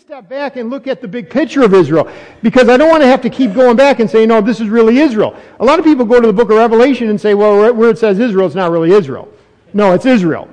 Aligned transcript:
step 0.00 0.28
back 0.28 0.56
and 0.56 0.68
look 0.68 0.86
at 0.86 1.00
the 1.00 1.08
big 1.08 1.30
picture 1.30 1.62
of 1.62 1.72
Israel 1.72 2.06
because 2.42 2.68
I 2.68 2.76
don't 2.76 2.90
want 2.90 3.02
to 3.02 3.06
have 3.06 3.22
to 3.22 3.30
keep 3.30 3.54
going 3.54 3.76
back 3.76 3.98
and 3.98 4.10
say, 4.10 4.26
no, 4.26 4.42
this 4.42 4.60
is 4.60 4.68
really 4.68 4.98
Israel. 4.98 5.34
A 5.58 5.64
lot 5.64 5.78
of 5.78 5.86
people 5.86 6.04
go 6.04 6.20
to 6.20 6.26
the 6.26 6.34
book 6.34 6.50
of 6.50 6.58
Revelation 6.58 7.08
and 7.08 7.18
say, 7.18 7.32
well, 7.32 7.72
where 7.72 7.88
it 7.88 7.96
says 7.96 8.18
Israel, 8.18 8.44
it's 8.46 8.54
not 8.54 8.70
really 8.70 8.92
Israel. 8.92 9.26
No, 9.72 9.94
it's 9.94 10.04
Israel. 10.04 10.50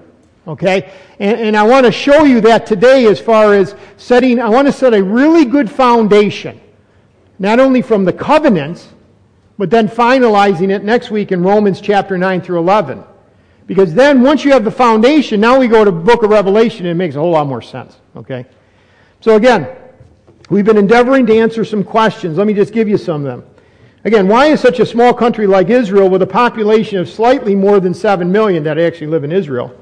Okay? 0.47 0.93
And, 1.19 1.39
and 1.41 1.57
I 1.57 1.63
want 1.63 1.85
to 1.85 1.91
show 1.91 2.23
you 2.23 2.39
that 2.39 2.65
today 2.65 3.05
as 3.07 3.19
far 3.19 3.53
as 3.53 3.75
setting, 3.97 4.39
I 4.39 4.47
want 4.47 4.67
to 4.67 4.71
set 4.71 4.93
a 4.93 5.03
really 5.03 5.43
good 5.43 5.69
foundation, 5.69 6.61
not 7.37 7.59
only 7.59 7.81
from 7.81 8.05
the 8.05 8.13
covenants, 8.13 8.93
but 9.57 9.69
then 9.69 9.89
finalizing 9.89 10.69
it 10.69 10.85
next 10.85 11.11
week 11.11 11.33
in 11.33 11.43
Romans 11.43 11.81
chapter 11.81 12.17
9 12.17 12.41
through 12.41 12.59
11. 12.59 13.03
Because 13.67 13.93
then 13.93 14.21
once 14.21 14.45
you 14.45 14.53
have 14.53 14.63
the 14.63 14.71
foundation, 14.71 15.41
now 15.41 15.59
we 15.59 15.67
go 15.67 15.83
to 15.83 15.91
book 15.91 16.23
of 16.23 16.29
Revelation 16.29 16.85
and 16.85 16.91
it 16.91 16.95
makes 16.95 17.15
a 17.15 17.19
whole 17.19 17.31
lot 17.31 17.45
more 17.45 17.61
sense. 17.61 17.97
Okay? 18.15 18.45
So 19.23 19.37
again, 19.37 19.69
we've 20.49 20.65
been 20.65 20.75
endeavoring 20.75 21.25
to 21.27 21.37
answer 21.37 21.63
some 21.63 21.81
questions. 21.81 22.37
Let 22.37 22.45
me 22.45 22.53
just 22.53 22.73
give 22.73 22.89
you 22.89 22.97
some 22.97 23.25
of 23.25 23.31
them. 23.31 23.45
Again, 24.03 24.27
why 24.27 24.47
is 24.47 24.59
such 24.59 24.81
a 24.81 24.85
small 24.85 25.13
country 25.13 25.47
like 25.47 25.69
Israel 25.69 26.09
with 26.09 26.23
a 26.23 26.27
population 26.27 26.97
of 26.97 27.07
slightly 27.07 27.55
more 27.55 27.79
than 27.79 27.93
7 27.93 28.29
million 28.29 28.65
that 28.65 28.77
actually 28.77 29.07
live 29.07 29.23
in 29.23 29.31
Israel 29.31 29.73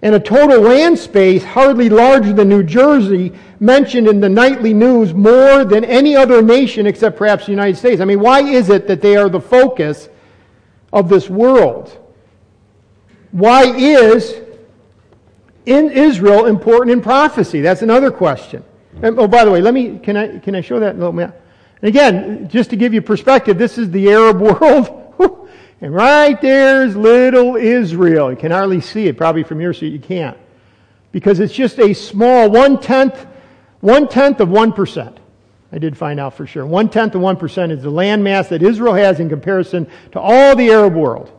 and 0.00 0.14
a 0.14 0.20
total 0.20 0.62
land 0.62 0.98
space 0.98 1.44
hardly 1.44 1.90
larger 1.90 2.32
than 2.32 2.48
New 2.48 2.62
Jersey 2.62 3.30
mentioned 3.60 4.08
in 4.08 4.20
the 4.20 4.28
nightly 4.30 4.72
news 4.72 5.12
more 5.12 5.66
than 5.66 5.84
any 5.84 6.16
other 6.16 6.40
nation 6.40 6.86
except 6.86 7.18
perhaps 7.18 7.44
the 7.44 7.52
United 7.52 7.76
States? 7.76 8.00
I 8.00 8.06
mean, 8.06 8.20
why 8.20 8.40
is 8.40 8.70
it 8.70 8.88
that 8.88 9.02
they 9.02 9.18
are 9.18 9.28
the 9.28 9.38
focus 9.38 10.08
of 10.94 11.10
this 11.10 11.28
world? 11.28 11.94
Why 13.32 13.64
is 13.64 14.45
in 15.66 15.90
Israel 15.90 16.46
important 16.46 16.92
in 16.92 17.02
prophecy? 17.02 17.60
That's 17.60 17.82
another 17.82 18.10
question. 18.10 18.64
And, 19.02 19.18
oh, 19.18 19.28
by 19.28 19.44
the 19.44 19.50
way, 19.50 19.60
let 19.60 19.74
me, 19.74 19.98
can 19.98 20.16
I, 20.16 20.38
can 20.38 20.54
I 20.54 20.62
show 20.62 20.80
that 20.80 20.96
little 20.96 21.12
map? 21.12 21.38
And 21.82 21.88
again, 21.88 22.48
just 22.48 22.70
to 22.70 22.76
give 22.76 22.94
you 22.94 23.02
perspective, 23.02 23.58
this 23.58 23.76
is 23.76 23.90
the 23.90 24.10
Arab 24.10 24.40
world. 24.40 25.50
and 25.80 25.94
right 25.94 26.40
there's 26.40 26.96
little 26.96 27.56
Israel. 27.56 28.30
You 28.30 28.36
can 28.36 28.52
hardly 28.52 28.80
see 28.80 29.06
it, 29.06 29.18
probably 29.18 29.42
from 29.42 29.60
your 29.60 29.74
seat 29.74 29.92
you 29.92 29.98
can't. 29.98 30.38
Because 31.12 31.40
it's 31.40 31.52
just 31.52 31.78
a 31.78 31.92
small 31.92 32.50
one 32.50 32.80
tenth, 32.80 33.26
one 33.80 34.08
tenth 34.08 34.40
of 34.40 34.48
one 34.48 34.72
percent. 34.72 35.18
I 35.72 35.78
did 35.78 35.96
find 35.96 36.20
out 36.20 36.34
for 36.34 36.46
sure. 36.46 36.64
One 36.64 36.88
tenth 36.88 37.14
of 37.14 37.20
one 37.20 37.36
percent 37.36 37.72
is 37.72 37.82
the 37.82 37.90
land 37.90 38.22
mass 38.22 38.48
that 38.48 38.62
Israel 38.62 38.94
has 38.94 39.20
in 39.20 39.28
comparison 39.28 39.86
to 40.12 40.20
all 40.20 40.56
the 40.56 40.70
Arab 40.70 40.94
world. 40.94 41.30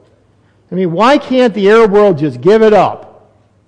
I 0.71 0.75
mean, 0.75 0.91
why 0.91 1.17
can't 1.17 1.53
the 1.53 1.69
Arab 1.69 1.91
world 1.91 2.17
just 2.17 2.41
give 2.41 2.61
it 2.61 2.73
up? 2.73 3.16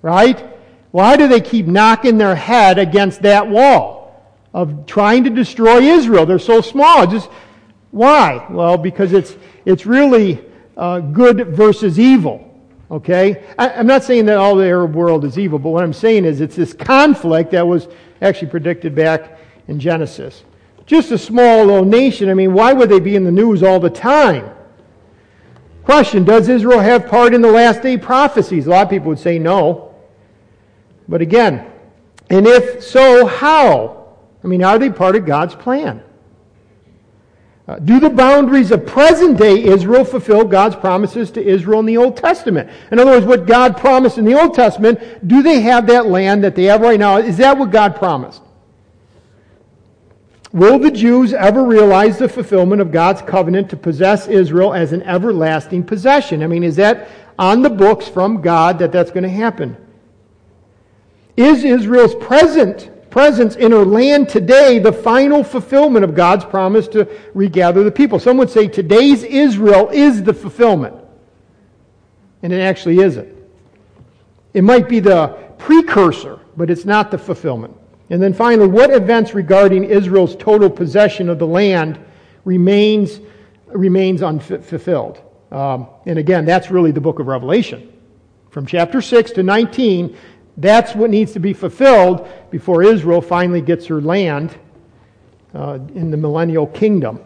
Right? 0.02 0.46
Why 0.92 1.18
do 1.18 1.28
they 1.28 1.42
keep 1.42 1.68
knocking 1.68 2.18
their 2.18 2.36
head 2.36 2.80
against 2.80 3.22
that 3.22 3.48
wall 3.48 4.34
of 4.54 4.86
trying 4.86 5.26
to 5.26 5.30
destroy 5.30 5.82
Israel? 5.82 6.26
They're 6.26 6.40
so 6.40 6.62
small. 6.62 7.06
Just 7.06 7.30
why? 7.92 8.46
Well, 8.50 8.78
because 8.78 9.14
it's 9.14 9.36
it's 9.66 9.86
really 9.86 10.44
uh, 10.78 11.00
good 11.00 11.48
versus 11.48 12.00
evil. 12.00 12.46
Okay, 12.92 13.44
I, 13.58 13.70
I'm 13.70 13.88
not 13.88 14.04
saying 14.04 14.26
that 14.28 14.38
all 14.38 14.56
the 14.56 14.66
Arab 14.66 14.96
world 14.96 15.24
is 15.24 15.38
evil, 15.38 15.60
but 15.60 15.70
what 15.70 15.84
I'm 15.84 15.94
saying 15.94 16.26
is 16.26 16.42
it's 16.42 16.56
this 16.56 16.74
conflict 16.74 17.52
that 17.52 17.68
was 17.68 17.88
actually 18.22 18.50
predicted 18.50 18.96
back 18.96 19.38
in 19.68 19.80
Genesis. 19.80 20.44
Just 20.88 21.12
a 21.12 21.18
small 21.18 21.66
little 21.66 21.86
nation. 21.86 22.30
I 22.30 22.34
mean, 22.34 22.54
why 22.54 22.74
would 22.74 22.90
they 22.90 23.00
be 23.00 23.16
in 23.16 23.24
the 23.24 23.32
news 23.32 23.62
all 23.62 23.80
the 23.80 23.92
time? 23.92 24.50
Question 25.84 26.24
Does 26.24 26.50
Israel 26.50 26.80
have 26.80 27.08
part 27.08 27.36
in 27.36 27.42
the 27.42 27.52
last 27.52 27.84
day 27.84 27.98
prophecies? 27.98 28.66
A 28.66 28.72
lot 28.72 28.86
of 28.86 28.90
people 28.90 29.10
would 29.10 29.20
say 29.20 29.38
no. 29.38 29.89
But 31.10 31.22
again, 31.22 31.66
and 32.30 32.46
if 32.46 32.84
so, 32.84 33.26
how? 33.26 34.16
I 34.44 34.48
mean, 34.48 34.64
are 34.64 34.78
they 34.78 34.92
part 34.92 35.16
of 35.16 35.26
God's 35.26 35.56
plan? 35.56 36.04
Uh, 37.68 37.78
do 37.80 38.00
the 38.00 38.10
boundaries 38.10 38.72
of 38.72 38.86
present 38.86 39.38
day 39.38 39.64
Israel 39.64 40.04
fulfill 40.04 40.44
God's 40.44 40.76
promises 40.76 41.32
to 41.32 41.44
Israel 41.44 41.80
in 41.80 41.88
the 41.88 41.98
Old 41.98 42.16
Testament? 42.16 42.70
In 42.92 43.00
other 43.00 43.12
words, 43.12 43.26
what 43.26 43.48
God 43.48 43.76
promised 43.76 44.20
in 44.20 44.26
the 44.26 44.40
Old 44.40 44.54
Testament, 44.54 45.28
do 45.28 45.42
they 45.42 45.62
have 45.62 45.88
that 45.88 46.06
land 46.06 46.44
that 46.44 46.56
they 46.56 46.66
have 46.66 46.82
right 46.82 47.00
now? 47.00 47.18
Is 47.18 47.38
that 47.38 47.58
what 47.58 47.72
God 47.72 47.96
promised? 47.96 48.42
Will 50.52 50.80
the 50.80 50.90
Jews 50.90 51.34
ever 51.34 51.64
realize 51.64 52.18
the 52.18 52.30
fulfillment 52.30 52.82
of 52.82 52.92
God's 52.92 53.22
covenant 53.22 53.70
to 53.70 53.78
possess 53.78 54.28
Israel 54.28 54.74
as 54.74 54.94
an 54.94 55.04
everlasting 55.04 55.84
possession? 55.84 56.42
I 56.42 56.48
mean, 56.48 56.64
is 56.64 56.76
that 56.78 57.08
on 57.38 57.62
the 57.62 57.70
books 57.70 58.08
from 58.08 58.42
God 58.42 58.80
that 58.80 58.92
that's 58.92 59.12
going 59.12 59.24
to 59.24 59.30
happen? 59.30 59.78
Is 61.40 61.64
Israel's 61.64 62.16
present 62.16 62.92
presence 63.10 63.56
in 63.56 63.72
her 63.72 63.86
land 63.86 64.28
today 64.28 64.78
the 64.78 64.92
final 64.92 65.42
fulfillment 65.42 66.04
of 66.04 66.14
God's 66.14 66.44
promise 66.44 66.86
to 66.90 67.08
regather 67.34 67.82
the 67.82 67.92
people? 67.92 68.20
Some 68.20 68.36
would 68.40 68.50
say 68.50 68.68
today's 68.68 69.24
Israel 69.24 69.88
is 69.88 70.22
the 70.22 70.34
fulfillment. 70.34 70.98
And 72.44 72.52
it 72.52 72.60
actually 72.60 73.00
isn't. 73.00 73.34
It 74.54 74.66
might 74.66 74.90
be 74.90 75.00
the 75.00 75.28
precursor, 75.58 76.42
but 76.58 76.70
it's 76.70 76.84
not 76.84 77.10
the 77.10 77.18
fulfillment. 77.18 77.74
And 78.10 78.22
then 78.22 78.34
finally, 78.34 78.68
what 78.68 78.92
events 78.92 79.34
regarding 79.34 79.86
Israel's 79.86 80.36
total 80.36 80.70
possession 80.70 81.30
of 81.30 81.40
the 81.40 81.48
land 81.48 81.98
remains, 82.44 83.22
remains 83.68 84.22
unfulfilled? 84.22 85.22
Um, 85.54 85.88
and 86.06 86.20
again, 86.20 86.44
that's 86.44 86.70
really 86.70 86.92
the 86.92 87.00
book 87.00 87.20
of 87.20 87.28
Revelation. 87.28 87.94
From 88.50 88.66
chapter 88.66 89.02
6 89.02 89.32
to 89.32 89.44
19, 89.44 90.18
that's 90.60 90.94
what 90.94 91.10
needs 91.10 91.32
to 91.34 91.40
be 91.40 91.54
fulfilled 91.54 92.28
before 92.52 92.84
Israel 92.84 93.22
finally 93.22 93.62
gets 93.62 93.86
her 93.88 94.02
land 94.02 94.56
uh, 95.54 95.80
in 95.96 96.12
the 96.12 96.18
millennial 96.18 96.68
kingdom. 96.68 97.20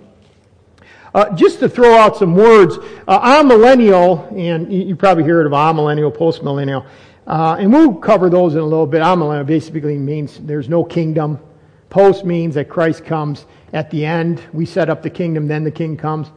Uh, 1.14 1.36
just 1.36 1.60
to 1.60 1.70
throw 1.70 1.96
out 1.96 2.18
some 2.18 2.36
words, 2.36 2.78
uh, 3.08 3.42
amillennial, 3.42 4.32
and 4.38 4.72
you, 4.74 4.96
probably 4.96 5.24
heard 5.24 5.46
of 5.46 5.52
amillennial, 5.52 6.16
postmillennial, 6.16 6.86
uh, 7.28 7.56
and 7.60 7.72
we'll 7.72 7.94
cover 7.94 8.30
those 8.30 8.56
in 8.56 8.62
a 8.62 8.66
little 8.66 8.88
bit. 8.88 9.02
Amillennial 9.02 9.46
basically 9.46 9.98
means 9.98 10.40
there's 10.40 10.70
no 10.70 10.84
kingdom. 10.84 11.40
Post 11.90 12.26
means 12.26 12.56
that 12.56 12.68
Christ 12.68 13.06
comes 13.06 13.46
at 13.74 13.92
the 13.92 14.04
end. 14.06 14.42
We 14.54 14.66
set 14.66 14.90
up 14.90 15.04
the 15.04 15.10
kingdom, 15.10 15.48
then 15.48 15.64
the 15.64 15.72
king 15.72 15.98
comes. 15.98 16.32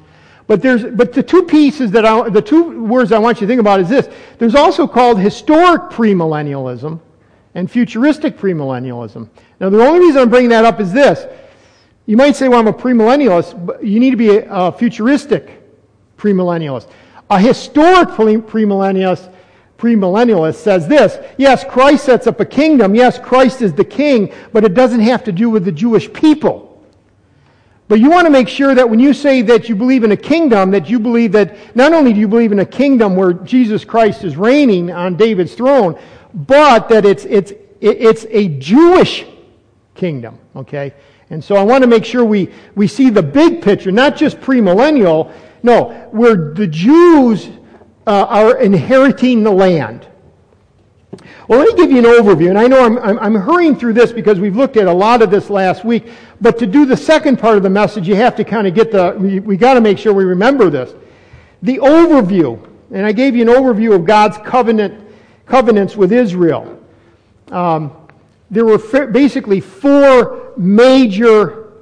But 0.46 0.62
there's, 0.62 0.84
but 0.84 1.12
the 1.12 1.22
two 1.22 1.42
pieces 1.42 1.90
that 1.90 2.06
I, 2.06 2.28
the 2.28 2.42
two 2.42 2.84
words 2.84 3.10
I 3.10 3.18
want 3.18 3.40
you 3.40 3.46
to 3.46 3.50
think 3.50 3.60
about 3.60 3.80
is 3.80 3.88
this. 3.88 4.08
There's 4.38 4.54
also 4.54 4.86
called 4.86 5.18
historic 5.18 5.90
premillennialism 5.90 7.00
and 7.54 7.70
futuristic 7.70 8.36
premillennialism. 8.36 9.28
Now, 9.58 9.70
the 9.70 9.80
only 9.82 10.00
reason 10.00 10.22
I'm 10.22 10.30
bringing 10.30 10.50
that 10.50 10.64
up 10.64 10.78
is 10.80 10.92
this. 10.92 11.26
You 12.06 12.16
might 12.16 12.36
say, 12.36 12.48
well, 12.48 12.60
I'm 12.60 12.68
a 12.68 12.72
premillennialist, 12.72 13.66
but 13.66 13.82
you 13.82 13.98
need 13.98 14.10
to 14.10 14.16
be 14.16 14.36
a, 14.36 14.48
a 14.48 14.72
futuristic 14.72 15.62
premillennialist. 16.16 16.88
A 17.28 17.40
historic 17.40 18.10
premillennialist, 18.10 19.32
premillennialist 19.78 20.54
says 20.56 20.86
this 20.86 21.18
yes, 21.36 21.64
Christ 21.64 22.04
sets 22.04 22.28
up 22.28 22.38
a 22.38 22.44
kingdom. 22.44 22.94
Yes, 22.94 23.18
Christ 23.18 23.62
is 23.62 23.72
the 23.72 23.84
king, 23.84 24.32
but 24.52 24.64
it 24.64 24.74
doesn't 24.74 25.00
have 25.00 25.24
to 25.24 25.32
do 25.32 25.50
with 25.50 25.64
the 25.64 25.72
Jewish 25.72 26.12
people. 26.12 26.75
But 27.88 28.00
you 28.00 28.10
want 28.10 28.26
to 28.26 28.30
make 28.30 28.48
sure 28.48 28.74
that 28.74 28.90
when 28.90 28.98
you 28.98 29.14
say 29.14 29.42
that 29.42 29.68
you 29.68 29.76
believe 29.76 30.02
in 30.02 30.10
a 30.10 30.16
kingdom, 30.16 30.72
that 30.72 30.88
you 30.90 30.98
believe 30.98 31.32
that 31.32 31.76
not 31.76 31.92
only 31.92 32.12
do 32.12 32.18
you 32.18 32.26
believe 32.26 32.50
in 32.50 32.58
a 32.58 32.66
kingdom 32.66 33.14
where 33.14 33.32
Jesus 33.32 33.84
Christ 33.84 34.24
is 34.24 34.36
reigning 34.36 34.90
on 34.90 35.16
David's 35.16 35.54
throne, 35.54 35.98
but 36.34 36.88
that 36.88 37.04
it's, 37.04 37.24
it's, 37.24 37.52
it's 37.80 38.26
a 38.30 38.48
Jewish 38.58 39.24
kingdom, 39.94 40.38
okay? 40.56 40.94
And 41.30 41.42
so 41.42 41.54
I 41.54 41.62
want 41.62 41.82
to 41.82 41.88
make 41.88 42.04
sure 42.04 42.24
we, 42.24 42.52
we 42.74 42.88
see 42.88 43.08
the 43.10 43.22
big 43.22 43.62
picture, 43.62 43.92
not 43.92 44.16
just 44.16 44.40
premillennial, 44.40 45.32
no, 45.62 45.92
where 46.10 46.52
the 46.54 46.66
Jews 46.66 47.48
uh, 48.06 48.26
are 48.28 48.58
inheriting 48.58 49.42
the 49.42 49.50
land. 49.50 50.06
Well, 51.48 51.60
let 51.60 51.68
me 51.68 51.74
give 51.76 51.90
you 51.90 51.98
an 51.98 52.04
overview, 52.04 52.48
and 52.48 52.58
I 52.58 52.66
know 52.66 52.84
I'm, 52.84 52.98
I'm, 52.98 53.18
I'm, 53.20 53.34
hurrying 53.34 53.76
through 53.76 53.92
this 53.92 54.12
because 54.12 54.40
we've 54.40 54.56
looked 54.56 54.76
at 54.76 54.86
a 54.86 54.92
lot 54.92 55.22
of 55.22 55.30
this 55.30 55.48
last 55.48 55.84
week, 55.84 56.08
but 56.40 56.58
to 56.58 56.66
do 56.66 56.84
the 56.84 56.96
second 56.96 57.38
part 57.38 57.56
of 57.56 57.62
the 57.62 57.70
message, 57.70 58.08
you 58.08 58.16
have 58.16 58.34
to 58.36 58.44
kind 58.44 58.66
of 58.66 58.74
get 58.74 58.90
the, 58.90 59.16
we, 59.18 59.40
we 59.40 59.56
got 59.56 59.74
to 59.74 59.80
make 59.80 59.98
sure 59.98 60.12
we 60.12 60.24
remember 60.24 60.68
this. 60.68 60.94
The 61.62 61.78
overview, 61.78 62.68
and 62.90 63.06
I 63.06 63.12
gave 63.12 63.36
you 63.36 63.42
an 63.42 63.48
overview 63.48 63.94
of 63.94 64.04
God's 64.04 64.36
covenant, 64.38 65.08
covenants 65.46 65.96
with 65.96 66.12
Israel. 66.12 66.82
Um, 67.52 67.92
there 68.50 68.64
were 68.64 68.78
basically 69.06 69.60
four 69.60 70.52
major 70.56 71.72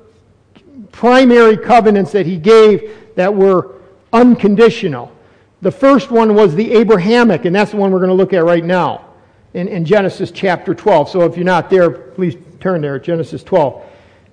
primary 0.92 1.56
covenants 1.56 2.12
that 2.12 2.26
he 2.26 2.36
gave 2.36 3.14
that 3.16 3.34
were 3.34 3.76
unconditional. 4.12 5.10
The 5.62 5.72
first 5.72 6.10
one 6.10 6.34
was 6.34 6.54
the 6.54 6.72
Abrahamic, 6.72 7.46
and 7.46 7.56
that's 7.56 7.70
the 7.70 7.78
one 7.78 7.90
we're 7.90 7.98
going 7.98 8.10
to 8.10 8.14
look 8.14 8.34
at 8.34 8.44
right 8.44 8.64
now 8.64 9.13
in, 9.54 9.68
in 9.68 9.84
Genesis 9.84 10.30
chapter 10.30 10.74
12. 10.74 11.08
So 11.08 11.22
if 11.22 11.36
you're 11.36 11.44
not 11.44 11.70
there, 11.70 11.90
please 11.90 12.36
turn 12.60 12.82
there, 12.82 12.98
Genesis 12.98 13.42
12. 13.42 13.82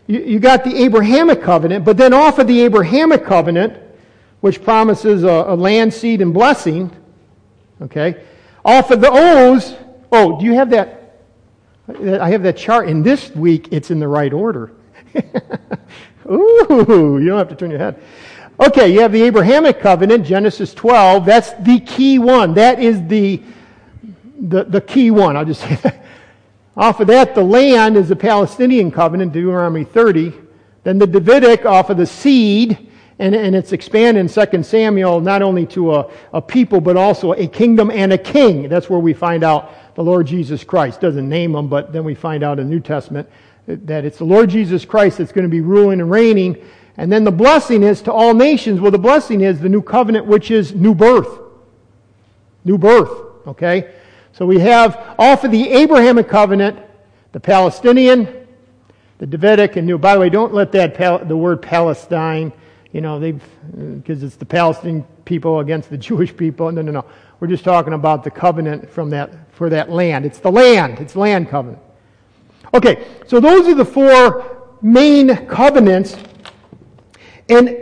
You, 0.07 0.19
you 0.19 0.39
got 0.39 0.63
the 0.63 0.75
Abrahamic 0.83 1.41
covenant, 1.41 1.85
but 1.85 1.95
then 1.95 2.13
off 2.13 2.39
of 2.39 2.47
the 2.47 2.61
Abrahamic 2.61 3.23
covenant, 3.23 3.77
which 4.41 4.63
promises 4.63 5.23
a, 5.23 5.45
a 5.47 5.55
land 5.55 5.93
seed 5.93 6.21
and 6.21 6.33
blessing, 6.33 6.91
okay, 7.81 8.23
off 8.65 8.91
of 8.91 9.01
the 9.01 9.09
O's, 9.11 9.75
oh, 10.11 10.39
do 10.39 10.45
you 10.45 10.53
have 10.53 10.71
that? 10.71 10.97
I 11.99 12.29
have 12.29 12.43
that 12.43 12.57
chart, 12.57 12.87
and 12.87 13.03
this 13.03 13.31
week 13.35 13.69
it's 13.71 13.91
in 13.91 13.99
the 13.99 14.07
right 14.07 14.33
order. 14.33 14.71
Ooh, 16.29 17.19
you 17.19 17.27
don't 17.27 17.37
have 17.37 17.49
to 17.49 17.55
turn 17.55 17.69
your 17.69 17.79
head. 17.79 18.01
Okay, 18.59 18.93
you 18.93 19.01
have 19.01 19.11
the 19.11 19.23
Abrahamic 19.23 19.79
covenant, 19.79 20.25
Genesis 20.25 20.73
12. 20.73 21.25
That's 21.25 21.51
the 21.53 21.79
key 21.79 22.19
one. 22.19 22.53
That 22.53 22.79
is 22.79 23.05
the, 23.07 23.41
the, 24.41 24.63
the 24.63 24.81
key 24.81 25.11
one. 25.11 25.37
I'll 25.37 25.45
just 25.45 25.61
say 25.61 25.75
that. 25.75 26.03
Off 26.75 26.99
of 26.99 27.07
that, 27.07 27.35
the 27.35 27.43
land 27.43 27.97
is 27.97 28.09
the 28.09 28.15
Palestinian 28.15 28.91
covenant, 28.91 29.33
Deuteronomy 29.33 29.83
30. 29.83 30.33
Then 30.83 30.97
the 30.97 31.07
Davidic 31.07 31.65
off 31.65 31.89
of 31.89 31.97
the 31.97 32.05
seed, 32.05 32.89
and, 33.19 33.35
and 33.35 33.55
it's 33.55 33.71
expanded 33.71 34.21
in 34.21 34.47
2 34.49 34.63
Samuel 34.63 35.19
not 35.19 35.41
only 35.41 35.65
to 35.67 35.93
a, 35.93 36.11
a 36.33 36.41
people, 36.41 36.81
but 36.81 36.97
also 36.97 37.33
a 37.33 37.47
kingdom 37.47 37.91
and 37.91 38.13
a 38.13 38.17
king. 38.17 38.67
That's 38.67 38.89
where 38.89 38.99
we 38.99 39.13
find 39.13 39.43
out 39.43 39.95
the 39.95 40.03
Lord 40.03 40.25
Jesus 40.25 40.63
Christ. 40.63 41.01
Doesn't 41.01 41.27
name 41.27 41.53
him, 41.55 41.67
but 41.67 41.91
then 41.91 42.03
we 42.03 42.15
find 42.15 42.41
out 42.41 42.57
in 42.57 42.67
the 42.67 42.73
New 42.73 42.79
Testament 42.79 43.29
that 43.67 44.05
it's 44.05 44.17
the 44.17 44.25
Lord 44.25 44.49
Jesus 44.49 44.85
Christ 44.85 45.19
that's 45.19 45.31
going 45.31 45.43
to 45.43 45.49
be 45.49 45.61
ruling 45.61 46.01
and 46.01 46.09
reigning. 46.09 46.57
And 46.97 47.11
then 47.11 47.23
the 47.23 47.31
blessing 47.31 47.83
is 47.83 48.01
to 48.03 48.11
all 48.11 48.33
nations. 48.33 48.79
Well, 48.79 48.91
the 48.91 48.97
blessing 48.97 49.41
is 49.41 49.59
the 49.59 49.69
new 49.69 49.81
covenant, 49.81 50.25
which 50.25 50.51
is 50.51 50.73
new 50.73 50.95
birth. 50.95 51.39
New 52.63 52.77
birth, 52.77 53.11
okay? 53.47 53.93
So 54.33 54.45
we 54.45 54.59
have 54.59 55.15
off 55.19 55.43
of 55.43 55.51
the 55.51 55.69
Abrahamic 55.69 56.29
covenant, 56.29 56.79
the 57.33 57.39
Palestinian, 57.39 58.47
the 59.17 59.25
Davidic, 59.27 59.75
and 59.75 59.85
new. 59.85 59.97
By 59.97 60.13
the 60.13 60.21
way, 60.21 60.29
don't 60.29 60.53
let 60.53 60.71
that 60.71 61.27
the 61.27 61.35
word 61.35 61.61
Palestine, 61.61 62.53
you 62.93 63.01
know, 63.01 63.19
they 63.19 63.33
because 63.73 64.23
it's 64.23 64.37
the 64.37 64.45
Palestinian 64.45 65.03
people 65.25 65.59
against 65.59 65.89
the 65.89 65.97
Jewish 66.09 66.35
people. 66.35 66.71
No, 66.71 66.81
no, 66.81 66.91
no. 66.91 67.05
We're 67.39 67.47
just 67.47 67.63
talking 67.63 67.93
about 67.93 68.23
the 68.23 68.31
covenant 68.31 68.89
from 68.89 69.09
that 69.09 69.51
for 69.53 69.69
that 69.69 69.89
land. 69.89 70.25
It's 70.25 70.39
the 70.39 70.51
land. 70.51 70.99
It's 70.99 71.15
land 71.15 71.49
covenant. 71.49 71.81
Okay, 72.73 73.05
so 73.27 73.41
those 73.41 73.67
are 73.67 73.75
the 73.75 73.85
four 73.85 74.69
main 74.81 75.45
covenants, 75.47 76.15
and 77.49 77.77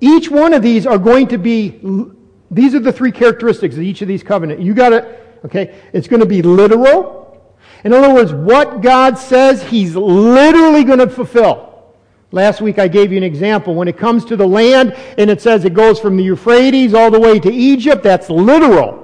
each 0.00 0.30
one 0.30 0.52
of 0.52 0.60
these 0.60 0.86
are 0.86 0.98
going 0.98 1.28
to 1.28 1.38
be. 1.38 1.80
These 2.50 2.74
are 2.74 2.80
the 2.80 2.92
three 2.92 3.10
characteristics 3.10 3.74
of 3.76 3.82
each 3.82 4.02
of 4.02 4.06
these 4.06 4.22
covenants. 4.22 4.62
You 4.62 4.74
got 4.74 4.90
to 4.90 5.23
Okay? 5.44 5.74
It's 5.92 6.08
going 6.08 6.20
to 6.20 6.26
be 6.26 6.42
literal. 6.42 7.24
In 7.84 7.92
other 7.92 8.12
words, 8.12 8.32
what 8.32 8.80
God 8.80 9.18
says, 9.18 9.62
He's 9.62 9.94
literally 9.94 10.84
going 10.84 11.00
to 11.00 11.08
fulfill. 11.08 11.92
Last 12.32 12.60
week 12.60 12.78
I 12.78 12.88
gave 12.88 13.12
you 13.12 13.18
an 13.18 13.22
example. 13.22 13.74
When 13.74 13.86
it 13.86 13.96
comes 13.96 14.24
to 14.24 14.36
the 14.36 14.46
land 14.46 14.94
and 15.18 15.30
it 15.30 15.40
says 15.40 15.64
it 15.64 15.74
goes 15.74 16.00
from 16.00 16.16
the 16.16 16.24
Euphrates 16.24 16.94
all 16.94 17.10
the 17.10 17.20
way 17.20 17.38
to 17.38 17.52
Egypt, 17.52 18.02
that's 18.02 18.28
literal. 18.28 19.02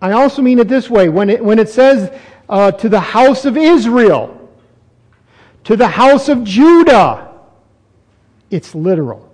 I 0.00 0.12
also 0.12 0.42
mean 0.42 0.58
it 0.58 0.68
this 0.68 0.88
way. 0.88 1.08
When 1.08 1.30
it, 1.30 1.44
when 1.44 1.58
it 1.58 1.68
says 1.68 2.18
uh, 2.48 2.72
to 2.72 2.88
the 2.88 3.00
house 3.00 3.44
of 3.44 3.56
Israel, 3.56 4.50
to 5.64 5.76
the 5.76 5.86
house 5.86 6.28
of 6.28 6.44
Judah, 6.44 7.32
it's 8.50 8.74
literal. 8.74 9.31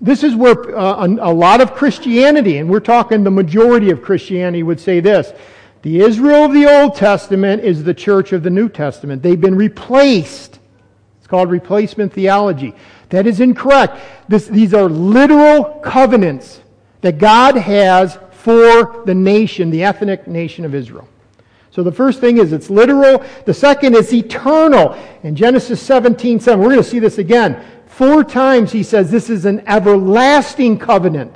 This 0.00 0.24
is 0.24 0.34
where 0.34 0.76
uh, 0.76 1.06
a, 1.06 1.32
lot 1.32 1.60
of 1.60 1.74
Christianity, 1.74 2.58
and 2.58 2.68
we're 2.68 2.80
talking 2.80 3.22
the 3.22 3.30
majority 3.30 3.90
of 3.90 4.02
Christianity, 4.02 4.62
would 4.62 4.80
say 4.80 4.98
this. 5.00 5.32
The 5.82 6.00
Israel 6.00 6.46
of 6.46 6.52
the 6.52 6.66
Old 6.66 6.96
Testament 6.96 7.62
is 7.62 7.84
the 7.84 7.94
church 7.94 8.32
of 8.32 8.42
the 8.42 8.50
New 8.50 8.68
Testament. 8.68 9.22
They've 9.22 9.40
been 9.40 9.54
replaced. 9.54 10.58
It's 11.18 11.28
called 11.28 11.50
replacement 11.50 12.12
theology. 12.12 12.74
That 13.10 13.26
is 13.28 13.40
incorrect. 13.40 13.98
This, 14.28 14.48
these 14.48 14.74
are 14.74 14.88
literal 14.88 15.64
covenants 15.80 16.60
that 17.00 17.18
God 17.18 17.56
has 17.56 18.18
for 18.32 19.04
the 19.04 19.14
nation, 19.14 19.70
the 19.70 19.84
ethnic 19.84 20.26
nation 20.26 20.64
of 20.64 20.74
Israel. 20.74 21.08
So 21.70 21.84
the 21.84 21.92
first 21.92 22.20
thing 22.20 22.38
is 22.38 22.52
it's 22.52 22.70
literal. 22.70 23.24
The 23.44 23.54
second 23.54 23.94
is 23.94 24.12
eternal. 24.12 24.98
In 25.22 25.36
Genesis 25.36 25.80
17, 25.80 26.40
7, 26.40 26.58
we're 26.58 26.70
going 26.72 26.82
to 26.82 26.88
see 26.88 26.98
this 26.98 27.18
again. 27.18 27.64
Four 27.98 28.22
times 28.22 28.70
he 28.70 28.84
says 28.84 29.10
this 29.10 29.28
is 29.28 29.44
an 29.44 29.64
everlasting 29.66 30.78
covenant. 30.78 31.34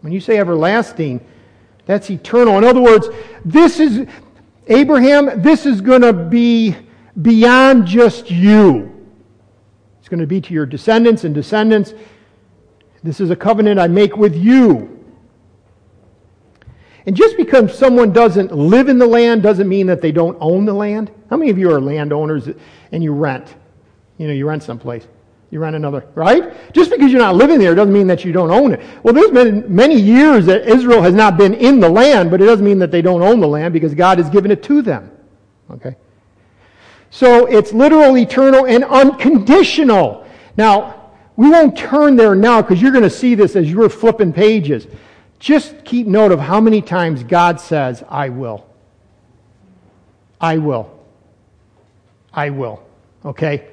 When 0.00 0.12
you 0.12 0.20
say 0.20 0.38
everlasting, 0.38 1.26
that's 1.86 2.08
eternal. 2.08 2.56
In 2.56 2.62
other 2.62 2.80
words, 2.80 3.08
this 3.44 3.80
is, 3.80 4.06
Abraham, 4.68 5.42
this 5.42 5.66
is 5.66 5.80
going 5.80 6.02
to 6.02 6.12
be 6.12 6.76
beyond 7.20 7.84
just 7.84 8.30
you. 8.30 9.08
It's 9.98 10.08
going 10.08 10.20
to 10.20 10.26
be 10.28 10.40
to 10.40 10.54
your 10.54 10.66
descendants 10.66 11.24
and 11.24 11.34
descendants. 11.34 11.94
This 13.02 13.18
is 13.18 13.30
a 13.30 13.36
covenant 13.36 13.80
I 13.80 13.88
make 13.88 14.16
with 14.16 14.36
you. 14.36 15.04
And 17.06 17.16
just 17.16 17.36
because 17.36 17.76
someone 17.76 18.12
doesn't 18.12 18.52
live 18.52 18.88
in 18.88 19.00
the 19.00 19.08
land 19.08 19.42
doesn't 19.42 19.68
mean 19.68 19.88
that 19.88 20.00
they 20.00 20.12
don't 20.12 20.38
own 20.40 20.64
the 20.64 20.74
land. 20.74 21.10
How 21.28 21.36
many 21.36 21.50
of 21.50 21.58
you 21.58 21.72
are 21.72 21.80
landowners 21.80 22.48
and 22.92 23.02
you 23.02 23.12
rent? 23.12 23.56
You 24.18 24.26
know, 24.28 24.32
you 24.32 24.46
rent 24.46 24.62
someplace. 24.62 25.06
You 25.50 25.60
rent 25.60 25.76
another, 25.76 26.06
right? 26.14 26.72
Just 26.72 26.90
because 26.90 27.12
you're 27.12 27.20
not 27.20 27.34
living 27.34 27.58
there 27.58 27.74
doesn't 27.74 27.92
mean 27.92 28.06
that 28.06 28.24
you 28.24 28.32
don't 28.32 28.50
own 28.50 28.72
it. 28.72 28.80
Well, 29.02 29.12
there's 29.12 29.30
been 29.30 29.74
many 29.74 30.00
years 30.00 30.46
that 30.46 30.66
Israel 30.66 31.02
has 31.02 31.12
not 31.12 31.36
been 31.36 31.52
in 31.52 31.78
the 31.78 31.90
land, 31.90 32.30
but 32.30 32.40
it 32.40 32.46
doesn't 32.46 32.64
mean 32.64 32.78
that 32.78 32.90
they 32.90 33.02
don't 33.02 33.20
own 33.20 33.38
the 33.38 33.48
land 33.48 33.74
because 33.74 33.94
God 33.94 34.16
has 34.16 34.30
given 34.30 34.50
it 34.50 34.62
to 34.62 34.80
them. 34.80 35.10
Okay? 35.70 35.94
So 37.10 37.44
it's 37.44 37.74
literal, 37.74 38.16
eternal, 38.16 38.66
and 38.66 38.82
unconditional. 38.84 40.26
Now, 40.56 41.10
we 41.36 41.50
won't 41.50 41.76
turn 41.76 42.16
there 42.16 42.34
now 42.34 42.62
because 42.62 42.80
you're 42.80 42.92
going 42.92 43.04
to 43.04 43.10
see 43.10 43.34
this 43.34 43.54
as 43.54 43.70
you're 43.70 43.90
flipping 43.90 44.32
pages. 44.32 44.86
Just 45.38 45.84
keep 45.84 46.06
note 46.06 46.32
of 46.32 46.40
how 46.40 46.62
many 46.62 46.80
times 46.80 47.22
God 47.24 47.60
says, 47.60 48.02
I 48.08 48.30
will. 48.30 48.66
I 50.40 50.56
will. 50.56 50.98
I 52.32 52.48
will. 52.48 52.82
Okay? 53.22 53.68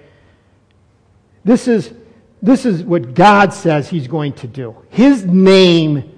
This 1.44 1.68
is, 1.68 1.94
this 2.42 2.66
is 2.66 2.84
what 2.84 3.14
God 3.14 3.54
says 3.54 3.90
He's 3.90 4.08
going 4.08 4.34
to 4.34 4.48
do. 4.48 4.76
His 4.90 5.26
name 5.26 6.12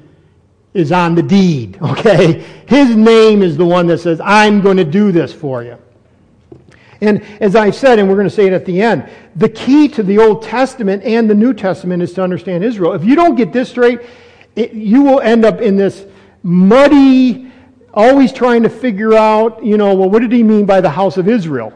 is 0.73 0.91
on 0.91 1.15
the 1.15 1.23
deed, 1.23 1.77
okay? 1.81 2.45
His 2.67 2.95
name 2.95 3.43
is 3.43 3.57
the 3.57 3.65
one 3.65 3.87
that 3.87 3.99
says, 3.99 4.21
I'm 4.23 4.61
going 4.61 4.77
to 4.77 4.85
do 4.85 5.11
this 5.11 5.33
for 5.33 5.63
you. 5.63 5.77
And 7.01 7.23
as 7.41 7.55
I 7.55 7.71
said, 7.71 7.97
and 7.97 8.07
we're 8.07 8.15
going 8.15 8.29
to 8.29 8.33
say 8.33 8.45
it 8.45 8.53
at 8.53 8.65
the 8.65 8.79
end, 8.79 9.09
the 9.35 9.49
key 9.49 9.87
to 9.89 10.03
the 10.03 10.19
Old 10.19 10.43
Testament 10.43 11.03
and 11.03 11.27
the 11.27 11.33
New 11.33 11.53
Testament 11.53 12.03
is 12.03 12.13
to 12.13 12.23
understand 12.23 12.63
Israel. 12.63 12.93
If 12.93 13.03
you 13.03 13.15
don't 13.15 13.35
get 13.35 13.51
this 13.51 13.69
straight, 13.69 14.01
it, 14.55 14.73
you 14.73 15.01
will 15.01 15.19
end 15.19 15.43
up 15.43 15.61
in 15.61 15.77
this 15.77 16.05
muddy, 16.43 17.51
always 17.93 18.31
trying 18.31 18.61
to 18.63 18.69
figure 18.69 19.15
out, 19.15 19.65
you 19.65 19.77
know, 19.77 19.95
well, 19.95 20.11
what 20.11 20.19
did 20.19 20.31
he 20.31 20.43
mean 20.43 20.65
by 20.65 20.79
the 20.79 20.91
house 20.91 21.17
of 21.17 21.27
Israel? 21.27 21.73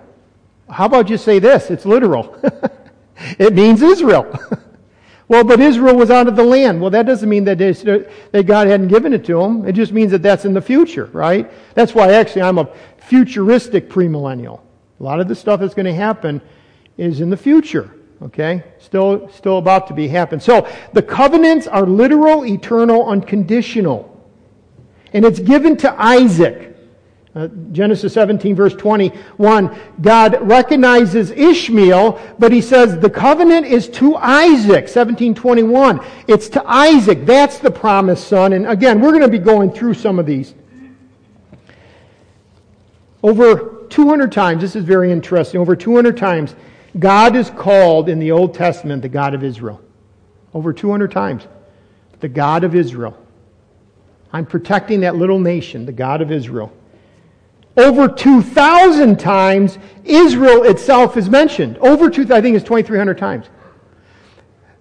How 0.70 0.86
about 0.86 1.08
just 1.08 1.25
say 1.25 1.40
this? 1.40 1.72
It's 1.72 1.86
literal. 1.86 2.40
It 3.18 3.54
means 3.54 3.82
Israel. 3.82 4.38
well, 5.28 5.44
but 5.44 5.60
Israel 5.60 5.96
was 5.96 6.12
out 6.12 6.28
of 6.28 6.36
the 6.36 6.44
land. 6.44 6.82
Well, 6.82 6.92
that 6.92 7.06
doesn't 7.06 7.30
mean 7.30 7.46
that, 7.46 7.58
that 7.58 8.44
God 8.46 8.68
hadn't 8.68 8.90
given 8.90 9.14
it 9.14 9.26
to 9.26 9.40
them. 9.40 9.68
It 9.68 9.74
just 9.74 9.92
means 9.92 10.12
that 10.12 10.22
that's 10.22 10.46
in 10.46 10.54
the 10.54 10.62
future, 10.62 11.06
right? 11.14 11.52
That's 11.74 11.96
why 11.96 12.14
actually 12.14 12.44
I'm 12.44 12.58
a 12.58 12.70
futuristic 12.98 13.90
premillennial. 13.90 14.62
A 15.00 15.04
lot 15.04 15.20
of 15.20 15.28
the 15.28 15.36
stuff 15.36 15.60
that's 15.60 15.74
going 15.74 15.86
to 15.86 15.94
happen 15.94 16.42
is 16.98 17.22
in 17.22 17.30
the 17.30 17.38
future. 17.38 17.92
Okay? 18.22 18.64
Still, 18.80 19.30
still 19.30 19.58
about 19.58 19.88
to 19.88 19.94
be 19.94 20.08
happen. 20.08 20.40
So 20.40 20.68
the 20.94 21.02
covenants 21.02 21.68
are 21.68 21.86
literal, 21.86 22.46
eternal, 22.46 23.08
unconditional. 23.08 24.12
And 25.14 25.26
it's 25.26 25.40
given 25.40 25.78
to 25.78 26.02
Isaac. 26.02 26.75
Uh, 27.36 27.50
Genesis 27.74 28.13
17, 28.13 28.56
verse 28.56 28.74
21, 28.75 29.77
God 30.01 30.38
recognizes 30.42 31.32
Ishmael, 31.32 32.18
but 32.39 32.54
he 32.54 32.62
says 32.62 32.98
the 32.98 33.10
covenant 33.10 33.65
is 33.65 33.89
to 33.89 34.15
Isaac. 34.15 34.86
1721, 34.86 36.00
it's 36.30 36.48
to 36.50 36.63
Isaac. 36.65 37.25
That's 37.25 37.60
the 37.60 37.72
promised 37.72 38.30
son. 38.30 38.54
And 38.54 38.65
again, 38.65 39.01
we're 39.01 39.12
going 39.12 39.22
to 39.22 39.27
be 39.27 39.38
going 39.38 39.70
through 39.70 39.96
some 39.96 40.18
of 40.18 40.25
these. 40.25 40.54
Over 43.22 43.86
200 43.89 44.32
times, 44.32 44.62
this 44.62 44.77
is 44.77 44.86
very 44.86 45.12
interesting, 45.12 45.60
over 45.60 45.75
200 45.75 46.15
times, 46.15 46.56
God 46.98 47.36
is 47.36 47.50
called 47.50 48.08
in 48.08 48.20
the 48.20 48.32
Old 48.32 48.54
Testament 48.54 49.01
the 49.01 49.10
God 49.10 49.34
of 49.34 49.44
Israel. 49.44 49.82
Over 50.54 50.72
200 50.72 51.12
times. 51.12 51.46
The 52.22 52.30
God 52.30 52.63
of 52.63 52.75
Israel. 52.75 53.18
I'm 54.32 54.46
protecting 54.46 55.01
that 55.01 55.18
little 55.18 55.39
nation, 55.39 55.86
the 55.86 55.92
God 55.92 56.22
of 56.22 56.32
Israel. 56.32 56.72
Over 57.77 58.08
2,000 58.08 59.20
times, 59.20 59.77
Israel 60.05 60.63
itself 60.63 61.17
is 61.17 61.29
mentioned. 61.29 61.77
Over 61.79 62.10
2,000, 62.10 62.32
I 62.32 62.41
think 62.41 62.55
it's 62.55 62.63
2,300 62.63 63.17
times. 63.17 63.48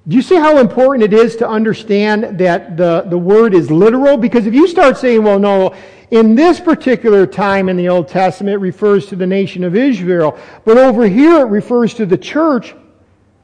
Do 0.06 0.16
you 0.16 0.22
see 0.22 0.36
how 0.36 0.58
important 0.58 1.02
it 1.02 1.14
is 1.14 1.34
to 1.36 1.48
understand 1.48 2.38
that 2.38 2.76
the, 2.76 3.06
the 3.08 3.16
word 3.16 3.54
is 3.54 3.70
literal? 3.70 4.18
Because 4.18 4.46
if 4.46 4.54
you 4.54 4.68
start 4.68 4.98
saying, 4.98 5.22
well, 5.22 5.38
no, 5.38 5.74
in 6.10 6.34
this 6.34 6.60
particular 6.60 7.26
time 7.26 7.68
in 7.70 7.76
the 7.76 7.88
Old 7.88 8.08
Testament, 8.08 8.54
it 8.54 8.58
refers 8.58 9.06
to 9.06 9.16
the 9.16 9.26
nation 9.26 9.64
of 9.64 9.74
Israel, 9.74 10.38
but 10.64 10.76
over 10.76 11.08
here 11.08 11.40
it 11.40 11.48
refers 11.48 11.94
to 11.94 12.06
the 12.06 12.18
church, 12.18 12.74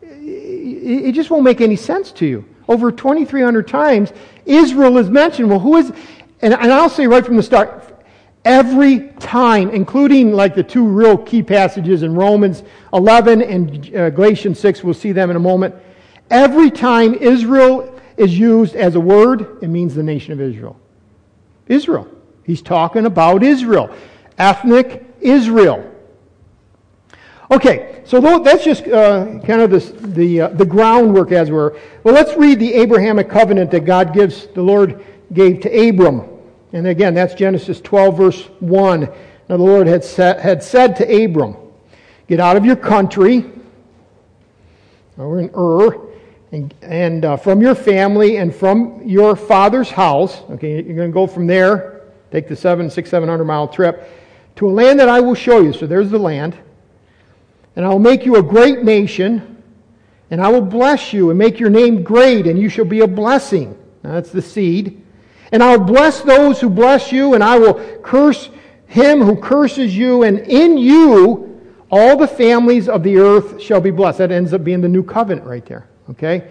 it 0.03 1.13
just 1.13 1.31
won't 1.31 1.45
make 1.45 1.61
any 1.61 1.77
sense 1.77 2.13
to 2.13 2.27
you. 2.27 2.45
Over 2.69 2.93
2,300 2.93 3.67
times, 3.67 4.13
Israel 4.45 4.99
is 4.99 5.09
mentioned. 5.09 5.49
Well, 5.49 5.59
who 5.59 5.77
is, 5.77 5.91
and, 6.43 6.55
and 6.55 6.73
I'll 6.73 6.91
say 6.91 7.07
right 7.07 7.25
from 7.25 7.37
the 7.37 7.43
start, 7.43 7.90
Every 8.45 9.09
time, 9.19 9.71
including 9.71 10.33
like 10.33 10.55
the 10.55 10.63
two 10.63 10.85
real 10.85 11.19
key 11.19 11.43
passages 11.43 12.03
in 12.03 12.15
Romans 12.15 12.63
11 12.93 13.43
and 13.43 13.95
uh, 13.95 14.11
Galatians 14.11 14.59
6, 14.59 14.83
we'll 14.83 14.95
see 14.95 15.13
them 15.13 15.31
in 15.31 15.37
a 15.37 15.41
moment. 15.41 15.75
Every 16.31 16.71
time 16.71 17.15
Israel 17.15 18.01
is 18.17 18.39
used 18.39 18.77
as 18.77 18.95
a 18.95 19.01
word, 19.01 19.59
it 19.63 19.69
means 19.69 19.95
the 19.95 20.03
nation 20.03 20.33
of 20.33 20.41
Israel. 20.41 20.79
Israel. 21.67 22.09
He's 22.45 22.63
talking 22.63 23.05
about 23.05 23.43
Israel. 23.43 23.95
Ethnic 24.39 25.05
Israel. 25.21 25.87
Okay, 27.51 28.03
so 28.05 28.21
that's 28.39 28.65
just 28.65 28.87
uh, 28.87 29.41
kind 29.41 29.61
of 29.61 29.71
this, 29.71 29.91
the, 29.91 30.43
uh, 30.43 30.49
the 30.49 30.65
groundwork, 30.65 31.33
as 31.33 31.49
it 31.49 31.53
were. 31.53 31.77
Well, 32.05 32.15
let's 32.15 32.37
read 32.37 32.61
the 32.61 32.73
Abrahamic 32.75 33.29
covenant 33.29 33.71
that 33.73 33.85
God 33.85 34.15
gives, 34.15 34.47
the 34.49 34.63
Lord 34.63 35.05
gave 35.33 35.61
to 35.63 35.89
Abram. 35.89 36.23
And 36.73 36.87
again, 36.87 37.15
that's 37.15 37.35
Genesis 37.35 37.81
12, 37.81 38.17
verse 38.17 38.45
1. 38.61 39.01
Now, 39.01 39.11
the 39.49 39.59
Lord 39.59 39.87
had, 39.87 40.05
set, 40.05 40.41
had 40.41 40.63
said 40.63 40.97
to 40.97 41.25
Abram, 41.25 41.57
Get 42.29 42.39
out 42.39 42.57
of 42.57 42.65
your 42.65 42.77
country. 42.77 43.45
We're 45.17 45.41
in 45.41 45.51
Ur. 45.55 46.09
And, 46.53 46.75
and 46.83 47.25
uh, 47.25 47.37
from 47.37 47.61
your 47.61 47.75
family 47.75 48.37
and 48.37 48.55
from 48.55 49.03
your 49.07 49.37
father's 49.37 49.91
house. 49.91 50.43
Okay, 50.51 50.83
you're 50.83 50.97
going 50.97 51.11
to 51.11 51.15
go 51.15 51.27
from 51.27 51.47
there, 51.47 52.03
take 52.31 52.49
the 52.49 52.57
seven, 52.57 52.89
six, 52.91 53.11
seven 53.11 53.29
hundred 53.29 53.45
mile 53.45 53.69
trip 53.69 54.09
to 54.57 54.69
a 54.69 54.71
land 54.71 55.01
that 55.01 55.09
I 55.09 55.21
will 55.21 55.35
show 55.35 55.61
you. 55.61 55.73
So 55.73 55.87
there's 55.87 56.11
the 56.11 56.19
land. 56.19 56.57
And 57.77 57.85
I 57.85 57.89
will 57.89 57.99
make 57.99 58.27
you 58.27 58.37
a 58.37 58.43
great 58.43 58.83
nation, 58.83 59.63
and 60.31 60.41
I 60.41 60.49
will 60.49 60.61
bless 60.61 61.13
you 61.13 61.31
and 61.31 61.39
make 61.39 61.61
your 61.61 61.71
name 61.71 62.03
great, 62.03 62.47
and 62.47 62.59
you 62.59 62.69
shall 62.69 62.85
be 62.85 63.01
a 63.01 63.07
blessing. 63.07 63.77
Now, 64.03 64.13
that's 64.13 64.31
the 64.31 64.43
seed. 64.43 65.03
And 65.53 65.63
I'll 65.63 65.81
bless 65.81 66.21
those 66.21 66.61
who 66.61 66.71
bless 66.71 67.13
you, 67.13 67.35
and 67.35 67.43
I 67.43 67.59
will 67.59 67.75
curse 68.03 68.51
him 68.87 69.21
who 69.21 69.37
curses 69.37 69.97
you, 69.97 70.23
and 70.23 70.39
in 70.41 70.79
you 70.79 71.47
all 71.91 72.17
the 72.17 72.27
families 72.27 72.89
of 72.89 73.03
the 73.03 73.19
earth 73.19 73.61
shall 73.61 73.81
be 73.81 73.91
blessed. 73.91 74.19
That 74.19 74.31
ends 74.31 74.53
up 74.53 74.63
being 74.63 74.81
the 74.81 74.89
new 74.89 75.03
covenant 75.03 75.47
right 75.47 75.65
there. 75.67 75.89
Okay? 76.11 76.49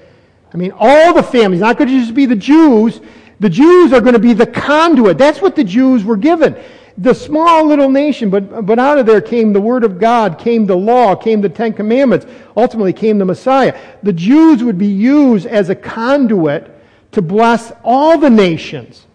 I 0.53 0.57
mean, 0.57 0.73
all 0.77 1.13
the 1.13 1.23
families, 1.23 1.61
not 1.61 1.77
going 1.77 1.89
to 1.89 1.99
just 1.99 2.13
be 2.13 2.25
the 2.25 2.35
Jews. 2.35 2.99
The 3.39 3.49
Jews 3.49 3.93
are 3.93 4.01
going 4.01 4.13
to 4.13 4.19
be 4.19 4.33
the 4.33 4.47
conduit. 4.47 5.17
That's 5.17 5.41
what 5.41 5.55
the 5.55 5.63
Jews 5.63 6.03
were 6.03 6.17
given. 6.17 6.57
The 6.97 7.13
small 7.13 7.65
little 7.65 7.89
nation, 7.89 8.29
but, 8.29 8.65
but 8.65 8.77
out 8.77 8.97
of 8.97 9.05
there 9.05 9.21
came 9.21 9.53
the 9.53 9.61
Word 9.61 9.85
of 9.85 9.99
God, 9.99 10.37
came 10.37 10.65
the 10.65 10.75
law, 10.75 11.15
came 11.15 11.39
the 11.39 11.47
Ten 11.47 11.71
Commandments, 11.71 12.25
ultimately 12.57 12.91
came 12.91 13.17
the 13.17 13.25
Messiah. 13.25 13.79
The 14.03 14.11
Jews 14.11 14.63
would 14.63 14.77
be 14.77 14.87
used 14.87 15.45
as 15.45 15.69
a 15.69 15.75
conduit 15.75 16.75
to 17.11 17.21
bless 17.21 17.71
all 17.83 18.17
the 18.17 18.29
nations. 18.29 19.05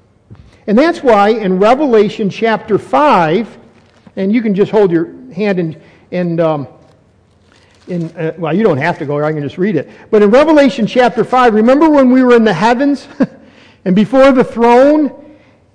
And 0.66 0.78
that's 0.78 1.02
why 1.02 1.30
in 1.30 1.58
Revelation 1.58 2.30
chapter 2.30 2.78
5, 2.78 3.58
and 4.16 4.32
you 4.32 4.42
can 4.42 4.54
just 4.54 4.70
hold 4.70 4.90
your 4.90 5.12
hand 5.32 5.58
and, 5.58 5.80
and 6.10 6.40
um, 6.40 6.68
in, 7.86 8.04
uh, 8.16 8.32
well, 8.38 8.56
you 8.56 8.62
don't 8.62 8.78
have 8.78 8.98
to 8.98 9.06
go, 9.06 9.22
I 9.22 9.32
can 9.32 9.42
just 9.42 9.58
read 9.58 9.76
it. 9.76 9.90
But 10.10 10.22
in 10.22 10.30
Revelation 10.30 10.86
chapter 10.86 11.24
5, 11.24 11.54
remember 11.54 11.90
when 11.90 12.10
we 12.10 12.22
were 12.22 12.34
in 12.34 12.44
the 12.44 12.54
heavens 12.54 13.06
and 13.84 13.94
before 13.94 14.32
the 14.32 14.44
throne? 14.44 15.20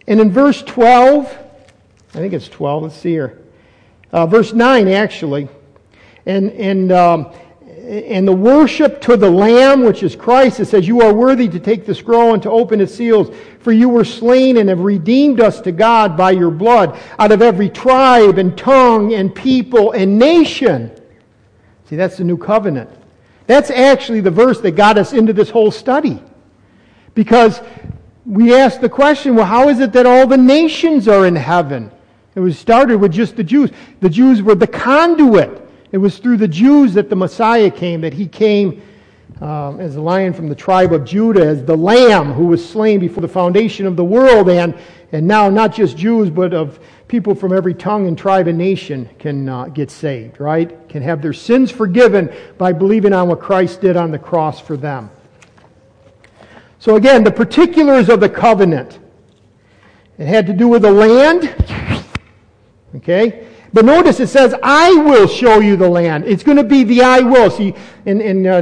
And 0.07 0.19
in 0.19 0.31
verse 0.31 0.63
12, 0.63 1.25
I 1.27 2.17
think 2.17 2.33
it's 2.33 2.49
12, 2.49 2.83
let's 2.83 2.95
see 2.95 3.11
here. 3.11 3.37
Uh, 4.11 4.25
verse 4.25 4.53
9, 4.53 4.87
actually. 4.87 5.47
And, 6.25 6.51
and 6.53 6.91
um, 6.91 7.31
and 7.89 8.27
the 8.27 8.33
worship 8.33 9.01
to 9.01 9.17
the 9.17 9.29
Lamb, 9.29 9.83
which 9.83 10.03
is 10.03 10.15
Christ, 10.15 10.59
it 10.59 10.65
says, 10.65 10.87
You 10.87 11.01
are 11.01 11.11
worthy 11.11 11.47
to 11.47 11.59
take 11.59 11.87
the 11.87 11.95
scroll 11.95 12.35
and 12.35 12.43
to 12.43 12.51
open 12.51 12.81
its 12.81 12.93
seals, 12.93 13.35
for 13.61 13.71
you 13.71 13.89
were 13.89 14.05
slain 14.05 14.57
and 14.57 14.69
have 14.69 14.81
redeemed 14.81 15.41
us 15.41 15.59
to 15.61 15.71
God 15.71 16.15
by 16.15 16.31
your 16.31 16.51
blood 16.51 16.99
out 17.17 17.31
of 17.31 17.41
every 17.41 17.67
tribe 17.67 18.37
and 18.37 18.55
tongue 18.55 19.15
and 19.15 19.33
people 19.33 19.93
and 19.93 20.19
nation. 20.19 20.91
See, 21.85 21.95
that's 21.95 22.17
the 22.17 22.23
new 22.23 22.37
covenant. 22.37 22.91
That's 23.47 23.71
actually 23.71 24.21
the 24.21 24.29
verse 24.29 24.61
that 24.61 24.71
got 24.71 24.99
us 24.99 25.11
into 25.11 25.33
this 25.33 25.49
whole 25.49 25.71
study. 25.71 26.21
Because 27.15 27.59
we 28.23 28.53
asked 28.53 28.81
the 28.81 28.89
question 28.89 29.35
well, 29.35 29.47
how 29.47 29.69
is 29.69 29.79
it 29.79 29.93
that 29.93 30.05
all 30.05 30.27
the 30.27 30.37
nations 30.37 31.07
are 31.07 31.25
in 31.25 31.35
heaven? 31.35 31.91
It 32.35 32.39
was 32.39 32.59
started 32.59 32.99
with 32.99 33.11
just 33.11 33.35
the 33.35 33.43
Jews. 33.43 33.71
The 34.01 34.09
Jews 34.09 34.43
were 34.43 34.53
the 34.53 34.67
conduit. 34.67 35.68
It 35.91 35.97
was 35.97 36.19
through 36.19 36.37
the 36.37 36.47
Jews 36.47 36.93
that 36.93 37.09
the 37.09 37.15
Messiah 37.15 37.71
came, 37.71 38.01
that 38.01 38.13
he 38.13 38.27
came 38.27 38.81
um, 39.41 39.79
as 39.79 39.95
a 39.95 40.01
lion 40.01 40.33
from 40.33 40.49
the 40.49 40.55
tribe 40.55 40.93
of 40.93 41.05
Judah, 41.05 41.45
as 41.45 41.63
the 41.63 41.75
lamb 41.75 42.33
who 42.33 42.45
was 42.45 42.67
slain 42.67 42.99
before 42.99 43.21
the 43.21 43.27
foundation 43.27 43.85
of 43.85 43.95
the 43.95 44.03
world. 44.03 44.49
And, 44.49 44.77
and 45.11 45.27
now, 45.27 45.49
not 45.49 45.73
just 45.73 45.97
Jews, 45.97 46.29
but 46.29 46.53
of 46.53 46.79
people 47.07 47.33
from 47.33 47.53
every 47.53 47.73
tongue 47.73 48.07
and 48.07 48.17
tribe 48.17 48.47
and 48.47 48.57
nation 48.57 49.09
can 49.17 49.49
uh, 49.49 49.65
get 49.65 49.89
saved, 49.89 50.39
right? 50.39 50.87
Can 50.89 51.01
have 51.01 51.21
their 51.21 51.33
sins 51.33 51.71
forgiven 51.71 52.31
by 52.57 52.73
believing 52.73 53.13
on 53.13 53.29
what 53.29 53.39
Christ 53.39 53.81
did 53.81 53.97
on 53.97 54.11
the 54.11 54.19
cross 54.19 54.59
for 54.59 54.77
them. 54.77 55.09
So, 56.79 56.95
again, 56.95 57.23
the 57.23 57.31
particulars 57.31 58.09
of 58.09 58.19
the 58.19 58.29
covenant. 58.29 58.99
It 60.17 60.27
had 60.27 60.45
to 60.47 60.53
do 60.53 60.67
with 60.67 60.81
the 60.81 60.91
land. 60.91 61.55
Okay? 62.95 63.47
But 63.71 63.85
notice 63.85 64.19
it 64.19 64.27
says, 64.27 64.55
I 64.63 64.93
will 64.95 65.27
show 65.27 65.59
you 65.59 65.75
the 65.75 65.89
land. 65.89 66.25
It's 66.25 66.43
going 66.43 66.57
to 66.57 66.63
be 66.63 66.83
the 66.83 67.03
I 67.03 67.19
will. 67.19 67.51
See, 67.51 67.75
in, 68.05 68.21
in 68.21 68.47
uh, 68.47 68.53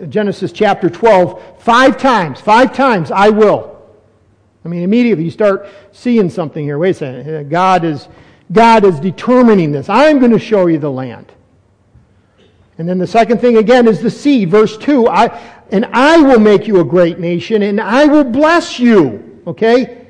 uh, 0.00 0.06
Genesis 0.06 0.52
chapter 0.52 0.88
12, 0.88 1.62
five 1.62 1.96
times, 1.96 2.40
five 2.40 2.74
times, 2.74 3.10
I 3.10 3.30
will. 3.30 3.82
I 4.64 4.68
mean, 4.68 4.82
immediately 4.82 5.24
you 5.24 5.30
start 5.30 5.68
seeing 5.90 6.30
something 6.30 6.64
here. 6.64 6.78
Wait 6.78 6.90
a 6.90 6.94
second. 6.94 7.34
Uh, 7.34 7.42
God 7.42 7.84
is, 7.84 8.08
God 8.52 8.84
is 8.84 9.00
determining 9.00 9.72
this. 9.72 9.88
I'm 9.88 10.20
going 10.20 10.30
to 10.30 10.38
show 10.38 10.66
you 10.66 10.78
the 10.78 10.90
land. 10.90 11.32
And 12.78 12.88
then 12.88 12.98
the 12.98 13.06
second 13.06 13.40
thing 13.40 13.56
again 13.56 13.88
is 13.88 14.00
the 14.00 14.10
seed. 14.10 14.50
Verse 14.50 14.76
2 14.78 15.08
I, 15.08 15.26
And 15.70 15.86
I 15.86 16.20
will 16.22 16.40
make 16.40 16.68
you 16.68 16.80
a 16.80 16.84
great 16.84 17.18
nation, 17.18 17.62
and 17.62 17.80
I 17.80 18.06
will 18.06 18.24
bless 18.24 18.78
you. 18.78 19.42
Okay? 19.46 20.01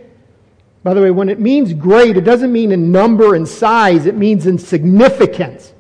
By 0.83 0.95
the 0.95 1.01
way, 1.01 1.11
when 1.11 1.29
it 1.29 1.39
means 1.39 1.73
great, 1.73 2.17
it 2.17 2.23
doesn't 2.23 2.53
mean 2.53 2.73
in 2.73 2.91
number 2.91 3.35
and 3.35 3.47
size, 3.47 4.07
it 4.07 4.17
means 4.17 4.47
in 4.47 4.59
significance. 4.59 5.73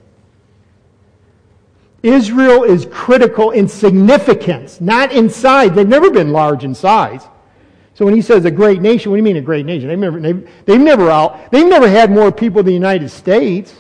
Israel 2.02 2.64
is 2.64 2.86
critical 2.90 3.50
in 3.50 3.68
significance, 3.68 4.80
not 4.80 5.12
in 5.12 5.28
size. 5.28 5.72
They've 5.72 5.86
never 5.86 6.10
been 6.10 6.32
large 6.32 6.64
in 6.64 6.74
size. 6.74 7.22
So 7.94 8.04
when 8.04 8.14
he 8.14 8.22
says 8.22 8.44
a 8.44 8.50
great 8.50 8.80
nation, 8.80 9.10
what 9.10 9.16
do 9.16 9.18
you 9.18 9.24
mean 9.24 9.36
a 9.36 9.42
great 9.42 9.66
nation? 9.66 9.88
They've 9.88 9.98
never, 9.98 10.20
they've, 10.20 10.50
they've 10.64 10.80
never 10.80 11.10
out, 11.10 11.50
they've 11.50 11.66
never 11.66 11.88
had 11.88 12.10
more 12.10 12.32
people 12.32 12.62
than 12.62 12.66
the 12.66 12.72
United 12.72 13.08
States. 13.10 13.74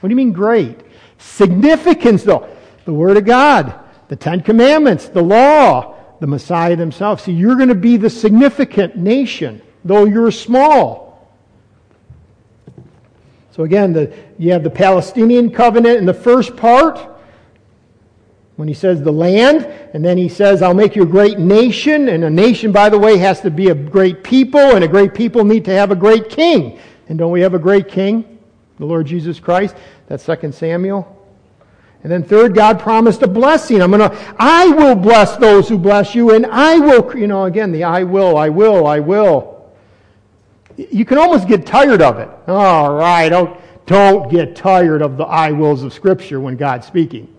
What 0.00 0.08
do 0.08 0.12
you 0.12 0.16
mean 0.16 0.32
great? 0.32 0.80
Significance, 1.18 2.22
though. 2.22 2.48
The 2.84 2.94
Word 2.94 3.16
of 3.16 3.24
God, 3.24 3.78
the 4.08 4.16
Ten 4.16 4.40
Commandments, 4.40 5.08
the 5.08 5.22
law, 5.22 5.96
the 6.20 6.26
Messiah 6.26 6.76
themselves. 6.76 7.24
See, 7.24 7.32
you're 7.32 7.56
going 7.56 7.68
to 7.68 7.74
be 7.74 7.96
the 7.96 8.08
significant 8.10 8.96
nation 8.96 9.60
though 9.86 10.04
you're 10.04 10.30
small. 10.30 11.06
So 13.52 13.62
again, 13.62 13.92
the, 13.92 14.12
you 14.38 14.52
have 14.52 14.62
the 14.62 14.70
Palestinian 14.70 15.50
covenant 15.50 15.98
in 15.98 16.04
the 16.04 16.14
first 16.14 16.56
part, 16.56 16.98
when 18.56 18.68
he 18.68 18.74
says 18.74 19.02
the 19.02 19.12
land, 19.12 19.66
and 19.94 20.04
then 20.04 20.16
he 20.18 20.28
says, 20.28 20.62
I'll 20.62 20.74
make 20.74 20.96
you 20.96 21.02
a 21.02 21.06
great 21.06 21.38
nation. 21.38 22.08
And 22.08 22.24
a 22.24 22.30
nation, 22.30 22.72
by 22.72 22.88
the 22.88 22.98
way, 22.98 23.18
has 23.18 23.40
to 23.42 23.50
be 23.50 23.68
a 23.68 23.74
great 23.74 24.24
people, 24.24 24.60
and 24.60 24.82
a 24.82 24.88
great 24.88 25.14
people 25.14 25.44
need 25.44 25.64
to 25.66 25.72
have 25.72 25.90
a 25.90 25.96
great 25.96 26.30
king. 26.30 26.78
And 27.08 27.18
don't 27.18 27.30
we 27.30 27.42
have 27.42 27.54
a 27.54 27.58
great 27.58 27.88
king? 27.88 28.38
The 28.78 28.86
Lord 28.86 29.06
Jesus 29.06 29.38
Christ. 29.38 29.76
That's 30.06 30.24
2 30.24 30.52
Samuel. 30.52 31.12
And 32.02 32.10
then 32.10 32.24
third, 32.24 32.54
God 32.54 32.80
promised 32.80 33.22
a 33.22 33.28
blessing. 33.28 33.82
I'm 33.82 33.90
to, 33.92 34.34
I 34.38 34.68
will 34.68 34.94
bless 34.94 35.36
those 35.36 35.68
who 35.68 35.78
bless 35.78 36.14
you, 36.14 36.30
and 36.34 36.46
I 36.46 36.78
will, 36.78 37.16
you 37.16 37.26
know, 37.26 37.44
again, 37.44 37.72
the 37.72 37.84
I 37.84 38.04
will, 38.04 38.36
I 38.36 38.48
will, 38.48 38.86
I 38.86 39.00
will 39.00 39.55
you 40.76 41.04
can 41.04 41.18
almost 41.18 41.48
get 41.48 41.66
tired 41.66 42.02
of 42.02 42.18
it. 42.18 42.28
All 42.48 42.94
right, 42.94 43.28
don't, 43.28 43.58
don't 43.86 44.30
get 44.30 44.56
tired 44.56 45.02
of 45.02 45.16
the 45.16 45.24
I 45.24 45.52
wills 45.52 45.82
of 45.82 45.92
Scripture 45.92 46.40
when 46.40 46.56
God's 46.56 46.86
speaking. 46.86 47.32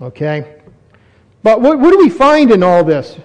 Okay? 0.00 0.60
But 1.42 1.60
what, 1.60 1.78
what 1.78 1.90
do 1.90 1.98
we 1.98 2.08
find 2.08 2.50
in 2.50 2.62
all 2.62 2.84
this? 2.84 3.18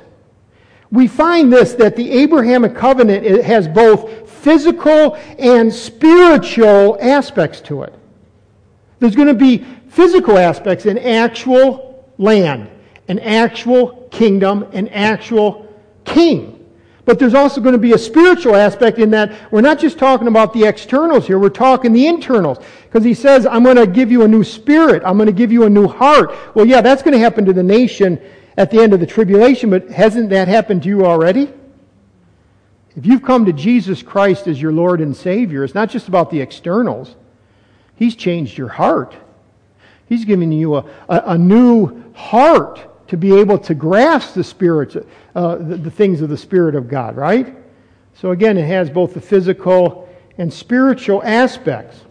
We 0.91 1.08
find 1.08 1.51
this 1.51 1.74
that 1.75 1.96
the 1.96 2.12
Abrahamic 2.12 2.75
covenant 2.75 3.25
has 3.43 3.67
both 3.67 4.30
physical 4.30 5.15
and 5.39 5.73
spiritual 5.73 6.97
aspects 6.99 7.62
to 7.62 7.84
it. 7.84 7.93
There's 8.99 9.15
going 9.15 9.30
to 9.30 9.34
be 9.34 9.65
physical 9.88 10.38
aspects, 10.38 10.86
an 10.86 10.97
actual 10.97 12.12
land, 12.17 12.69
an 13.08 13.19
actual 13.19 14.08
kingdom, 14.12 14.67
an 14.73 14.89
actual 14.89 15.73
king. 16.06 16.61
But 17.12 17.19
there's 17.19 17.34
also 17.34 17.60
going 17.60 17.74
to 17.74 17.78
be 17.78 17.91
a 17.91 17.97
spiritual 17.97 18.56
aspect 18.56 18.97
in 18.97 19.10
that 19.10 19.52
we're 19.52 19.60
not 19.60 19.80
just 19.80 20.00
talking 20.00 20.30
about 20.30 20.54
the 20.54 20.63
externals 20.63 21.28
here, 21.28 21.38
we're 21.38 21.50
talking 21.50 21.91
the 21.91 22.08
internals. 22.08 22.58
Because 22.84 23.04
he 23.04 23.13
says, 23.13 23.45
I'm 23.45 23.65
going 23.65 23.76
to 23.76 23.86
give 23.86 24.13
you 24.13 24.24
a 24.24 24.30
new 24.30 24.45
spirit, 24.45 25.04
I'm 25.06 25.17
going 25.17 25.28
to 25.28 25.34
give 25.34 25.52
you 25.52 25.65
a 25.65 25.69
new 25.69 25.89
heart. 25.89 26.34
Well, 26.56 26.65
yeah, 26.65 26.80
that's 26.80 27.04
going 27.04 27.12
to 27.12 27.19
happen 27.19 27.43
to 27.43 27.52
the 27.52 27.63
nation 27.63 28.17
at 28.56 28.71
the 28.71 28.82
end 28.82 28.93
of 28.93 29.02
the 29.02 29.06
tribulation, 29.06 29.69
but 29.69 29.89
hasn't 29.89 30.30
that 30.30 30.47
happened 30.47 30.84
to 30.84 30.88
you 30.88 31.06
already? 31.06 31.52
If 32.95 33.06
you've 33.06 33.24
come 33.24 33.43
to 33.43 33.52
Jesus 33.52 34.02
Christ 34.02 34.47
as 34.47 34.62
your 34.62 34.71
Lord 34.71 35.02
and 35.02 35.13
Savior, 35.13 35.65
it's 35.65 35.76
not 35.76 35.89
just 35.89 36.08
about 36.08 36.32
the 36.32 36.39
externals. 36.39 37.13
He's 37.97 38.15
changed 38.15 38.58
your 38.58 38.69
heart. 38.69 39.13
He's 40.08 40.24
given 40.24 40.54
you 40.54 40.76
a, 40.76 40.86
a, 41.10 41.24
a 41.26 41.38
new 41.38 42.13
heart 42.13 42.88
to 43.12 43.17
be 43.17 43.38
able 43.38 43.58
to 43.58 43.76
grasp 43.76 44.36
the 44.36 44.43
Spirit, 44.43 45.06
uh, 45.36 45.58
the, 45.58 45.76
the 45.76 45.91
things 45.91 46.21
of 46.21 46.30
the 46.30 46.38
Spirit 46.38 46.76
of 46.76 46.88
God, 46.88 47.17
right? 47.17 47.54
So 48.13 48.32
again, 48.32 48.58
it 48.58 48.65
has 48.65 48.89
both 48.89 49.13
the 49.13 49.19
physical 49.19 50.08
and 50.38 50.52
spiritual 50.52 51.21
aspects. 51.21 52.06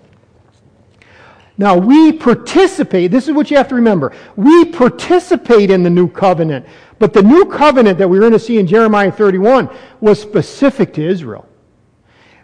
Now, 1.57 1.75
we 1.79 2.13
participate, 2.13 3.11
this 3.11 3.29
is 3.29 3.35
what 3.35 3.51
you 3.51 3.57
have 3.57 3.69
to 3.69 3.77
remember. 3.77 4.13
We 4.37 4.67
participate 4.67 5.71
in 5.71 5.83
the 5.83 5.89
new 5.89 6.07
covenant, 6.07 6.67
but 6.99 7.15
the 7.15 7.23
new 7.23 7.47
covenant 7.47 7.97
that 7.97 8.11
we're 8.11 8.21
going 8.21 8.33
to 8.33 8.39
see 8.39 8.59
in 8.59 8.67
Jeremiah 8.67 9.11
31 9.11 9.71
was 10.03 10.21
specific 10.21 10.93
to 10.95 11.03
Israel. 11.03 11.49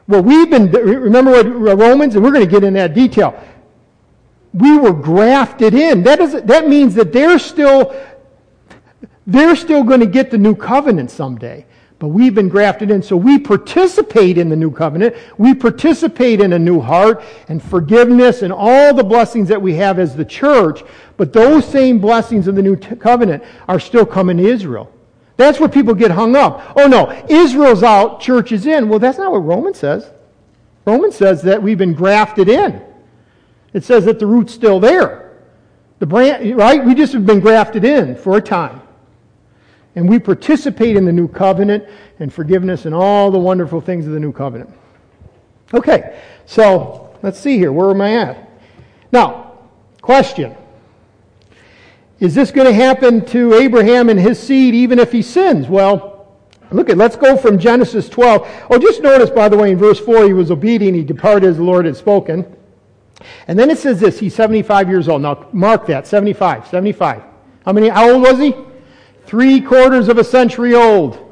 Well, 0.09 0.23
we've 0.23 0.49
been, 0.49 0.73
remember 0.73 1.31
what 1.31 1.79
Romans, 1.79 2.15
and 2.15 2.25
we're 2.25 2.33
going 2.33 2.47
to 2.47 2.51
get 2.51 2.65
in 2.65 2.73
that 2.73 2.95
detail. 2.95 3.39
We 4.55 4.79
were 4.79 4.95
grafted 4.95 5.75
in. 5.75 6.05
That, 6.05 6.21
is, 6.21 6.33
that 6.33 6.69
means 6.69 6.95
that 6.95 7.13
they're 7.13 7.39
still, 7.39 7.95
they're 9.27 9.57
still 9.57 9.83
going 9.83 10.01
to 10.01 10.07
get 10.07 10.31
the 10.31 10.39
new 10.39 10.55
covenant 10.55 11.11
someday. 11.11 11.67
But 11.99 12.09
we've 12.09 12.35
been 12.35 12.51
grafted 12.51 12.91
in, 12.91 13.03
so 13.03 13.17
we 13.17 13.39
participate 13.39 14.37
in 14.37 14.51
the 14.51 14.57
new 14.57 14.71
covenant. 14.71 15.17
We 15.39 15.55
participate 15.55 16.43
in 16.43 16.53
a 16.53 16.59
new 16.59 16.79
heart 16.79 17.23
and 17.49 17.63
forgiveness 17.63 18.43
and 18.43 18.53
all 18.53 18.93
the 18.93 19.03
blessings 19.03 19.49
that 19.49 19.61
we 19.61 19.75
have 19.77 19.99
as 19.99 20.15
the 20.15 20.25
church. 20.25 20.83
But 21.17 21.33
those 21.33 21.67
same 21.67 21.99
blessings 21.99 22.49
of 22.49 22.55
the 22.55 22.63
new 22.63 22.77
covenant 22.77 23.43
are 23.67 23.81
still 23.81 24.05
coming 24.05 24.37
to 24.37 24.45
Israel. 24.45 24.93
That's 25.39 25.59
where 25.59 25.71
people 25.71 25.95
get 25.95 26.11
hung 26.11 26.37
up. 26.37 26.75
Oh 26.77 26.87
no, 26.87 27.11
Israel's 27.29 27.83
out, 27.83 28.21
church 28.21 28.53
is 28.53 28.67
in. 28.67 28.89
Well, 28.91 28.99
that's 28.99 29.19
not 29.19 29.33
what 29.33 29.39
Romans 29.39 29.79
says. 29.79 30.11
Romans 30.85 31.17
says 31.17 31.43
that 31.43 31.63
we've 31.63 31.79
been 31.79 31.95
grafted 31.95 32.49
in. 32.49 32.83
It 33.73 33.85
says 33.85 34.05
that 34.05 34.19
the 34.19 34.27
root's 34.27 34.53
still 34.53 34.81
there. 34.81 35.33
The 35.99 36.07
branch, 36.07 36.55
right? 36.55 36.85
We 36.85 36.95
just 36.95 37.15
have 37.15 37.25
been 37.25 37.41
grafted 37.41 37.85
in 37.85 38.17
for 38.17 38.37
a 38.37 38.41
time. 38.41 38.83
And 39.97 40.09
we 40.09 40.19
participate 40.19 40.95
in 40.95 41.07
the 41.07 41.13
new 41.13 41.27
covenant 41.27 41.85
and 42.21 42.33
forgiveness 42.33 42.85
and 42.85 42.95
all 42.95 43.31
the 43.31 43.39
wonderful 43.39 43.81
things 43.81 44.07
of 44.07 44.13
the 44.13 44.21
new 44.21 44.31
covenant. 44.31 44.71
Okay, 45.73 46.21
so 46.45 47.19
let's 47.23 47.41
see 47.41 47.57
here. 47.57 47.73
Where 47.73 47.91
am 47.91 48.03
I 48.03 48.15
at? 48.17 48.51
Now, 49.11 49.59
question. 50.03 50.55
Is 52.21 52.35
this 52.35 52.51
going 52.51 52.67
to 52.67 52.75
happen 52.75 53.25
to 53.27 53.55
Abraham 53.55 54.11
and 54.11 54.21
his 54.21 54.39
seed 54.39 54.75
even 54.75 54.99
if 54.99 55.13
he 55.13 55.23
sins? 55.23 55.67
Well, 55.67 56.37
look 56.71 56.91
at, 56.91 56.99
let's 56.99 57.17
go 57.17 57.37
from 57.37 57.59
Genesis 57.59 58.09
12. 58.09 58.67
Oh, 58.71 58.79
just 58.79 59.03
notice, 59.03 59.31
by 59.31 59.49
the 59.49 59.57
way, 59.57 59.71
in 59.71 59.79
verse 59.79 59.99
4, 59.99 60.25
he 60.25 60.35
was 60.35 60.51
obedient. 60.51 60.95
He 60.95 61.05
departed 61.05 61.49
as 61.49 61.57
the 61.57 61.63
Lord 61.63 61.87
had 61.87 61.97
spoken. 61.97 62.55
And 63.49 63.59
then 63.59 63.71
it 63.71 63.79
says 63.79 63.99
this, 63.99 64.19
he's 64.19 64.35
75 64.35 64.91
years 64.91 65.09
old. 65.09 65.23
Now, 65.23 65.49
mark 65.53 65.87
that, 65.87 66.07
75, 66.07 66.69
75. 66.69 67.23
How 67.65 67.73
many, 67.73 67.89
how 67.89 68.11
old 68.11 68.23
was 68.23 68.39
he? 68.39 68.55
Three 69.27 69.61
quarters 69.61 70.09
of 70.09 70.19
a 70.19 70.25
century 70.25 70.75
old. 70.75 71.23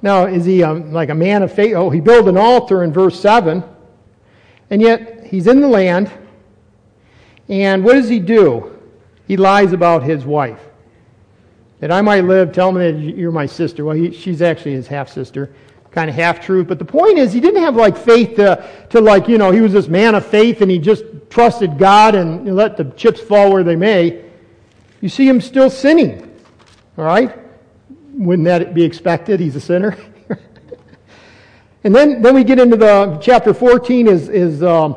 Now, 0.00 0.26
is 0.26 0.44
he 0.44 0.62
um, 0.62 0.92
like 0.92 1.10
a 1.10 1.14
man 1.14 1.42
of 1.42 1.52
faith? 1.52 1.74
Oh, 1.74 1.90
he 1.90 2.00
built 2.00 2.26
an 2.28 2.36
altar 2.36 2.82
in 2.82 2.92
verse 2.92 3.18
7, 3.20 3.62
and 4.70 4.82
yet 4.82 5.26
he's 5.26 5.46
in 5.46 5.60
the 5.60 5.68
land, 5.68 6.10
and 7.48 7.84
what 7.84 7.94
does 7.94 8.08
he 8.08 8.18
do? 8.18 8.78
He 9.26 9.36
lies 9.36 9.72
about 9.72 10.02
his 10.02 10.24
wife. 10.24 10.60
That 11.80 11.90
I 11.90 12.00
might 12.00 12.24
live, 12.24 12.52
tell 12.52 12.72
me 12.72 12.90
that 12.90 12.98
you're 12.98 13.32
my 13.32 13.46
sister. 13.46 13.84
Well, 13.84 13.96
he, 13.96 14.12
she's 14.12 14.42
actually 14.42 14.72
his 14.72 14.86
half 14.86 15.08
sister. 15.08 15.52
Kind 15.90 16.08
of 16.08 16.16
half 16.16 16.40
truth. 16.40 16.68
But 16.68 16.78
the 16.78 16.84
point 16.84 17.18
is, 17.18 17.32
he 17.32 17.40
didn't 17.40 17.62
have 17.62 17.76
like 17.76 17.96
faith 17.96 18.36
to, 18.36 18.68
to 18.90 19.00
like, 19.00 19.28
you 19.28 19.36
know, 19.36 19.50
he 19.50 19.60
was 19.60 19.72
this 19.72 19.88
man 19.88 20.14
of 20.14 20.24
faith 20.24 20.62
and 20.62 20.70
he 20.70 20.78
just 20.78 21.04
trusted 21.28 21.78
God 21.78 22.14
and 22.14 22.54
let 22.54 22.76
the 22.76 22.84
chips 22.92 23.20
fall 23.20 23.52
where 23.52 23.64
they 23.64 23.76
may 23.76 24.24
you 25.02 25.08
see 25.08 25.28
him 25.28 25.40
still 25.40 25.68
sinning. 25.68 26.34
All 26.96 27.04
right? 27.04 27.36
Wouldn't 28.14 28.46
that 28.46 28.72
be 28.72 28.84
expected? 28.84 29.40
He's 29.40 29.56
a 29.56 29.60
sinner. 29.60 29.96
and 31.84 31.94
then, 31.94 32.22
then 32.22 32.34
we 32.34 32.44
get 32.44 32.58
into 32.58 32.76
the 32.76 33.18
chapter 33.20 33.52
14 33.52 34.06
is, 34.06 34.28
is 34.28 34.62
um, 34.62 34.96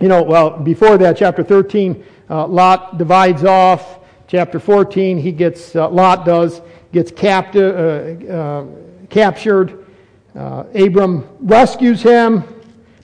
you 0.00 0.08
know, 0.08 0.22
well, 0.22 0.58
before 0.58 0.96
that, 0.98 1.18
chapter 1.18 1.44
13, 1.44 2.02
uh, 2.30 2.46
Lot 2.46 2.96
divides 2.98 3.44
off. 3.44 4.00
Chapter 4.26 4.58
14, 4.58 5.18
he 5.18 5.30
gets, 5.32 5.76
uh, 5.76 5.88
Lot 5.88 6.24
does, 6.24 6.62
gets 6.92 7.12
captive, 7.12 8.26
uh, 8.28 8.32
uh 8.32 8.66
captured. 9.10 9.86
Uh, 10.34 10.64
Abram 10.74 11.28
rescues 11.40 12.02
him. 12.02 12.42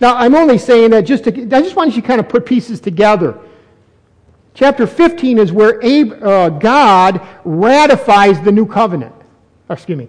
Now, 0.00 0.16
I'm 0.16 0.34
only 0.34 0.58
saying 0.58 0.90
that 0.90 1.02
just 1.02 1.24
to, 1.24 1.30
I 1.30 1.62
just 1.62 1.76
want 1.76 1.94
you 1.94 2.02
to 2.02 2.06
kind 2.06 2.20
of 2.20 2.28
put 2.28 2.44
pieces 2.44 2.80
together. 2.80 3.38
Chapter 4.54 4.86
15 4.86 5.38
is 5.38 5.52
where 5.52 5.82
Ab- 5.84 6.22
uh, 6.22 6.48
God 6.50 7.26
ratifies 7.44 8.40
the 8.42 8.52
new 8.52 8.66
covenant. 8.66 9.14
Or, 9.68 9.74
excuse 9.74 9.98
me. 9.98 10.08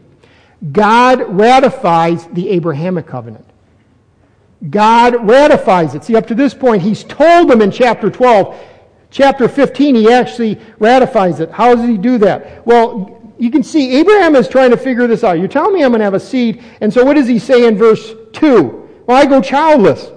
God 0.72 1.22
ratifies 1.30 2.28
the 2.28 2.50
Abrahamic 2.50 3.08
covenant. 3.08 3.46
God 4.70 5.28
ratifies 5.28 5.94
it. 5.96 6.04
See, 6.04 6.16
up 6.16 6.28
to 6.28 6.36
this 6.36 6.54
point, 6.54 6.82
he's 6.82 7.04
told 7.04 7.50
them 7.50 7.62
in 7.62 7.72
chapter 7.72 8.10
12. 8.10 8.58
Chapter 9.10 9.48
15, 9.48 9.96
he 9.96 10.12
actually 10.12 10.60
ratifies 10.80 11.40
it. 11.40 11.52
How 11.52 11.76
does 11.76 11.88
he 11.88 11.98
do 11.98 12.18
that? 12.20 12.66
Well, 12.66 13.22
you 13.38 13.52
can 13.52 13.62
see 13.62 13.98
Abraham 13.98 14.36
is 14.36 14.48
trying 14.48 14.72
to 14.72 14.78
figure 14.78 15.06
this 15.06 15.24
out. 15.24 15.34
You're 15.34 15.48
telling 15.48 15.74
me 15.74 15.84
I'm 15.84 15.92
going 15.92 16.00
to 16.00 16.06
have 16.06 16.14
a 16.14 16.20
seed. 16.20 16.64
And 16.82 16.94
so 16.94 17.04
what 17.04 17.16
does 17.16 17.28
he 17.28 17.40
say 17.40 17.68
in 17.68 17.78
verse 17.78 18.14
2? 18.34 19.04
Well, 19.06 19.18
I 19.18 19.26
go 19.26 19.42
childless. 19.42 20.10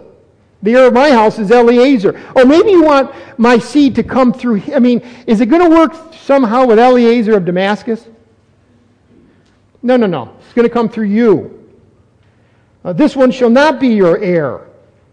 The 0.63 0.75
heir 0.75 0.87
of 0.87 0.95
my 0.95 1.11
house 1.11 1.39
is 1.39 1.51
Eliezer. 1.51 2.21
Or 2.35 2.45
maybe 2.45 2.71
you 2.71 2.83
want 2.83 3.15
my 3.39 3.59
seed 3.59 3.95
to 3.97 4.03
come 4.03 4.33
through. 4.33 4.63
I 4.75 4.79
mean, 4.79 5.07
is 5.27 5.41
it 5.41 5.47
going 5.47 5.63
to 5.63 5.71
work 5.71 6.15
somehow 6.15 6.67
with 6.67 6.79
Eliezer 6.79 7.37
of 7.37 7.45
Damascus? 7.45 8.07
No, 9.83 9.97
no, 9.97 10.07
no. 10.07 10.35
It's 10.41 10.55
going 10.55 10.67
to 10.67 10.73
come 10.73 10.89
through 10.89 11.07
you. 11.07 11.71
Uh, 12.85 12.93
this 12.93 13.15
one 13.15 13.31
shall 13.31 13.51
not 13.51 13.81
be 13.81 13.89
your 13.89 14.19
heir, 14.19 14.67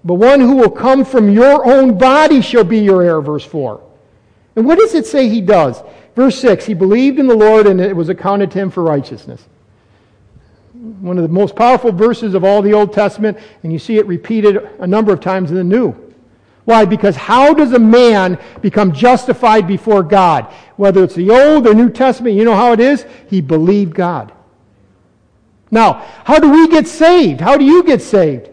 but 0.03 0.15
one 0.15 0.39
who 0.39 0.55
will 0.55 0.71
come 0.71 1.03
from 1.03 1.29
your 1.29 1.65
own 1.65 1.97
body 1.97 2.41
shall 2.41 2.63
be 2.63 2.79
your 2.79 3.03
heir, 3.03 3.21
verse 3.21 3.45
4. 3.45 3.81
And 4.55 4.65
what 4.65 4.77
does 4.77 4.93
it 4.93 5.05
say 5.05 5.27
he 5.27 5.41
does? 5.41 5.81
Verse 6.15 6.39
6 6.39 6.65
He 6.65 6.73
believed 6.73 7.19
in 7.19 7.27
the 7.27 7.35
Lord, 7.35 7.67
and 7.67 7.81
it 7.81 7.95
was 7.95 8.09
accounted 8.09 8.51
to 8.51 8.59
him 8.59 8.69
for 8.69 8.83
righteousness 8.83 9.47
one 10.83 11.17
of 11.17 11.23
the 11.23 11.29
most 11.29 11.55
powerful 11.55 11.93
verses 11.93 12.33
of 12.33 12.43
all 12.43 12.61
the 12.61 12.73
Old 12.73 12.91
Testament, 12.91 13.37
and 13.63 13.71
you 13.71 13.79
see 13.79 13.97
it 13.97 14.05
repeated 14.05 14.57
a 14.79 14.87
number 14.87 15.13
of 15.13 15.21
times 15.21 15.49
in 15.49 15.55
the 15.55 15.63
New. 15.63 15.95
Why? 16.65 16.83
Because 16.83 17.15
how 17.15 17.53
does 17.53 17.71
a 17.71 17.79
man 17.79 18.37
become 18.61 18.91
justified 18.91 19.65
before 19.65 20.03
God? 20.03 20.53
Whether 20.75 21.03
it's 21.05 21.15
the 21.15 21.29
Old 21.29 21.67
or 21.67 21.73
New 21.73 21.89
Testament, 21.89 22.35
you 22.35 22.43
know 22.43 22.55
how 22.55 22.73
it 22.73 22.81
is? 22.81 23.05
He 23.29 23.39
believed 23.39 23.93
God. 23.93 24.33
Now, 25.71 26.05
how 26.25 26.39
do 26.39 26.51
we 26.51 26.67
get 26.67 26.87
saved? 26.87 27.39
How 27.39 27.57
do 27.57 27.63
you 27.63 27.83
get 27.83 28.01
saved? 28.01 28.49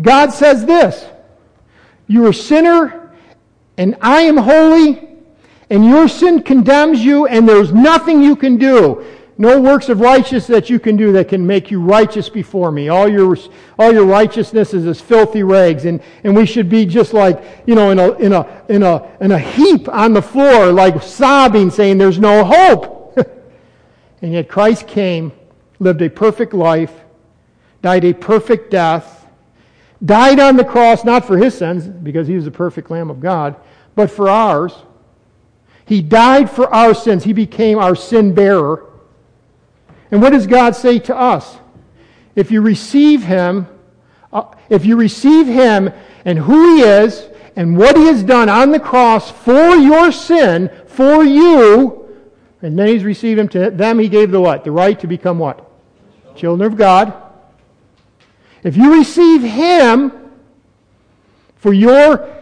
God 0.00 0.32
says 0.32 0.66
this 0.66 1.06
You 2.08 2.26
are 2.26 2.30
a 2.30 2.34
sinner, 2.34 3.12
and 3.78 3.96
I 4.00 4.22
am 4.22 4.38
holy, 4.38 5.08
and 5.70 5.84
your 5.84 6.08
sin 6.08 6.42
condemns 6.42 7.04
you, 7.04 7.26
and 7.26 7.48
there's 7.48 7.72
nothing 7.72 8.22
you 8.22 8.34
can 8.34 8.56
do 8.56 9.04
no 9.38 9.60
works 9.60 9.90
of 9.90 10.00
righteousness 10.00 10.46
that 10.46 10.70
you 10.70 10.80
can 10.80 10.96
do 10.96 11.12
that 11.12 11.28
can 11.28 11.46
make 11.46 11.70
you 11.70 11.80
righteous 11.80 12.28
before 12.28 12.72
me. 12.72 12.88
All 12.88 13.06
your, 13.06 13.36
all 13.78 13.92
your 13.92 14.06
righteousness 14.06 14.72
is 14.72 14.86
as 14.86 14.98
filthy 14.98 15.42
rags. 15.42 15.84
And, 15.84 16.00
and 16.24 16.34
we 16.34 16.46
should 16.46 16.70
be 16.70 16.86
just 16.86 17.12
like, 17.12 17.44
you 17.66 17.74
know, 17.74 17.90
in 17.90 17.98
a, 17.98 18.12
in, 18.12 18.32
a, 18.32 18.62
in, 18.68 18.82
a, 18.82 19.16
in 19.20 19.32
a 19.32 19.38
heap 19.38 19.88
on 19.90 20.14
the 20.14 20.22
floor, 20.22 20.72
like 20.72 21.02
sobbing, 21.02 21.70
saying 21.70 21.98
there's 21.98 22.18
no 22.18 22.44
hope. 22.44 23.18
and 24.22 24.32
yet 24.32 24.48
Christ 24.48 24.86
came, 24.86 25.32
lived 25.80 26.00
a 26.00 26.08
perfect 26.08 26.54
life, 26.54 26.94
died 27.82 28.06
a 28.06 28.14
perfect 28.14 28.70
death, 28.70 29.26
died 30.02 30.40
on 30.40 30.56
the 30.56 30.64
cross, 30.64 31.04
not 31.04 31.26
for 31.26 31.36
his 31.36 31.58
sins, 31.58 31.86
because 31.86 32.26
he 32.26 32.36
was 32.36 32.46
the 32.46 32.50
perfect 32.50 32.90
Lamb 32.90 33.10
of 33.10 33.20
God, 33.20 33.56
but 33.94 34.10
for 34.10 34.30
ours. 34.30 34.72
He 35.84 36.00
died 36.00 36.50
for 36.50 36.72
our 36.74 36.94
sins. 36.94 37.22
He 37.22 37.34
became 37.34 37.78
our 37.78 37.94
sin 37.94 38.34
bearer. 38.34 38.85
And 40.10 40.22
what 40.22 40.30
does 40.30 40.46
God 40.46 40.76
say 40.76 40.98
to 41.00 41.16
us? 41.16 41.56
If 42.34 42.50
you 42.50 42.60
receive 42.60 43.22
Him, 43.22 43.66
uh, 44.32 44.44
if 44.68 44.84
you 44.84 44.96
receive 44.96 45.46
Him 45.46 45.92
and 46.24 46.38
who 46.38 46.76
He 46.76 46.82
is 46.82 47.28
and 47.56 47.76
what 47.76 47.96
He 47.96 48.04
has 48.06 48.22
done 48.22 48.48
on 48.48 48.70
the 48.70 48.80
cross 48.80 49.30
for 49.30 49.74
your 49.74 50.12
sin, 50.12 50.70
for 50.86 51.24
you, 51.24 52.08
and 52.62 52.78
then 52.78 52.88
He's 52.88 53.04
received 53.04 53.40
Him 53.40 53.48
to 53.48 53.70
them, 53.70 53.98
He 53.98 54.08
gave 54.08 54.30
the 54.30 54.40
what? 54.40 54.64
The 54.64 54.70
right 54.70 54.98
to 55.00 55.06
become 55.06 55.38
what? 55.38 55.64
Children 56.36 56.72
of 56.72 56.78
God. 56.78 57.14
If 58.62 58.76
you 58.76 58.96
receive 58.98 59.42
Him 59.42 60.12
for 61.56 61.72
your 61.72 62.32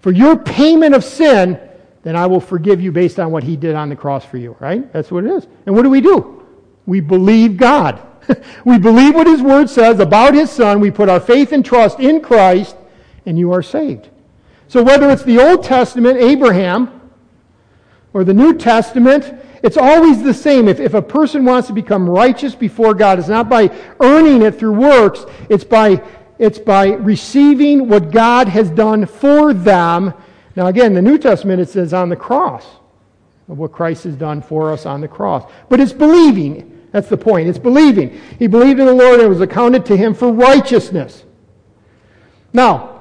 for 0.00 0.10
your 0.10 0.36
payment 0.36 0.94
of 0.94 1.04
sin, 1.04 1.60
then 2.02 2.16
I 2.16 2.26
will 2.26 2.40
forgive 2.40 2.80
you 2.80 2.92
based 2.92 3.20
on 3.20 3.30
what 3.30 3.42
he 3.42 3.56
did 3.56 3.74
on 3.74 3.88
the 3.88 3.96
cross 3.96 4.24
for 4.24 4.38
you, 4.38 4.56
right? 4.58 4.90
That's 4.92 5.10
what 5.10 5.24
it 5.24 5.30
is. 5.30 5.46
And 5.66 5.74
what 5.74 5.82
do 5.82 5.90
we 5.90 6.00
do? 6.00 6.46
We 6.86 7.00
believe 7.00 7.56
God. 7.56 8.00
we 8.64 8.78
believe 8.78 9.14
what 9.14 9.26
His 9.26 9.42
Word 9.42 9.68
says 9.68 10.00
about 10.00 10.34
His 10.34 10.50
Son. 10.50 10.80
We 10.80 10.90
put 10.90 11.08
our 11.08 11.20
faith 11.20 11.52
and 11.52 11.64
trust 11.64 12.00
in 12.00 12.20
Christ, 12.20 12.76
and 13.26 13.38
you 13.38 13.52
are 13.52 13.62
saved. 13.62 14.08
So 14.68 14.82
whether 14.82 15.10
it's 15.10 15.24
the 15.24 15.38
Old 15.38 15.64
Testament, 15.64 16.18
Abraham, 16.18 17.10
or 18.12 18.24
the 18.24 18.34
New 18.34 18.54
Testament, 18.54 19.32
it's 19.62 19.76
always 19.76 20.22
the 20.22 20.34
same. 20.34 20.68
If, 20.68 20.80
if 20.80 20.94
a 20.94 21.02
person 21.02 21.44
wants 21.44 21.68
to 21.68 21.74
become 21.74 22.08
righteous 22.08 22.54
before 22.54 22.94
God, 22.94 23.18
it's 23.18 23.28
not 23.28 23.48
by 23.48 23.70
earning 24.00 24.42
it 24.42 24.58
through 24.58 24.74
works, 24.74 25.24
it's 25.48 25.64
by, 25.64 26.02
it's 26.38 26.58
by 26.58 26.88
receiving 26.88 27.88
what 27.88 28.10
God 28.10 28.48
has 28.48 28.70
done 28.70 29.06
for 29.06 29.52
them. 29.52 30.14
Now, 30.56 30.66
again, 30.66 30.94
the 30.94 31.02
New 31.02 31.18
Testament, 31.18 31.60
it 31.60 31.68
says 31.68 31.94
on 31.94 32.08
the 32.08 32.16
cross, 32.16 32.66
of 33.50 33.58
what 33.58 33.72
Christ 33.72 34.04
has 34.04 34.14
done 34.14 34.40
for 34.40 34.72
us 34.72 34.86
on 34.86 35.00
the 35.00 35.08
cross. 35.08 35.50
But 35.68 35.80
it's 35.80 35.92
believing. 35.92 36.88
That's 36.92 37.08
the 37.08 37.16
point. 37.16 37.48
It's 37.48 37.58
believing. 37.58 38.20
He 38.38 38.46
believed 38.46 38.78
in 38.78 38.86
the 38.86 38.94
Lord 38.94 39.14
and 39.14 39.22
it 39.22 39.28
was 39.28 39.40
accounted 39.40 39.84
to 39.86 39.96
him 39.96 40.14
for 40.14 40.32
righteousness. 40.32 41.24
Now, 42.52 43.00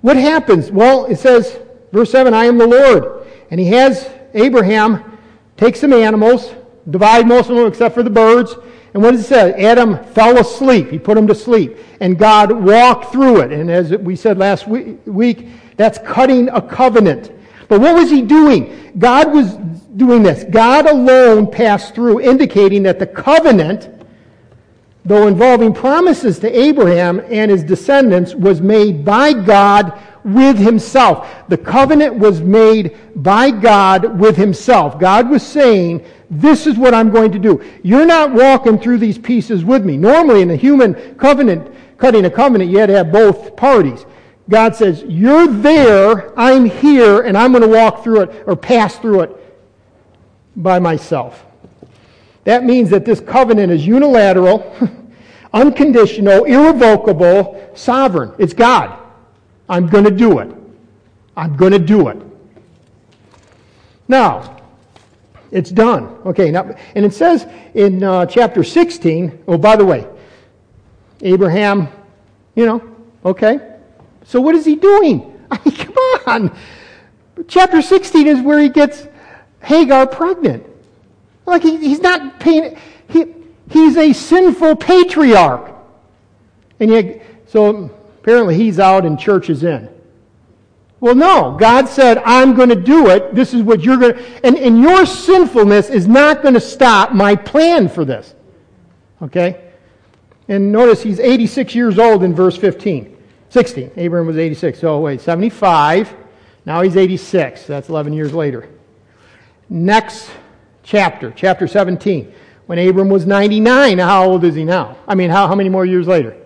what 0.00 0.16
happens? 0.16 0.70
Well, 0.70 1.06
it 1.06 1.18
says, 1.18 1.58
verse 1.92 2.10
7, 2.10 2.32
I 2.32 2.46
am 2.46 2.58
the 2.58 2.66
Lord. 2.66 3.26
And 3.50 3.60
he 3.60 3.66
has 3.68 4.10
Abraham 4.34 5.18
take 5.56 5.76
some 5.76 5.92
animals, 5.92 6.52
divide 6.88 7.26
most 7.26 7.50
of 7.50 7.56
them 7.56 7.66
except 7.66 7.94
for 7.94 8.02
the 8.02 8.10
birds. 8.10 8.54
And 8.94 9.02
what 9.02 9.10
does 9.10 9.20
it 9.20 9.24
say? 9.24 9.52
Adam 9.64 10.02
fell 10.12 10.38
asleep. 10.38 10.90
He 10.90 10.98
put 10.98 11.18
him 11.18 11.26
to 11.26 11.34
sleep. 11.34 11.76
And 12.00 12.18
God 12.18 12.50
walked 12.50 13.12
through 13.12 13.40
it. 13.40 13.52
And 13.52 13.70
as 13.70 13.90
we 13.90 14.16
said 14.16 14.38
last 14.38 14.66
week, 14.66 15.48
that's 15.76 15.98
cutting 15.98 16.48
a 16.48 16.60
covenant. 16.60 17.32
But 17.68 17.80
what 17.80 17.94
was 17.94 18.10
he 18.10 18.22
doing? 18.22 18.92
God 18.98 19.32
was 19.32 19.54
doing 19.96 20.22
this. 20.22 20.44
God 20.44 20.86
alone 20.86 21.50
passed 21.50 21.94
through, 21.94 22.20
indicating 22.20 22.82
that 22.84 22.98
the 22.98 23.06
covenant, 23.06 23.88
though 25.04 25.26
involving 25.26 25.72
promises 25.72 26.38
to 26.40 26.58
Abraham 26.58 27.20
and 27.28 27.50
his 27.50 27.64
descendants, 27.64 28.34
was 28.34 28.60
made 28.60 29.04
by 29.04 29.32
God 29.32 29.98
with 30.24 30.58
himself. 30.58 31.28
The 31.48 31.56
covenant 31.56 32.16
was 32.16 32.40
made 32.40 32.96
by 33.22 33.50
God 33.50 34.18
with 34.18 34.36
himself. 34.36 34.98
God 34.98 35.30
was 35.30 35.46
saying, 35.46 36.04
This 36.30 36.66
is 36.66 36.76
what 36.76 36.94
I'm 36.94 37.10
going 37.10 37.30
to 37.32 37.38
do. 37.38 37.62
You're 37.82 38.06
not 38.06 38.32
walking 38.32 38.78
through 38.78 38.98
these 38.98 39.18
pieces 39.18 39.64
with 39.64 39.84
me. 39.84 39.96
Normally, 39.96 40.42
in 40.42 40.50
a 40.50 40.56
human 40.56 41.14
covenant, 41.16 41.72
cutting 41.96 42.24
a 42.24 42.30
covenant, 42.30 42.70
you 42.70 42.78
had 42.78 42.86
to 42.86 42.96
have 42.96 43.12
both 43.12 43.56
parties. 43.56 44.04
God 44.48 44.76
says, 44.76 45.02
You're 45.06 45.46
there, 45.48 46.38
I'm 46.38 46.64
here, 46.64 47.22
and 47.22 47.36
I'm 47.36 47.52
going 47.52 47.62
to 47.62 47.68
walk 47.68 48.04
through 48.04 48.22
it 48.22 48.44
or 48.46 48.56
pass 48.56 48.96
through 48.98 49.22
it 49.22 49.58
by 50.54 50.78
myself. 50.78 51.44
That 52.44 52.64
means 52.64 52.90
that 52.90 53.04
this 53.04 53.20
covenant 53.20 53.72
is 53.72 53.86
unilateral, 53.86 54.74
unconditional, 55.52 56.44
irrevocable, 56.44 57.70
sovereign. 57.74 58.32
It's 58.38 58.54
God. 58.54 58.96
I'm 59.68 59.88
going 59.88 60.04
to 60.04 60.12
do 60.12 60.38
it. 60.38 60.54
I'm 61.36 61.56
going 61.56 61.72
to 61.72 61.78
do 61.78 62.08
it. 62.08 62.18
Now, 64.06 64.56
it's 65.50 65.70
done. 65.70 66.04
Okay, 66.24 66.50
now, 66.50 66.76
and 66.94 67.04
it 67.04 67.12
says 67.12 67.46
in 67.74 68.02
uh, 68.02 68.26
chapter 68.26 68.62
16, 68.62 69.44
oh, 69.48 69.58
by 69.58 69.74
the 69.74 69.84
way, 69.84 70.06
Abraham, 71.22 71.88
you 72.54 72.66
know, 72.66 72.96
okay. 73.24 73.75
So 74.26 74.40
what 74.40 74.54
is 74.54 74.64
he 74.64 74.76
doing? 74.76 75.40
I 75.50 75.60
mean, 75.64 75.76
come 75.76 75.96
on. 76.26 76.58
Chapter 77.48 77.82
16 77.82 78.26
is 78.26 78.40
where 78.40 78.58
he 78.58 78.68
gets 78.68 79.06
Hagar 79.62 80.06
pregnant. 80.06 80.66
Like, 81.44 81.62
he, 81.62 81.76
he's 81.76 82.00
not 82.00 82.40
paying, 82.40 82.76
he, 83.08 83.34
he's 83.70 83.96
a 83.96 84.12
sinful 84.12 84.76
patriarch. 84.76 85.72
And 86.80 86.90
yet, 86.90 87.22
so 87.46 87.90
Apparently, 88.26 88.56
he's 88.56 88.80
out 88.80 89.06
and 89.06 89.16
church 89.16 89.48
is 89.50 89.62
in. 89.62 89.88
Well, 90.98 91.14
no. 91.14 91.56
God 91.60 91.88
said, 91.88 92.18
I'm 92.26 92.56
going 92.56 92.70
to 92.70 92.74
do 92.74 93.08
it. 93.08 93.36
This 93.36 93.54
is 93.54 93.62
what 93.62 93.84
you're 93.84 93.98
going 93.98 94.14
to. 94.14 94.44
And, 94.44 94.58
and 94.58 94.80
your 94.80 95.06
sinfulness 95.06 95.90
is 95.90 96.08
not 96.08 96.42
going 96.42 96.54
to 96.54 96.60
stop 96.60 97.12
my 97.12 97.36
plan 97.36 97.88
for 97.88 98.04
this. 98.04 98.34
Okay? 99.22 99.70
And 100.48 100.72
notice 100.72 101.04
he's 101.04 101.20
86 101.20 101.72
years 101.76 102.00
old 102.00 102.24
in 102.24 102.34
verse 102.34 102.56
15. 102.56 103.15
16. 103.50 103.92
Abraham 103.96 104.26
was 104.26 104.36
86. 104.36 104.78
So, 104.78 105.00
wait, 105.00 105.20
75. 105.20 106.14
Now 106.64 106.82
he's 106.82 106.96
86. 106.96 107.66
That's 107.66 107.88
11 107.88 108.12
years 108.12 108.32
later. 108.32 108.68
Next 109.68 110.30
chapter, 110.82 111.32
chapter 111.34 111.66
17. 111.66 112.32
When 112.66 112.78
Abram 112.78 113.08
was 113.08 113.26
99, 113.26 113.98
how 113.98 114.24
old 114.24 114.44
is 114.44 114.54
he 114.54 114.64
now? 114.64 114.96
I 115.06 115.14
mean, 115.14 115.30
how, 115.30 115.46
how 115.46 115.54
many 115.54 115.68
more 115.68 115.86
years 115.86 116.08
later? 116.08 116.36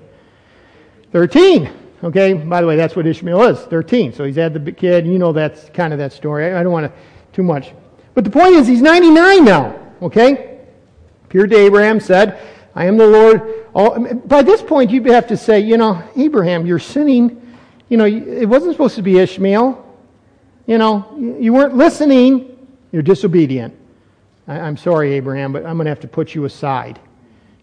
13. 1.13 1.71
Okay, 2.03 2.33
by 2.33 2.61
the 2.61 2.67
way, 2.67 2.77
that's 2.77 2.97
what 2.97 3.07
Ishmael 3.07 3.43
is 3.45 3.59
13. 3.61 4.13
So 4.13 4.25
he's 4.25 4.37
had 4.37 4.55
the 4.55 4.73
kid. 4.73 5.07
You 5.07 5.19
know 5.19 5.33
that's 5.33 5.69
kind 5.71 5.93
of 5.93 5.99
that 5.99 6.13
story. 6.13 6.53
I 6.53 6.63
don't 6.63 6.73
want 6.73 6.87
to 6.87 6.93
too 7.33 7.43
much. 7.43 7.73
But 8.15 8.25
the 8.25 8.31
point 8.31 8.55
is, 8.55 8.67
he's 8.67 8.83
99 8.83 9.45
now. 9.45 9.79
Okay? 10.03 10.61
Appeared 11.25 11.51
to 11.51 11.57
Abraham, 11.57 12.01
said, 12.01 12.41
I 12.75 12.87
am 12.87 12.97
the 12.97 13.07
Lord. 13.07 14.29
By 14.29 14.43
this 14.43 14.63
point, 14.63 14.91
you 14.91 15.03
have 15.05 15.27
to 15.29 15.37
say, 15.37 15.61
you 15.61 15.77
know, 15.77 16.03
Abraham, 16.17 16.67
you're 16.67 16.79
sinning. 16.79 17.55
You 17.89 17.97
know, 17.97 18.05
it 18.05 18.49
wasn't 18.49 18.73
supposed 18.73 18.97
to 18.97 19.03
be 19.03 19.19
Ishmael. 19.19 19.87
You 20.67 20.79
know, 20.79 21.17
you 21.19 21.53
weren't 21.53 21.77
listening. 21.77 22.57
You're 22.93 23.03
disobedient. 23.03 23.75
I, 24.47 24.61
I'm 24.61 24.77
sorry, 24.77 25.13
Abraham, 25.15 25.53
but 25.53 25.67
I'm 25.67 25.77
going 25.77 25.87
to 25.87 25.91
have 25.91 26.01
to 26.01 26.09
put 26.09 26.35
you 26.35 26.45
aside. 26.45 27.01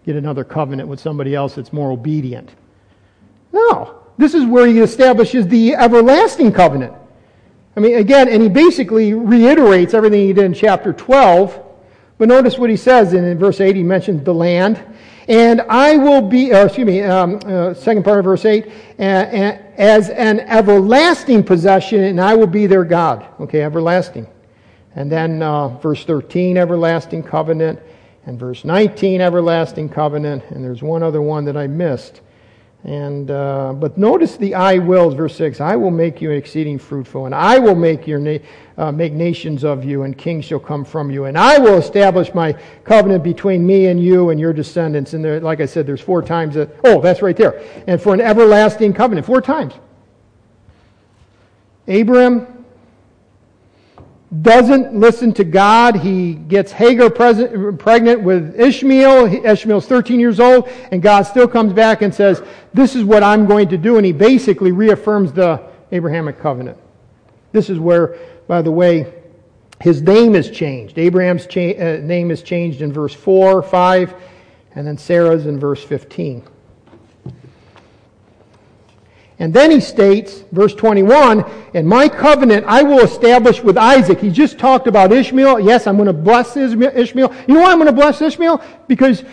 Get 0.06 0.16
another 0.16 0.44
covenant 0.44 0.90
with 0.90 1.00
somebody 1.00 1.36
else 1.36 1.56
that's 1.56 1.72
more 1.72 1.92
obedient. 1.92 2.50
No. 3.54 4.04
This 4.18 4.34
is 4.34 4.46
where 4.46 4.66
he 4.66 4.80
establishes 4.80 5.48
the 5.48 5.76
everlasting 5.76 6.52
covenant. 6.52 6.94
I 7.76 7.80
mean, 7.80 7.98
again, 7.98 8.28
and 8.28 8.42
he 8.42 8.50
basically 8.50 9.14
reiterates 9.14 9.94
everything 9.94 10.28
he 10.28 10.34
did 10.34 10.46
in 10.46 10.54
chapter 10.54 10.92
12. 10.92 11.64
But 12.18 12.30
notice 12.30 12.58
what 12.58 12.70
he 12.70 12.78
says 12.78 13.14
in, 13.14 13.38
verse 13.38 13.62
8. 13.62 13.76
He 13.76 13.84
mentions 13.84 14.24
the 14.24 14.34
land. 14.34 14.84
And 15.28 15.62
I 15.62 15.98
will 15.98 16.22
be, 16.22 16.54
uh, 16.54 16.66
excuse 16.66 16.88
me, 16.88 17.02
um, 17.04 17.40
uh, 17.46 17.74
second 17.74 18.04
part 18.04 18.20
of 18.20 18.26
verse 18.26 18.46
8, 18.46 18.68
uh, 18.68 18.72
as 19.02 20.10
an 20.10 20.40
everlasting 20.40 21.44
possession, 21.44 22.06
and 22.06 22.22
I 22.22 22.34
will 22.34 22.48
be 22.48 22.66
their 22.66 22.86
God. 22.86 23.28
Okay, 23.42 23.62
everlasting. 23.62 24.26
And 24.96 25.12
then 25.12 25.44
uh, 25.44 25.68
verse 25.80 26.06
13, 26.06 26.58
everlasting 26.58 27.24
covenant. 27.24 27.80
And 28.26 28.40
verse 28.40 28.66
19, 28.66 29.22
everlasting 29.22 29.90
covenant. 29.90 30.44
And 30.50 30.64
there's 30.64 30.82
one 30.82 31.04
other 31.04 31.22
one 31.22 31.46
that 31.46 31.56
I 31.56 31.68
missed. 31.68 32.22
And 32.84 33.32
uh, 33.32 33.74
but 33.74 33.98
notice 33.98 34.38
the 34.38 34.54
I 34.54 34.78
wills, 34.78 35.14
verse 35.16 35.36
six. 35.36 35.60
I 35.60 35.76
will 35.76 35.92
make 35.92 36.22
you 36.22 36.32
exceeding 36.32 36.78
fruitful, 36.80 37.26
and 37.26 37.36
I 37.36 37.58
will 37.58 37.76
make 37.76 38.08
your 38.08 38.20
na- 38.20 38.38
uh, 38.78 38.92
make 38.92 39.14
nations 39.14 39.66
of 39.66 39.84
you, 39.84 40.04
and 40.04 40.18
kings 40.18 40.46
shall 40.46 40.60
come 40.60 40.86
from 40.86 41.10
you, 41.10 41.26
and 41.26 41.38
I 41.38 41.58
will 41.58 41.78
establish 41.78 42.34
my 42.34 42.54
covenant 42.84 43.24
between 43.24 43.66
me 43.66 43.88
and 43.88 44.02
you 44.02 44.30
and 44.30 44.40
your 44.40 44.54
descendants. 44.54 45.14
And 45.14 45.26
there, 45.26 45.40
like 45.40 45.60
I 45.60 45.66
said, 45.66 45.88
there's 45.88 46.02
four 46.02 46.22
times 46.22 46.56
that. 46.56 46.70
Oh, 46.84 47.02
that's 47.02 47.22
right 47.22 47.36
there. 47.36 47.62
And 47.88 48.02
for 48.02 48.14
an 48.14 48.22
everlasting 48.22 48.94
covenant, 48.94 49.26
four 49.26 49.42
times. 49.42 49.74
Abram 51.88 52.57
doesn't 54.42 54.94
listen 54.94 55.34
to 55.34 55.44
God. 55.46 55.96
He 55.96 56.34
gets 56.34 56.72
Hagar 56.72 57.10
pregnant 57.10 58.22
with 58.22 58.60
Ishmael. 58.60 59.46
Ishmael's 59.46 59.86
13 59.86 60.20
years 60.20 60.40
old, 60.40 60.68
and 60.92 61.02
God 61.02 61.24
still 61.24 61.48
comes 61.48 61.72
back 61.72 62.02
and 62.02 62.14
says, 62.14 62.44
This 62.74 62.96
is 62.96 63.04
what 63.04 63.24
I'm 63.24 63.46
going 63.46 63.70
to 63.70 63.78
do. 63.78 63.98
And 63.98 64.06
he 64.06 64.12
basically 64.12 64.74
reaffirms 64.74 65.32
the 65.32 65.62
Abrahamic 65.92 66.40
covenant. 66.40 66.78
This 67.54 67.70
is 67.70 67.80
where, 67.80 68.18
by 68.48 68.62
the 68.62 68.72
way, 68.72 69.14
his 69.80 70.02
name 70.02 70.36
is 70.36 70.52
changed. 70.52 70.98
Abraham's 70.98 71.46
cha- 71.46 71.78
uh, 71.78 72.00
name 72.02 72.32
is 72.32 72.42
changed 72.42 72.82
in 72.82 72.92
verse 72.92 73.14
4, 73.14 73.64
5, 73.64 74.14
and 74.76 74.88
then 74.88 74.98
Sarah's 74.98 75.46
in 75.46 75.60
verse 75.60 75.84
15. 75.84 76.44
And 79.40 79.54
then 79.54 79.70
he 79.70 79.80
states, 79.80 80.44
verse 80.52 80.74
21, 80.74 81.46
and 81.76 81.88
my 81.88 82.10
covenant 82.10 82.66
I 82.68 82.82
will 82.82 83.02
establish 83.02 83.62
with 83.62 83.78
Isaac. 83.78 84.20
He 84.20 84.32
just 84.32 84.58
talked 84.58 84.88
about 84.88 85.12
Ishmael. 85.12 85.60
Yes, 85.60 85.86
I'm 85.86 85.96
going 85.96 86.08
to 86.08 86.14
bless 86.14 86.58
Ishmael. 86.58 87.36
You 87.48 87.54
know 87.54 87.62
why 87.62 87.72
I'm 87.72 87.78
going 87.78 87.86
to 87.86 87.94
bless 87.94 88.20
Ishmael? 88.20 88.64
Because 88.88 89.24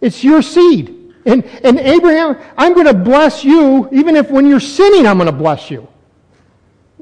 it's 0.00 0.24
your 0.24 0.42
seed. 0.42 1.14
And, 1.24 1.44
and 1.62 1.78
Abraham, 1.78 2.36
I'm 2.58 2.74
going 2.74 2.86
to 2.86 2.94
bless 2.94 3.44
you, 3.44 3.88
even 3.92 4.16
if 4.16 4.30
when 4.30 4.46
you're 4.46 4.58
sinning, 4.58 5.06
I'm 5.06 5.18
going 5.18 5.30
to 5.30 5.32
bless 5.32 5.70
you. 5.70 5.86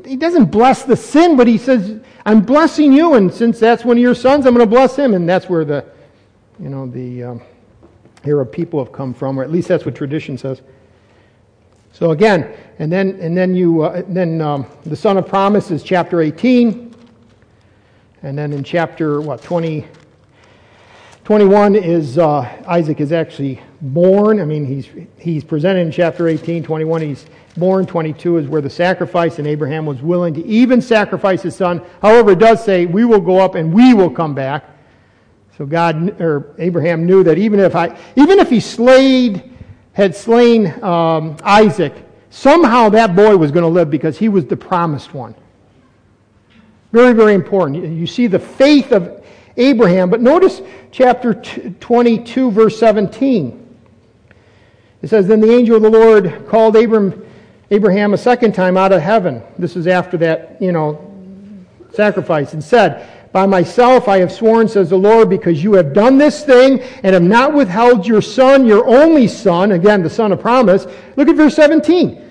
He 0.05 0.17
doesn't 0.17 0.47
bless 0.47 0.83
the 0.83 0.97
sin, 0.97 1.39
but 1.39 1.47
he 1.47 1.57
says, 1.57 2.01
I'm 2.27 2.43
blessing 2.43 2.93
you, 2.93 3.15
and 3.15 3.33
since 3.33 3.59
that's 3.59 3.85
one 3.85 3.97
of 3.97 4.03
your 4.03 4.15
sons, 4.15 4.45
I'm 4.45 4.55
going 4.55 4.67
to 4.67 4.71
bless 4.71 4.97
him. 4.97 5.15
And 5.15 5.27
that's 5.27 5.49
where 5.49 5.65
the, 5.65 5.87
you 6.59 6.69
know, 6.69 6.87
the 6.87 7.25
um, 7.25 7.43
Arab 8.25 8.53
people 8.53 8.85
have 8.85 8.93
come 8.93 9.15
from, 9.15 9.41
or 9.41 9.43
at 9.43 9.51
least 9.51 9.69
that's 9.69 9.87
what 9.87 9.95
tradition 9.95 10.37
says. 10.37 10.61
So 12.01 12.13
again, 12.13 12.51
and 12.79 12.91
then 12.91 13.19
and 13.21 13.37
then 13.37 13.55
you 13.55 13.83
uh, 13.83 14.03
then 14.09 14.41
um, 14.41 14.65
the 14.87 14.97
Son 14.97 15.19
of 15.19 15.29
Promise 15.29 15.71
is 15.71 15.83
chapter 15.83 16.23
18, 16.23 16.95
and 18.23 18.39
then 18.39 18.55
in 18.55 18.65
chapter 18.65 19.21
what 19.21 19.43
20, 19.43 19.87
21 21.25 21.77
is 21.77 22.17
uh, 22.17 22.41
Isaac 22.67 23.03
is 23.03 23.13
actually 23.13 23.61
born. 23.83 24.41
I 24.41 24.47
mean, 24.47 24.65
he's, 24.65 24.89
he's 25.19 25.45
presented 25.45 25.81
in 25.81 25.93
chapter 25.93 26.27
18. 26.27 26.63
21, 26.63 27.03
he's 27.03 27.27
born. 27.59 27.85
22 27.85 28.39
is 28.39 28.47
where 28.49 28.63
the 28.63 28.71
sacrifice, 28.71 29.39
and 29.39 29.47
Abraham 29.47 29.85
was 29.85 30.01
willing 30.01 30.33
to 30.33 30.47
even 30.47 30.81
sacrifice 30.81 31.43
his 31.43 31.55
son. 31.55 31.85
However, 32.01 32.31
it 32.31 32.39
does 32.39 32.65
say, 32.65 32.87
We 32.87 33.05
will 33.05 33.21
go 33.21 33.41
up 33.41 33.57
and 33.57 33.75
we 33.75 33.93
will 33.93 34.11
come 34.11 34.35
back. 34.35 34.65
So 35.59 35.67
God 35.67 36.19
or 36.19 36.55
Abraham 36.57 37.05
knew 37.05 37.23
that 37.25 37.37
even 37.37 37.61
if 37.61 37.77
I, 37.77 37.99
even 38.17 38.39
if 38.39 38.49
he 38.49 38.59
slayed, 38.59 39.51
had 40.01 40.17
slain 40.17 40.83
um, 40.83 41.37
Isaac, 41.43 41.93
somehow 42.31 42.89
that 42.89 43.15
boy 43.15 43.37
was 43.37 43.51
going 43.51 43.65
to 43.65 43.69
live 43.69 43.91
because 43.91 44.19
he 44.19 44.31
was 44.31 44.47
the 44.47 44.57
promised 44.57 45.13
one. 45.13 45.35
Very, 46.91 47.13
very 47.13 47.35
important. 47.35 47.85
You 47.85 48.07
see 48.07 48.27
the 48.27 48.39
faith 48.39 48.93
of 48.93 49.23
Abraham, 49.59 50.09
but 50.09 50.23
notice 50.23 50.63
chapter 50.91 51.35
22, 51.35 52.51
verse 52.51 52.79
17. 52.79 53.57
It 55.03 55.09
says, 55.09 55.27
Then 55.27 55.41
the 55.41 55.53
angel 55.53 55.77
of 55.77 55.83
the 55.83 55.91
Lord 55.91 56.49
called 56.49 56.77
Abram, 56.77 57.27
Abraham 57.71 58.15
a 58.15 58.19
second 58.19 58.55
time 58.55 58.79
out 58.79 58.93
of 58.93 59.03
heaven. 59.03 59.43
This 59.59 59.77
is 59.77 59.87
after 59.87 60.17
that, 60.17 60.61
you 60.63 60.73
know, 60.73 61.07
sacrifice, 61.93 62.55
and 62.55 62.65
said, 62.65 63.07
by 63.33 63.47
myself 63.47 64.09
I 64.09 64.19
have 64.19 64.33
sworn, 64.33 64.69
says 64.69 64.91
the 64.91 64.99
Lord, 64.99 65.31
because 65.31 65.63
you 65.63 65.75
have 65.75 65.93
done 65.93 66.19
this 66.19 66.45
thing 66.45 66.81
and 67.03 67.15
have 67.15 67.23
not 67.23 67.55
withheld 67.55 68.07
your 68.07 68.23
son, 68.23 68.67
your 68.67 68.87
only 68.89 69.29
son, 69.29 69.73
again, 69.73 70.03
the 70.03 70.11
son 70.11 70.33
of 70.33 70.41
promise. 70.41 70.87
Look 71.17 71.29
at 71.29 71.37
verse 71.37 71.55
17. 71.55 72.29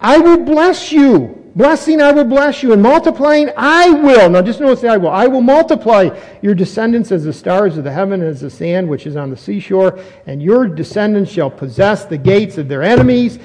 I 0.00 0.18
will 0.18 0.38
bless 0.38 0.92
you. 0.92 1.34
Blessing, 1.56 2.00
I 2.00 2.12
will 2.12 2.24
bless 2.24 2.62
you. 2.62 2.72
And 2.72 2.82
multiplying, 2.82 3.50
I 3.56 3.90
will. 3.90 4.30
Now 4.30 4.42
just 4.42 4.60
notice 4.60 4.82
the 4.82 4.88
I 4.88 4.96
will. 4.96 5.08
I 5.08 5.26
will 5.26 5.40
multiply 5.40 6.10
your 6.40 6.54
descendants 6.54 7.10
as 7.10 7.24
the 7.24 7.32
stars 7.32 7.76
of 7.76 7.84
the 7.84 7.90
heaven, 7.90 8.22
as 8.22 8.42
the 8.42 8.50
sand 8.50 8.88
which 8.88 9.06
is 9.06 9.16
on 9.16 9.30
the 9.30 9.36
seashore. 9.36 9.98
And 10.26 10.42
your 10.42 10.68
descendants 10.68 11.32
shall 11.32 11.50
possess 11.50 12.04
the 12.04 12.18
gates 12.18 12.58
of 12.58 12.68
their 12.68 12.82
enemies. 12.82 13.38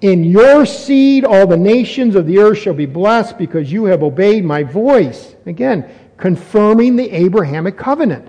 In 0.00 0.24
your 0.24 0.66
seed, 0.66 1.24
all 1.24 1.46
the 1.46 1.56
nations 1.56 2.16
of 2.16 2.26
the 2.26 2.38
earth 2.38 2.58
shall 2.58 2.74
be 2.74 2.86
blessed 2.86 3.38
because 3.38 3.70
you 3.70 3.84
have 3.84 4.02
obeyed 4.02 4.44
my 4.44 4.62
voice. 4.62 5.36
Again, 5.46 5.88
confirming 6.16 6.96
the 6.96 7.10
Abrahamic 7.10 7.76
covenant. 7.76 8.28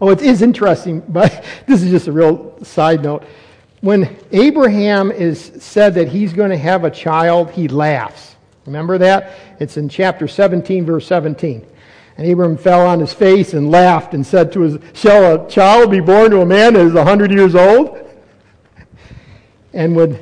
Oh, 0.00 0.10
it 0.10 0.20
is 0.20 0.42
interesting, 0.42 1.00
but 1.08 1.44
this 1.66 1.82
is 1.82 1.90
just 1.90 2.08
a 2.08 2.12
real 2.12 2.62
side 2.64 3.02
note. 3.02 3.24
When 3.80 4.16
Abraham 4.30 5.10
is 5.10 5.40
said 5.58 5.94
that 5.94 6.08
he's 6.08 6.32
going 6.32 6.50
to 6.50 6.56
have 6.56 6.84
a 6.84 6.90
child, 6.90 7.50
he 7.50 7.68
laughs. 7.68 8.36
Remember 8.66 8.98
that? 8.98 9.32
It's 9.58 9.76
in 9.76 9.88
chapter 9.88 10.28
17, 10.28 10.86
verse 10.86 11.06
17. 11.06 11.66
And 12.16 12.26
Abraham 12.26 12.56
fell 12.56 12.86
on 12.86 13.00
his 13.00 13.12
face 13.12 13.54
and 13.54 13.70
laughed 13.70 14.14
and 14.14 14.24
said 14.24 14.52
to 14.52 14.60
his, 14.60 14.78
Shall 14.92 15.34
a 15.34 15.48
child 15.48 15.90
be 15.90 16.00
born 16.00 16.30
to 16.30 16.42
a 16.42 16.46
man 16.46 16.74
that 16.74 16.86
is 16.86 16.92
100 16.92 17.32
years 17.32 17.54
old? 17.54 17.98
And 19.72 19.96
when, 19.96 20.14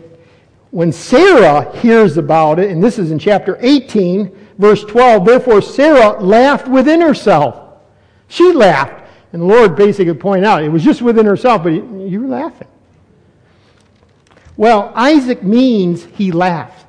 when 0.71 0.93
Sarah 0.93 1.77
hears 1.79 2.17
about 2.17 2.59
it, 2.59 2.71
and 2.71 2.83
this 2.83 2.99
is 2.99 3.11
in 3.11 3.19
chapter 3.19 3.59
18, 3.61 4.40
verse 4.61 4.85
12, 4.85 5.25
therefore 5.25 5.63
Sarah 5.63 6.21
laughed 6.21 6.69
within 6.69 7.01
herself. 7.01 7.79
She 8.29 8.53
laughed. 8.53 9.09
And 9.33 9.43
the 9.43 9.47
Lord 9.47 9.77
basically 9.77 10.15
pointed 10.15 10.45
out, 10.45 10.63
it 10.63 10.69
was 10.69 10.85
just 10.85 11.03
within 11.03 11.25
herself, 11.25 11.63
but 11.63 11.71
you 11.71 12.23
were 12.23 12.29
laughing. 12.29 12.69
Well, 14.57 14.93
Isaac 14.95 15.43
means 15.43 16.05
he 16.05 16.33
laughed. 16.33 16.87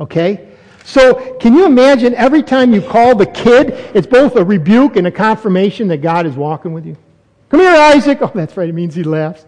Okay? 0.00 0.48
So, 0.84 1.36
can 1.38 1.54
you 1.54 1.66
imagine 1.66 2.14
every 2.14 2.42
time 2.42 2.72
you 2.72 2.80
call 2.80 3.14
the 3.14 3.26
kid, 3.26 3.70
it's 3.94 4.06
both 4.06 4.36
a 4.36 4.44
rebuke 4.44 4.96
and 4.96 5.06
a 5.06 5.10
confirmation 5.10 5.88
that 5.88 5.98
God 5.98 6.26
is 6.26 6.34
walking 6.34 6.72
with 6.72 6.86
you? 6.86 6.96
Come 7.48 7.60
here, 7.60 7.70
Isaac. 7.70 8.18
Oh, 8.20 8.30
that's 8.34 8.56
right. 8.56 8.68
It 8.68 8.74
means 8.74 8.94
he 8.94 9.02
laughs. 9.02 9.44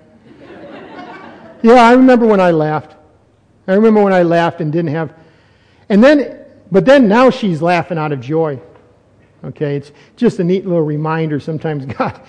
yeah, 1.62 1.74
I 1.74 1.92
remember 1.92 2.26
when 2.26 2.40
I 2.40 2.50
laughed. 2.50 2.96
I 3.68 3.74
remember 3.74 4.02
when 4.02 4.12
I 4.12 4.22
laughed 4.22 4.60
and 4.60 4.72
didn't 4.72 4.92
have. 4.92 5.12
And 5.88 6.02
then 6.02 6.45
but 6.70 6.84
then 6.84 7.08
now 7.08 7.30
she's 7.30 7.62
laughing 7.62 7.98
out 7.98 8.12
of 8.12 8.20
joy. 8.20 8.60
Okay, 9.44 9.76
it's 9.76 9.92
just 10.16 10.38
a 10.38 10.44
neat 10.44 10.66
little 10.66 10.82
reminder. 10.82 11.38
Sometimes 11.38 11.84
God, 11.98 12.20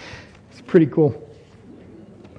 it's 0.52 0.62
pretty 0.62 0.88
cool. 0.88 1.24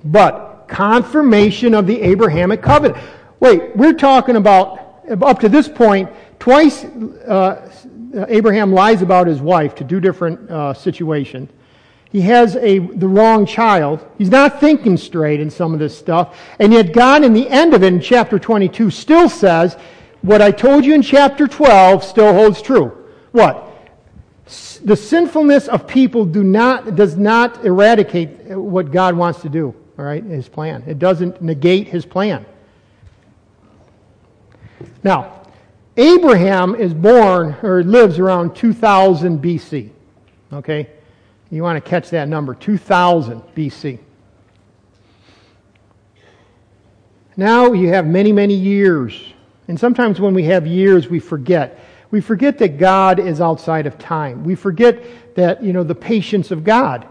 But 0.04 0.66
confirmation 0.68 1.74
of 1.74 1.86
the 1.86 2.00
Abrahamic 2.00 2.62
covenant. 2.62 3.02
Wait, 3.40 3.74
we're 3.76 3.94
talking 3.94 4.36
about, 4.36 5.00
up 5.22 5.40
to 5.40 5.48
this 5.48 5.68
point, 5.68 6.10
twice 6.38 6.84
uh, 6.84 7.70
Abraham 8.28 8.72
lies 8.72 9.02
about 9.02 9.26
his 9.26 9.40
wife 9.40 9.74
to 9.76 9.84
two 9.84 10.00
different 10.00 10.50
uh, 10.50 10.74
situations. 10.74 11.50
He 12.10 12.22
has 12.22 12.56
a, 12.56 12.78
the 12.78 13.08
wrong 13.08 13.44
child. 13.44 14.06
He's 14.16 14.30
not 14.30 14.60
thinking 14.60 14.96
straight 14.96 15.40
in 15.40 15.50
some 15.50 15.74
of 15.74 15.78
this 15.78 15.96
stuff. 15.96 16.38
And 16.58 16.72
yet, 16.72 16.92
God, 16.92 17.22
in 17.22 17.34
the 17.34 17.48
end 17.48 17.74
of 17.74 17.82
it, 17.82 17.92
in 17.92 18.00
chapter 18.00 18.38
22, 18.38 18.90
still 18.90 19.28
says, 19.28 19.76
what 20.22 20.42
I 20.42 20.50
told 20.50 20.84
you 20.84 20.94
in 20.94 21.02
chapter 21.02 21.46
12 21.46 22.02
still 22.02 22.32
holds 22.32 22.60
true. 22.60 23.06
What? 23.32 23.64
The 24.84 24.96
sinfulness 24.96 25.68
of 25.68 25.86
people 25.86 26.24
do 26.24 26.42
not, 26.42 26.96
does 26.96 27.16
not 27.16 27.64
eradicate 27.64 28.50
uh, 28.50 28.60
what 28.60 28.90
God 28.90 29.16
wants 29.16 29.42
to 29.42 29.48
do, 29.48 29.74
all 29.98 30.04
right, 30.04 30.24
his 30.24 30.48
plan. 30.48 30.82
It 30.86 30.98
doesn't 30.98 31.42
negate 31.42 31.88
his 31.88 32.06
plan. 32.06 32.46
Now, 35.02 35.42
Abraham 35.96 36.74
is 36.74 36.94
born 36.94 37.56
or 37.62 37.82
lives 37.82 38.18
around 38.18 38.54
2000 38.54 39.42
BC. 39.42 39.90
Okay? 40.52 40.88
You 41.50 41.62
want 41.62 41.82
to 41.82 41.88
catch 41.88 42.10
that 42.10 42.28
number 42.28 42.54
2000 42.54 43.40
BC. 43.54 43.98
Now 47.36 47.72
you 47.72 47.88
have 47.88 48.06
many, 48.06 48.32
many 48.32 48.54
years 48.54 49.32
and 49.68 49.78
sometimes 49.78 50.18
when 50.18 50.32
we 50.34 50.44
have 50.44 50.66
years, 50.66 51.08
we 51.08 51.20
forget. 51.20 51.78
We 52.10 52.22
forget 52.22 52.56
that 52.58 52.78
God 52.78 53.20
is 53.20 53.40
outside 53.40 53.86
of 53.86 53.98
time. 53.98 54.42
We 54.42 54.54
forget 54.54 55.34
that, 55.36 55.62
you 55.62 55.74
know, 55.74 55.84
the 55.84 55.94
patience 55.94 56.50
of 56.50 56.64
God. 56.64 57.06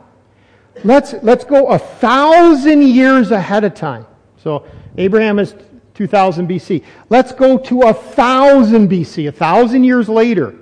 Let's, 0.84 1.14
let's 1.22 1.44
go 1.44 1.68
a 1.68 1.78
thousand 1.78 2.82
years 2.82 3.32
ahead 3.32 3.64
of 3.64 3.76
time. 3.76 4.08
So 4.38 4.66
Abraham 4.98 5.38
is 5.38 5.54
2000 5.94 6.48
BC. 6.48 6.84
Let's 7.10 7.32
go 7.32 7.60
to 7.60 7.84
a 7.84 7.94
thousand 7.94 8.90
BC, 8.90 9.28
a 9.28 9.32
thousand 9.32 9.84
years 9.84 10.10
later. 10.10 10.56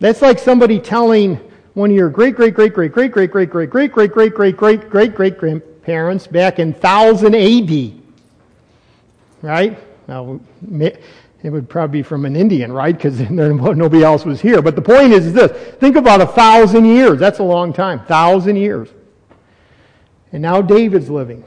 That's 0.00 0.20
like 0.20 0.38
somebody 0.38 0.78
telling 0.78 1.36
one 1.72 1.90
of 1.90 1.96
your 1.96 2.10
great, 2.10 2.36
great, 2.36 2.54
great, 2.54 2.74
great, 2.74 2.92
great, 2.92 3.12
great, 3.12 3.30
great, 3.30 3.50
great, 3.50 3.70
great, 3.70 3.92
great, 3.92 4.12
great, 4.12 4.34
great, 4.34 4.56
great, 4.56 4.90
great, 4.90 5.14
great 5.14 5.38
grandparents 5.38 6.26
back 6.26 6.58
in 6.58 6.72
1000 6.72 7.34
AD. 7.34 7.92
Right? 9.40 9.78
Now, 10.08 10.40
it 10.70 11.50
would 11.50 11.68
probably 11.68 12.00
be 12.00 12.02
from 12.02 12.24
an 12.24 12.34
Indian, 12.34 12.72
right? 12.72 12.96
Because 12.96 13.20
nobody 13.30 14.02
else 14.02 14.24
was 14.24 14.40
here. 14.40 14.60
But 14.60 14.74
the 14.74 14.82
point 14.82 15.12
is, 15.12 15.26
is 15.26 15.32
this. 15.34 15.52
Think 15.76 15.96
about 15.96 16.20
a 16.20 16.26
thousand 16.26 16.86
years. 16.86 17.18
That's 17.20 17.38
a 17.38 17.44
long 17.44 17.72
time. 17.72 18.04
Thousand 18.06 18.56
years. 18.56 18.88
And 20.32 20.42
now 20.42 20.60
David's 20.60 21.08
living. 21.08 21.44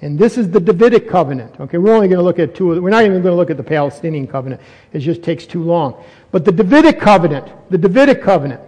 And 0.00 0.18
this 0.18 0.38
is 0.38 0.50
the 0.50 0.60
Davidic 0.60 1.08
covenant. 1.08 1.58
Okay, 1.58 1.78
we're 1.78 1.94
only 1.94 2.06
going 2.06 2.18
to 2.18 2.24
look 2.24 2.38
at 2.38 2.54
two. 2.54 2.72
Of, 2.72 2.82
We're 2.82 2.90
not 2.90 3.04
even 3.04 3.22
going 3.22 3.32
to 3.32 3.36
look 3.36 3.50
at 3.50 3.56
the 3.56 3.64
Palestinian 3.64 4.28
covenant. 4.28 4.60
It 4.92 5.00
just 5.00 5.22
takes 5.22 5.46
too 5.46 5.62
long. 5.62 6.04
But 6.30 6.44
the 6.44 6.52
Davidic 6.52 7.00
covenant, 7.00 7.50
the 7.70 7.78
Davidic 7.78 8.22
covenant. 8.22 8.60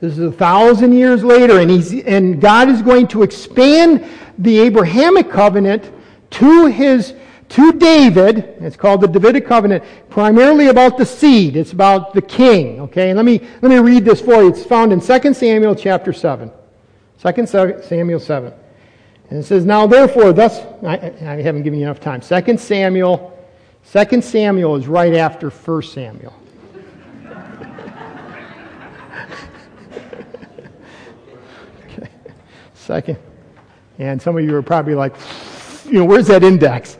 This 0.00 0.18
is 0.18 0.18
a 0.18 0.32
thousand 0.32 0.92
years 0.92 1.22
later, 1.22 1.60
and 1.60 1.70
he's 1.70 1.94
and 2.04 2.40
God 2.40 2.68
is 2.68 2.82
going 2.82 3.06
to 3.08 3.22
expand 3.22 4.04
the 4.36 4.58
Abrahamic 4.58 5.30
covenant 5.30 5.90
to 6.30 6.66
his 6.66 7.14
to 7.54 7.72
David. 7.72 8.56
It's 8.60 8.76
called 8.76 9.00
the 9.00 9.06
Davidic 9.06 9.46
covenant, 9.46 9.84
primarily 10.10 10.66
about 10.66 10.98
the 10.98 11.06
seed. 11.06 11.54
It's 11.56 11.72
about 11.72 12.12
the 12.12 12.20
king. 12.20 12.80
Okay, 12.80 13.10
and 13.10 13.16
let 13.16 13.24
me 13.24 13.40
let 13.62 13.70
me 13.70 13.78
read 13.78 14.04
this 14.04 14.20
for 14.20 14.42
you. 14.42 14.48
It's 14.48 14.64
found 14.64 14.92
in 14.92 15.00
2 15.00 15.32
Samuel 15.34 15.76
chapter 15.76 16.12
7. 16.12 16.50
2 17.22 17.46
Samuel 17.46 18.18
7. 18.18 18.52
And 19.30 19.38
it 19.38 19.44
says, 19.44 19.64
Now 19.64 19.86
therefore, 19.86 20.32
thus 20.32 20.62
I, 20.82 20.96
I 20.96 21.40
haven't 21.42 21.62
given 21.62 21.78
you 21.78 21.86
enough 21.86 22.00
time. 22.00 22.20
2 22.20 22.58
Samuel, 22.58 23.38
2 23.92 24.20
Samuel 24.20 24.74
is 24.74 24.88
right 24.88 25.14
after 25.14 25.48
1 25.48 25.82
Samuel. 25.82 26.34
okay. 31.84 32.08
Second. 32.74 33.18
And 34.00 34.20
some 34.20 34.36
of 34.36 34.42
you 34.42 34.56
are 34.56 34.62
probably 34.62 34.96
like, 34.96 35.14
you 35.86 36.00
know, 36.00 36.04
where's 36.04 36.26
that 36.26 36.42
index? 36.42 36.98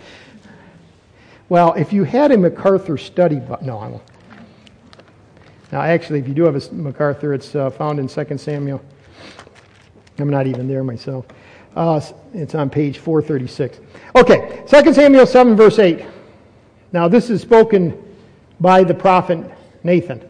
Well, 1.49 1.75
if 1.75 1.93
you 1.93 2.05
had 2.05 2.33
a 2.33 2.39
MacArthur 2.39 2.97
study, 2.97 3.37
no, 3.63 3.79
I 3.79 3.89
won't. 3.89 4.03
Now, 5.71 5.83
actually, 5.83 6.21
if 6.21 6.29
you 6.29 6.35
do 6.35 6.45
have 6.45 6.57
a 6.57 6.75
MacArthur, 6.75 7.35
it's 7.35 7.55
uh, 7.55 7.69
found 7.71 7.99
in 7.99 8.09
2 8.09 8.39
Samuel. 8.39 8.83
I'm 10.19 10.31
not 10.31 10.47
even 10.47 10.69
there 10.69 10.85
myself. 10.85 11.27
Uh, 11.75 12.01
it's 12.33 12.55
on 12.55 12.71
page 12.71 12.99
436. 12.99 13.81
Okay, 14.15 14.63
2 14.69 14.93
Samuel 14.93 15.27
7, 15.27 15.57
verse 15.57 15.79
8. 15.79 16.07
Now, 16.93 17.09
this 17.09 17.29
is 17.29 17.43
spoken 17.43 18.01
by 18.61 18.85
the 18.85 18.95
prophet 18.95 19.51
Nathan. 19.83 20.27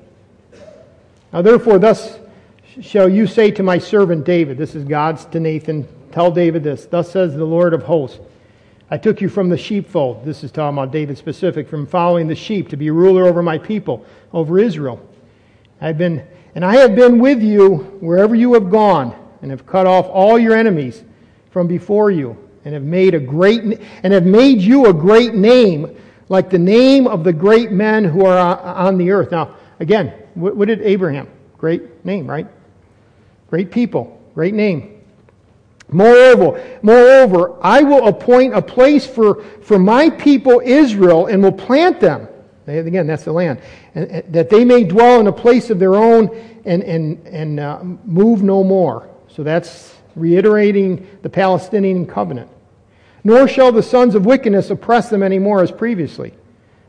Now, 1.33 1.43
therefore, 1.43 1.79
thus 1.79 2.19
shall 2.81 3.09
you 3.09 3.27
say 3.27 3.51
to 3.53 3.63
my 3.63 3.79
servant 3.79 4.25
David, 4.25 4.57
this 4.57 4.75
is 4.75 4.85
God's 4.85 5.27
to 5.27 5.41
Nathan, 5.41 5.87
tell 6.11 6.31
David 6.31 6.65
this, 6.65 6.87
thus 6.87 7.13
says 7.13 7.35
the 7.35 7.45
Lord 7.45 7.75
of 7.75 7.83
hosts. 7.83 8.19
I 8.95 8.97
took 8.97 9.21
you 9.21 9.29
from 9.29 9.49
the 9.49 9.57
sheepfold. 9.57 10.25
This 10.25 10.45
is 10.45 10.53
talking 10.53 10.79
about 10.79 10.93
David 10.93 11.19
specific, 11.19 11.69
from 11.69 11.85
following 11.85 12.29
the 12.29 12.37
sheep 12.37 12.69
to 12.69 12.77
be 12.77 12.91
ruler 12.93 13.27
over 13.27 13.43
my 13.43 13.59
people, 13.59 14.07
over 14.33 14.61
Israel. 14.61 15.05
I've 15.81 15.99
been, 15.99 16.25
and 16.55 16.65
I 16.65 16.77
have 16.77 16.95
been 16.95 17.19
with 17.19 17.43
you 17.43 17.79
wherever 17.99 18.37
you 18.37 18.55
have 18.55 18.71
gone, 18.71 19.13
and 19.43 19.51
have 19.51 19.67
cut 19.67 19.89
off 19.89 20.07
all 20.07 20.39
your 20.39 20.57
enemies 20.57 21.03
from 21.51 21.67
before 21.67 22.13
you, 22.13 22.39
and 22.65 22.73
have 22.73 22.85
made 22.85 23.17
a 23.17 23.19
great, 23.19 23.65
and 23.65 24.13
have 24.13 24.27
made 24.27 24.61
you 24.61 24.87
a 24.87 24.93
great 24.93 25.35
name, 25.35 25.97
like 26.29 26.49
the 26.49 26.57
name 26.57 27.09
of 27.09 27.25
the 27.25 27.33
great 27.33 27.73
men 27.73 28.05
who 28.05 28.25
are 28.25 28.61
on 28.61 28.97
the 28.97 29.11
earth. 29.11 29.33
Now, 29.33 29.57
again, 29.81 30.11
what 30.35 30.69
did 30.69 30.81
Abraham? 30.83 31.27
Great 31.59 32.05
name, 32.05 32.31
right? 32.31 32.47
Great 33.51 33.73
people, 33.73 34.23
great 34.37 34.55
name. 34.55 34.94
Moreover, 35.95 36.79
moreover, 36.83 37.55
I 37.63 37.85
will 37.85 38.09
appoint 38.09 38.53
a 38.53 38.61
place 38.61 39.07
for, 39.07 39.45
for 39.63 39.79
my 39.79 40.11
people 40.11 40.61
Israel 40.65 41.27
and 41.27 41.41
will 41.41 41.53
plant 41.53 42.01
them. 42.01 42.27
Again, 42.67 43.07
that's 43.07 43.23
the 43.23 43.33
land. 43.33 43.61
And, 43.95 44.25
that 44.33 44.51
they 44.51 44.65
may 44.65 44.83
dwell 44.83 45.21
in 45.21 45.29
a 45.29 45.33
place 45.33 45.71
of 45.71 45.79
their 45.79 45.95
own 45.95 46.29
and, 46.65 46.83
and, 46.83 47.25
and 47.29 47.61
uh, 47.61 47.81
move 48.05 48.43
no 48.43 48.65
more. 48.65 49.09
So 49.29 49.45
that's 49.45 49.95
reiterating 50.17 51.07
the 51.23 51.31
Palestinian 51.31 52.07
covenant. 52.07 52.51
Nor 53.23 53.47
shall 53.47 53.71
the 53.71 53.83
sons 53.83 54.17
of 54.17 54.27
wickedness 54.27 54.71
oppress 54.71 55.11
them 55.11 55.23
any 55.23 55.39
more 55.39 55.63
as 55.63 55.71
previously. 55.71 56.35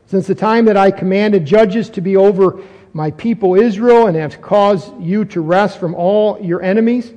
Since 0.06 0.26
the 0.26 0.34
time 0.34 0.64
that 0.64 0.76
I 0.76 0.90
commanded 0.90 1.44
judges 1.44 1.90
to 1.90 2.00
be 2.00 2.16
over 2.16 2.60
my 2.92 3.12
people 3.12 3.54
Israel 3.54 4.08
and 4.08 4.16
have 4.16 4.40
caused 4.42 5.00
you 5.00 5.24
to 5.26 5.40
rest 5.40 5.78
from 5.78 5.94
all 5.94 6.40
your 6.40 6.60
enemies, 6.60 7.12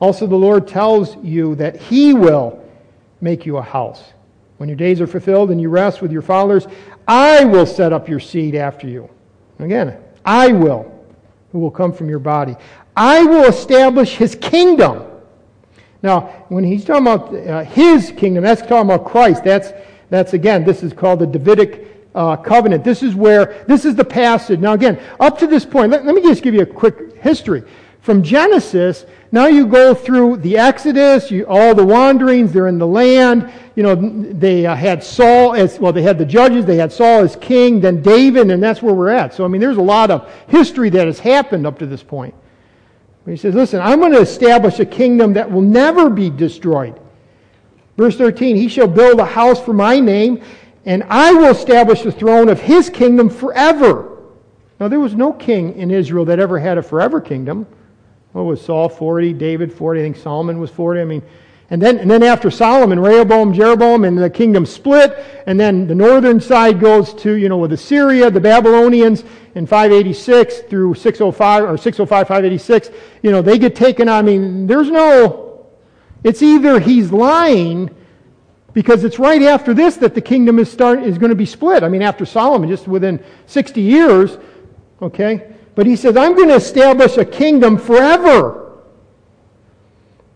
also, 0.00 0.26
the 0.26 0.36
Lord 0.36 0.66
tells 0.66 1.16
you 1.22 1.54
that 1.56 1.76
He 1.76 2.14
will 2.14 2.64
make 3.20 3.44
you 3.44 3.58
a 3.58 3.62
house. 3.62 4.02
When 4.56 4.68
your 4.68 4.76
days 4.76 5.00
are 5.00 5.06
fulfilled 5.06 5.50
and 5.50 5.60
you 5.60 5.68
rest 5.68 6.00
with 6.00 6.10
your 6.10 6.22
fathers, 6.22 6.66
I 7.06 7.44
will 7.44 7.66
set 7.66 7.92
up 7.92 8.08
your 8.08 8.20
seed 8.20 8.54
after 8.54 8.88
you. 8.88 9.08
Again, 9.58 9.98
I 10.24 10.52
will, 10.52 10.90
who 11.52 11.58
will 11.58 11.70
come 11.70 11.92
from 11.92 12.08
your 12.08 12.18
body. 12.18 12.56
I 12.96 13.24
will 13.24 13.44
establish 13.44 14.16
His 14.16 14.34
kingdom. 14.34 15.06
Now, 16.02 16.44
when 16.48 16.64
he's 16.64 16.84
talking 16.84 17.06
about 17.06 17.34
uh, 17.34 17.64
His 17.64 18.10
kingdom, 18.16 18.42
that's 18.42 18.62
talking 18.62 18.90
about 18.90 19.04
Christ. 19.04 19.44
That's, 19.44 19.72
that's 20.08 20.32
again, 20.32 20.64
this 20.64 20.82
is 20.82 20.94
called 20.94 21.18
the 21.18 21.26
Davidic 21.26 21.86
uh, 22.14 22.36
covenant. 22.36 22.84
This 22.84 23.02
is 23.02 23.14
where, 23.14 23.64
this 23.68 23.84
is 23.84 23.94
the 23.94 24.04
passage. 24.04 24.60
Now, 24.60 24.72
again, 24.72 24.98
up 25.20 25.38
to 25.38 25.46
this 25.46 25.66
point, 25.66 25.92
let, 25.92 26.06
let 26.06 26.14
me 26.14 26.22
just 26.22 26.42
give 26.42 26.54
you 26.54 26.62
a 26.62 26.66
quick 26.66 27.16
history. 27.18 27.62
From 28.02 28.22
Genesis, 28.22 29.04
now 29.30 29.46
you 29.46 29.66
go 29.66 29.94
through 29.94 30.38
the 30.38 30.56
Exodus, 30.56 31.30
you, 31.30 31.46
all 31.46 31.74
the 31.74 31.84
wanderings, 31.84 32.52
they're 32.52 32.66
in 32.66 32.78
the 32.78 32.86
land. 32.86 33.52
You 33.76 33.82
know, 33.82 33.94
they 33.94 34.66
uh, 34.66 34.74
had 34.74 35.04
Saul 35.04 35.54
as, 35.54 35.78
well, 35.78 35.92
they 35.92 36.02
had 36.02 36.16
the 36.16 36.24
judges, 36.24 36.64
they 36.64 36.76
had 36.76 36.92
Saul 36.92 37.20
as 37.20 37.36
king, 37.36 37.80
then 37.80 38.02
David, 38.02 38.50
and 38.50 38.62
that's 38.62 38.80
where 38.80 38.94
we're 38.94 39.10
at. 39.10 39.34
So, 39.34 39.44
I 39.44 39.48
mean, 39.48 39.60
there's 39.60 39.76
a 39.76 39.82
lot 39.82 40.10
of 40.10 40.32
history 40.48 40.88
that 40.90 41.06
has 41.06 41.18
happened 41.18 41.66
up 41.66 41.78
to 41.80 41.86
this 41.86 42.02
point. 42.02 42.34
He 43.26 43.36
says, 43.36 43.54
listen, 43.54 43.80
I'm 43.80 44.00
going 44.00 44.12
to 44.12 44.20
establish 44.20 44.80
a 44.80 44.86
kingdom 44.86 45.34
that 45.34 45.48
will 45.48 45.60
never 45.60 46.08
be 46.08 46.30
destroyed. 46.30 46.98
Verse 47.96 48.16
13, 48.16 48.56
he 48.56 48.66
shall 48.66 48.88
build 48.88 49.20
a 49.20 49.26
house 49.26 49.62
for 49.62 49.74
my 49.74 50.00
name, 50.00 50.42
and 50.86 51.04
I 51.04 51.32
will 51.34 51.50
establish 51.50 52.02
the 52.02 52.10
throne 52.10 52.48
of 52.48 52.58
his 52.58 52.88
kingdom 52.88 53.28
forever. 53.28 54.18
Now, 54.80 54.88
there 54.88 54.98
was 54.98 55.14
no 55.14 55.34
king 55.34 55.76
in 55.76 55.90
Israel 55.90 56.24
that 56.24 56.40
ever 56.40 56.58
had 56.58 56.78
a 56.78 56.82
forever 56.82 57.20
kingdom. 57.20 57.66
What 58.32 58.42
was 58.42 58.64
Saul 58.64 58.88
40, 58.88 59.32
David 59.32 59.72
40, 59.72 60.00
I 60.00 60.02
think 60.04 60.16
Solomon 60.16 60.60
was 60.60 60.70
40. 60.70 61.00
I 61.00 61.04
mean, 61.04 61.22
and 61.70 61.80
then, 61.80 61.98
and 61.98 62.10
then 62.10 62.22
after 62.24 62.50
Solomon, 62.50 62.98
Rehoboam, 62.98 63.54
Jeroboam, 63.54 64.04
and 64.04 64.18
the 64.18 64.28
kingdom 64.28 64.66
split, 64.66 65.16
and 65.46 65.58
then 65.58 65.86
the 65.86 65.94
northern 65.94 66.40
side 66.40 66.80
goes 66.80 67.14
to, 67.14 67.34
you 67.34 67.48
know, 67.48 67.58
with 67.58 67.72
Assyria, 67.72 68.28
the 68.30 68.40
Babylonians 68.40 69.22
in 69.54 69.66
586 69.66 70.60
through 70.68 70.94
605, 70.94 71.64
or 71.64 71.76
605, 71.76 72.26
586, 72.26 72.90
you 73.22 73.30
know, 73.30 73.40
they 73.40 73.56
get 73.58 73.76
taken 73.76 74.08
on. 74.08 74.16
I 74.18 74.22
mean, 74.22 74.66
there's 74.66 74.90
no, 74.90 75.66
it's 76.24 76.42
either 76.42 76.80
he's 76.80 77.12
lying, 77.12 77.90
because 78.72 79.04
it's 79.04 79.18
right 79.18 79.42
after 79.42 79.74
this 79.74 79.96
that 79.96 80.14
the 80.14 80.20
kingdom 80.20 80.58
is, 80.58 80.70
start, 80.70 81.02
is 81.02 81.18
going 81.18 81.30
to 81.30 81.36
be 81.36 81.46
split. 81.46 81.82
I 81.82 81.88
mean, 81.88 82.02
after 82.02 82.24
Solomon, 82.24 82.68
just 82.68 82.88
within 82.88 83.22
60 83.46 83.80
years, 83.80 84.38
okay? 85.02 85.54
But 85.80 85.86
he 85.86 85.96
says, 85.96 86.14
I'm 86.14 86.34
going 86.34 86.50
to 86.50 86.56
establish 86.56 87.16
a 87.16 87.24
kingdom 87.24 87.78
forever. 87.78 88.82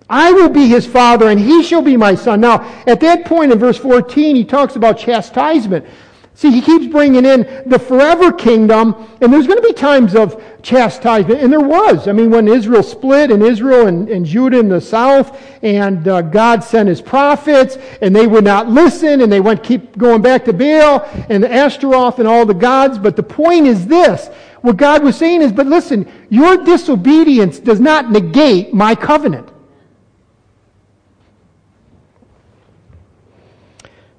I 0.09 0.33
will 0.33 0.49
be 0.49 0.69
his 0.69 0.87
father, 0.87 1.29
and 1.29 1.39
he 1.39 1.63
shall 1.63 1.83
be 1.83 1.99
my 1.99 2.15
son. 2.15 2.41
Now, 2.41 2.63
at 2.87 2.99
that 3.01 3.27
point 3.27 3.53
in 3.53 3.59
verse 3.59 3.77
14, 3.77 4.37
he 4.37 4.45
talks 4.47 4.75
about 4.75 4.97
chastisement. 4.97 5.85
See, 6.33 6.51
he 6.51 6.63
keeps 6.63 6.87
bringing 6.87 7.27
in 7.27 7.63
the 7.67 7.79
forever 7.79 8.33
kingdom, 8.33 8.95
and 9.21 9.31
there's 9.31 9.47
going 9.47 9.61
to 9.61 9.69
be 9.69 9.75
times 9.75 10.17
of 10.17 10.43
chastisement, 10.63 11.43
and 11.43 11.53
there 11.53 11.61
was. 11.61 12.09
I 12.09 12.13
mean, 12.13 12.31
when 12.31 12.49
Israel 12.49 12.83
split, 12.83 13.31
and 13.31 13.43
Israel 13.43 13.87
and, 13.87 14.09
and 14.09 14.25
Judah 14.25 14.59
in 14.59 14.71
the 14.71 14.81
south, 14.81 15.39
and 15.63 16.09
uh, 16.09 16.23
God 16.23 16.65
sent 16.65 16.89
his 16.89 17.03
prophets, 17.03 17.77
and 18.01 18.17
they 18.17 18.27
would 18.27 18.45
not 18.45 18.71
listen, 18.71 19.21
and 19.21 19.31
they 19.31 19.41
went 19.41 19.63
keep 19.63 19.99
going 19.99 20.23
back 20.23 20.47
to 20.47 20.55
Baal 20.55 21.07
and 21.29 21.43
the 21.43 21.53
Ashtaroth 21.53 22.19
and 22.19 22.27
all 22.27 22.47
the 22.47 22.55
gods. 22.55 22.97
But 22.97 23.15
the 23.15 23.23
point 23.23 23.67
is 23.67 23.87
this 23.87 24.31
what 24.65 24.79
God 24.79 25.05
was 25.05 25.15
saying 25.15 25.43
is, 25.43 25.53
but 25.53 25.67
listen, 25.67 26.11
your 26.31 26.57
disobedience 26.57 27.59
does 27.59 27.81
not 27.81 28.11
negate 28.11 28.73
my 28.73 28.95
covenant. 28.95 29.47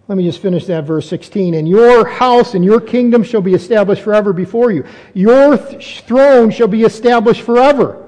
Let 0.08 0.20
me 0.20 0.24
just 0.24 0.40
finish 0.44 0.68
that 0.68 0.84
verse 0.84 1.10
16. 1.10 1.56
And 1.56 1.68
your 1.68 2.06
house 2.06 2.54
and 2.54 2.64
your 2.64 2.80
kingdom 2.80 3.24
shall 3.24 3.42
be 3.42 3.56
established 3.56 4.04
forever 4.04 4.34
before 4.34 4.70
you. 4.70 4.86
Your 5.16 5.58
th- 5.58 6.02
throne 6.02 6.52
shall 6.52 6.68
be 6.68 6.84
established 6.84 7.42
forever. 7.42 8.08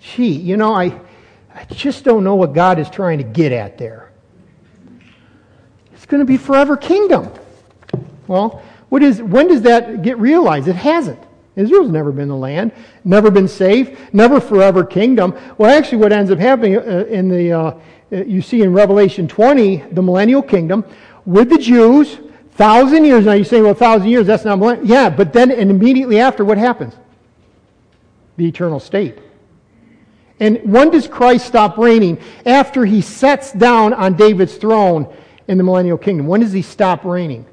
Gee, 0.00 0.32
you 0.32 0.56
know, 0.56 0.72
I, 0.72 0.98
I 1.54 1.66
just 1.66 2.04
don't 2.04 2.24
know 2.24 2.36
what 2.36 2.54
God 2.54 2.78
is 2.78 2.88
trying 2.88 3.18
to 3.18 3.24
get 3.24 3.52
at 3.52 3.76
there. 3.76 4.12
It's 5.92 6.06
going 6.06 6.20
to 6.20 6.26
be 6.26 6.38
forever 6.38 6.74
kingdom. 6.74 7.30
Well, 8.26 8.62
what 8.88 9.02
is, 9.02 9.22
when 9.22 9.48
does 9.48 9.62
that 9.62 10.02
get 10.02 10.18
realized? 10.18 10.68
It 10.68 10.76
hasn't. 10.76 11.22
Israel's 11.56 11.90
never 11.90 12.12
been 12.12 12.28
the 12.28 12.36
land, 12.36 12.72
never 13.04 13.30
been 13.30 13.48
safe, 13.48 13.98
never 14.12 14.40
forever 14.40 14.84
kingdom. 14.84 15.36
Well, 15.58 15.76
actually, 15.76 15.98
what 15.98 16.12
ends 16.12 16.30
up 16.30 16.38
happening 16.38 16.76
uh, 16.76 17.06
in 17.08 17.28
the, 17.28 17.52
uh, 17.52 17.60
uh, 18.12 18.24
you 18.24 18.40
see 18.40 18.62
in 18.62 18.72
Revelation 18.72 19.26
20, 19.26 19.76
the 19.90 20.02
millennial 20.02 20.40
kingdom, 20.40 20.84
with 21.26 21.50
the 21.50 21.58
Jews, 21.58 22.18
thousand 22.52 23.04
years. 23.04 23.24
Now 23.24 23.32
you 23.32 23.44
say, 23.44 23.60
well, 23.60 23.74
thousand 23.74 24.08
years, 24.08 24.26
that's 24.26 24.44
not 24.44 24.58
millennial. 24.58 24.86
Yeah, 24.86 25.10
but 25.10 25.32
then 25.32 25.50
and 25.50 25.70
immediately 25.70 26.20
after, 26.20 26.44
what 26.44 26.58
happens? 26.58 26.94
The 28.36 28.46
eternal 28.46 28.78
state. 28.78 29.18
And 30.40 30.60
when 30.62 30.90
does 30.90 31.08
Christ 31.08 31.46
stop 31.46 31.76
reigning? 31.76 32.18
After 32.46 32.84
he 32.84 33.00
sets 33.00 33.52
down 33.52 33.92
on 33.92 34.14
David's 34.14 34.56
throne 34.56 35.12
in 35.48 35.58
the 35.58 35.64
millennial 35.64 35.98
kingdom. 35.98 36.28
When 36.28 36.40
does 36.40 36.52
he 36.52 36.62
stop 36.62 37.04
reigning? 37.04 37.46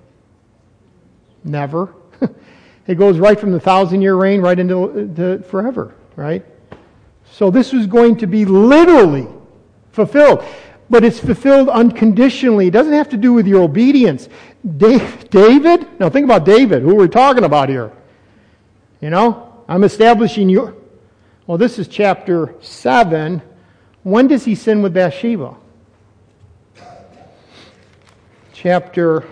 Never. 1.45 1.95
it 2.87 2.95
goes 2.95 3.19
right 3.19 3.39
from 3.39 3.51
the 3.51 3.59
thousand 3.59 4.01
year 4.01 4.15
reign 4.15 4.41
right 4.41 4.59
into 4.59 5.41
forever, 5.49 5.95
right? 6.17 6.43
So 7.31 7.49
this 7.51 7.71
was 7.71 7.87
going 7.87 8.17
to 8.17 8.27
be 8.27 8.43
literally 8.43 9.27
fulfilled. 9.91 10.43
But 10.89 11.03
it's 11.03 11.19
fulfilled 11.19 11.69
unconditionally. 11.69 12.67
It 12.67 12.71
doesn't 12.71 12.93
have 12.93 13.09
to 13.09 13.17
do 13.17 13.33
with 13.33 13.47
your 13.47 13.63
obedience. 13.63 14.29
David, 14.77 15.99
now 15.99 16.09
think 16.09 16.25
about 16.25 16.45
David, 16.45 16.83
who 16.83 16.95
we're 16.95 17.07
talking 17.07 17.43
about 17.43 17.69
here. 17.69 17.91
You 19.01 19.09
know, 19.09 19.63
I'm 19.67 19.83
establishing 19.83 20.49
you. 20.49 20.81
Well, 21.47 21.57
this 21.57 21.79
is 21.79 21.87
chapter 21.87 22.55
7. 22.61 23.41
When 24.03 24.27
does 24.27 24.45
he 24.45 24.55
sin 24.55 24.81
with 24.81 24.93
Bathsheba? 24.93 25.55
Chapter, 28.53 29.27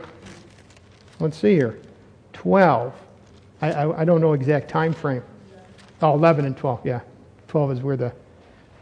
let's 1.19 1.37
see 1.37 1.53
here. 1.53 1.79
12. 2.43 2.93
I, 3.61 3.71
I, 3.71 4.01
I, 4.01 4.05
don't 4.05 4.19
know 4.19 4.33
exact 4.33 4.69
time 4.69 4.93
frame. 4.93 5.23
Oh, 6.01 6.13
11 6.13 6.43
and 6.43 6.57
12, 6.57 6.85
yeah. 6.85 6.99
12 7.47 7.71
is 7.71 7.81
where 7.81 7.95
the. 7.95 8.13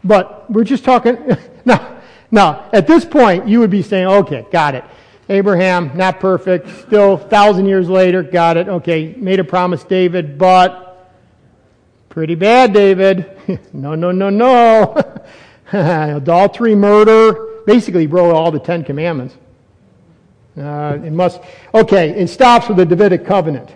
But 0.02 0.50
we're 0.50 0.64
just 0.64 0.84
talking. 0.84 1.36
now, 1.64 2.00
now, 2.32 2.68
at 2.72 2.88
this 2.88 3.04
point, 3.04 3.46
you 3.46 3.60
would 3.60 3.70
be 3.70 3.82
saying, 3.82 4.06
okay, 4.06 4.44
got 4.50 4.74
it. 4.74 4.84
Abraham, 5.28 5.96
not 5.96 6.18
perfect, 6.18 6.68
still 6.86 7.16
thousand 7.16 7.66
years 7.66 7.88
later, 7.88 8.24
got 8.24 8.56
it. 8.56 8.68
Okay, 8.68 9.14
made 9.16 9.38
a 9.38 9.44
promise, 9.44 9.84
David, 9.84 10.36
but 10.36 11.14
pretty 12.08 12.34
bad, 12.34 12.72
David. 12.72 13.38
no, 13.72 13.94
no, 13.94 14.10
no, 14.10 14.28
no. 14.28 15.24
Adultery, 15.72 16.74
murder, 16.74 17.62
basically 17.64 18.08
broke 18.08 18.34
all 18.34 18.50
the 18.50 18.58
Ten 18.58 18.82
Commandments. 18.82 19.36
Uh, 20.56 20.98
it 21.04 21.12
must, 21.12 21.40
okay, 21.74 22.10
it 22.10 22.28
stops 22.28 22.68
with 22.68 22.76
the 22.76 22.86
Davidic 22.86 23.24
covenant. 23.24 23.74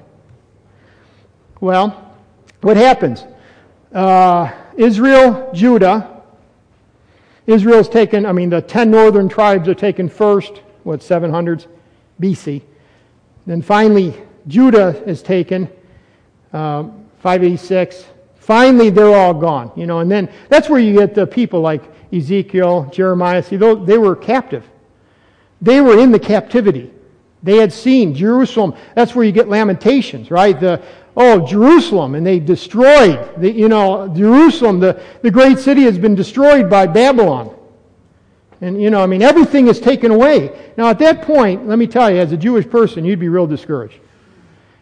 Well, 1.60 2.14
what 2.60 2.76
happens? 2.76 3.24
uh, 3.96 4.52
Israel, 4.76 5.50
Judah. 5.54 6.22
Israel's 7.46 7.88
taken, 7.88 8.26
I 8.26 8.32
mean, 8.32 8.50
the 8.50 8.60
10 8.60 8.90
northern 8.90 9.28
tribes 9.28 9.68
are 9.68 9.74
taken 9.74 10.08
first, 10.08 10.60
what, 10.82 11.00
700s 11.00 11.66
BC. 12.20 12.62
Then 13.46 13.62
finally, 13.62 14.14
Judah 14.48 15.02
is 15.06 15.22
taken, 15.22 15.68
uh, 16.52 16.84
586. 17.20 18.04
Finally, 18.36 18.90
they're 18.90 19.14
all 19.14 19.34
gone, 19.34 19.72
you 19.76 19.86
know, 19.86 20.00
and 20.00 20.10
then 20.10 20.28
that's 20.48 20.68
where 20.68 20.80
you 20.80 20.98
get 20.98 21.14
the 21.14 21.26
people 21.26 21.60
like 21.60 21.82
Ezekiel, 22.12 22.90
Jeremiah. 22.92 23.42
See, 23.42 23.56
they 23.56 23.98
were 23.98 24.16
captive. 24.16 24.64
They 25.60 25.80
were 25.80 25.98
in 25.98 26.12
the 26.12 26.18
captivity. 26.18 26.90
They 27.42 27.56
had 27.56 27.72
seen 27.72 28.14
Jerusalem. 28.14 28.74
That's 28.94 29.14
where 29.14 29.24
you 29.24 29.32
get 29.32 29.48
Lamentations, 29.48 30.30
right? 30.30 30.58
The, 30.58 30.82
oh, 31.16 31.46
Jerusalem, 31.46 32.14
and 32.14 32.26
they 32.26 32.38
destroyed, 32.38 33.40
the, 33.40 33.50
you 33.50 33.68
know, 33.68 34.08
Jerusalem, 34.08 34.80
the, 34.80 35.02
the 35.22 35.30
great 35.30 35.58
city 35.58 35.82
has 35.82 35.98
been 35.98 36.14
destroyed 36.14 36.68
by 36.68 36.86
Babylon. 36.86 37.54
And, 38.60 38.80
you 38.80 38.90
know, 38.90 39.02
I 39.02 39.06
mean, 39.06 39.22
everything 39.22 39.68
is 39.68 39.80
taken 39.80 40.10
away. 40.10 40.72
Now, 40.76 40.88
at 40.88 40.98
that 41.00 41.22
point, 41.22 41.66
let 41.66 41.78
me 41.78 41.86
tell 41.86 42.10
you, 42.10 42.18
as 42.18 42.32
a 42.32 42.36
Jewish 42.36 42.68
person, 42.68 43.04
you'd 43.04 43.20
be 43.20 43.28
real 43.28 43.46
discouraged. 43.46 43.98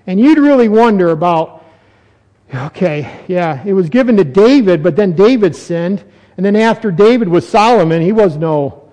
And 0.07 0.20
you'd 0.20 0.39
really 0.39 0.68
wonder 0.68 1.11
about, 1.11 1.64
okay, 2.55 3.25
yeah, 3.27 3.62
it 3.64 3.72
was 3.72 3.89
given 3.89 4.16
to 4.16 4.25
David, 4.25 4.83
but 4.83 4.97
then 4.97 5.12
David 5.12 5.57
sinned. 5.57 6.05
And 6.37 6.47
then 6.47 6.57
after 6.57 6.91
David 6.91 7.29
was 7.29 7.49
Solomon, 7.49 8.01
he 8.01 8.12
was 8.12 8.37
no 8.37 8.84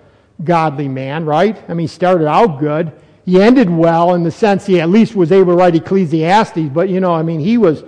godly 0.44 0.88
man, 0.88 1.24
right? 1.24 1.62
I 1.68 1.74
mean, 1.74 1.84
he 1.84 1.86
started 1.86 2.26
out 2.26 2.58
good. 2.58 2.92
He 3.24 3.40
ended 3.40 3.70
well 3.70 4.14
in 4.14 4.22
the 4.24 4.30
sense 4.30 4.66
he 4.66 4.80
at 4.80 4.88
least 4.88 5.14
was 5.14 5.30
able 5.30 5.52
to 5.52 5.56
write 5.56 5.74
Ecclesiastes, 5.76 6.68
but, 6.72 6.88
you 6.88 7.00
know, 7.00 7.14
I 7.14 7.22
mean, 7.22 7.40
he 7.40 7.56
was, 7.58 7.82
I 7.82 7.86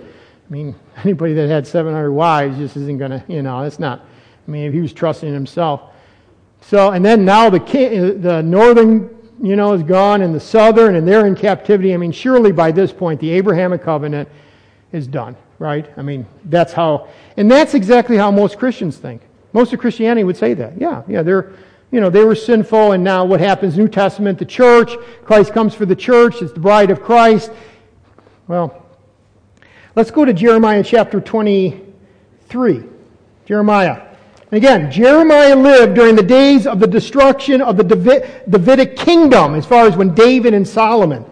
mean, 0.49 0.75
anybody 1.03 1.33
that 1.33 1.49
had 1.49 1.67
700 1.67 2.11
wives 2.11 2.57
just 2.57 2.77
isn't 2.77 2.97
going 2.97 3.11
to, 3.11 3.23
you 3.27 3.41
know, 3.41 3.63
that's 3.63 3.79
not, 3.79 4.05
I 4.47 4.51
mean, 4.51 4.71
he 4.71 4.79
was 4.79 4.93
trusting 4.93 5.33
himself. 5.33 5.81
So, 6.61 6.91
and 6.91 7.03
then 7.03 7.25
now 7.25 7.49
the, 7.49 7.59
king, 7.59 8.21
the 8.21 8.41
northern, 8.41 9.15
you 9.41 9.55
know, 9.55 9.73
is 9.73 9.83
gone 9.83 10.21
and 10.21 10.33
the 10.33 10.39
southern, 10.39 10.95
and 10.95 11.07
they're 11.07 11.27
in 11.27 11.35
captivity. 11.35 11.93
I 11.93 11.97
mean, 11.97 12.11
surely 12.11 12.51
by 12.51 12.71
this 12.71 12.91
point, 12.91 13.19
the 13.19 13.31
Abrahamic 13.31 13.83
covenant 13.83 14.29
is 14.91 15.05
done, 15.05 15.35
right? 15.59 15.91
I 15.97 16.01
mean, 16.01 16.25
that's 16.45 16.73
how, 16.73 17.09
and 17.37 17.51
that's 17.51 17.73
exactly 17.73 18.17
how 18.17 18.31
most 18.31 18.57
Christians 18.57 18.97
think. 18.97 19.21
Most 19.53 19.73
of 19.73 19.79
Christianity 19.79 20.23
would 20.23 20.37
say 20.37 20.53
that. 20.53 20.79
Yeah, 20.79 21.03
yeah, 21.07 21.21
they're, 21.21 21.53
you 21.91 22.01
know, 22.01 22.09
they 22.09 22.23
were 22.23 22.35
sinful, 22.35 22.91
and 22.91 23.03
now 23.03 23.25
what 23.25 23.39
happens? 23.39 23.77
New 23.77 23.87
Testament, 23.87 24.37
the 24.39 24.45
church. 24.45 24.91
Christ 25.23 25.53
comes 25.53 25.73
for 25.73 25.85
the 25.85 25.95
church. 25.95 26.41
It's 26.41 26.51
the 26.51 26.59
bride 26.59 26.91
of 26.91 27.01
Christ. 27.01 27.51
Well, 28.47 28.85
let's 29.95 30.11
go 30.11 30.25
to 30.25 30.33
Jeremiah 30.33 30.83
chapter 30.83 31.21
23. 31.21 32.83
Jeremiah. 33.45 34.01
And 34.51 34.57
again, 34.57 34.91
Jeremiah 34.91 35.55
lived 35.55 35.95
during 35.95 36.15
the 36.15 36.23
days 36.23 36.67
of 36.67 36.79
the 36.79 36.87
destruction 36.87 37.61
of 37.61 37.77
the 37.77 37.83
Davidic 37.83 38.95
kingdom, 38.97 39.55
as 39.55 39.65
far 39.65 39.87
as 39.87 39.95
when 39.95 40.13
David 40.13 40.53
and 40.53 40.67
Solomon. 40.67 41.25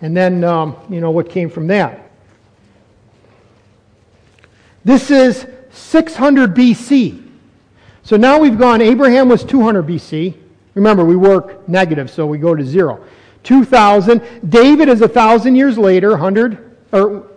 And 0.00 0.16
then, 0.16 0.44
um, 0.44 0.76
you 0.88 1.00
know, 1.00 1.10
what 1.10 1.28
came 1.28 1.50
from 1.50 1.66
that. 1.68 2.10
This 4.84 5.10
is 5.10 5.46
600 5.70 6.54
BC. 6.54 7.27
So 8.08 8.16
now 8.16 8.38
we've 8.38 8.56
gone, 8.56 8.80
Abraham 8.80 9.28
was 9.28 9.44
200 9.44 9.86
BC. 9.86 10.32
Remember, 10.72 11.04
we 11.04 11.14
work 11.14 11.68
negative, 11.68 12.10
so 12.10 12.24
we 12.24 12.38
go 12.38 12.54
to 12.54 12.64
zero. 12.64 13.04
2,000. 13.42 14.22
David 14.48 14.88
is 14.88 15.00
1,000 15.00 15.54
years 15.54 15.76
later, 15.76 16.12
100, 16.12 16.74
or 16.94 17.28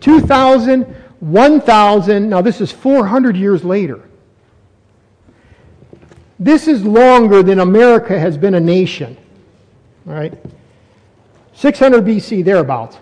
2,000, 0.00 0.82
1,000. 1.20 2.28
Now 2.28 2.42
this 2.42 2.60
is 2.60 2.72
400 2.72 3.36
years 3.36 3.62
later. 3.64 4.02
This 6.40 6.66
is 6.66 6.84
longer 6.84 7.44
than 7.44 7.60
America 7.60 8.18
has 8.18 8.36
been 8.36 8.56
a 8.56 8.60
nation. 8.60 9.16
All 10.08 10.14
right? 10.14 10.34
600 11.52 12.04
BC, 12.04 12.44
thereabouts. 12.44 12.98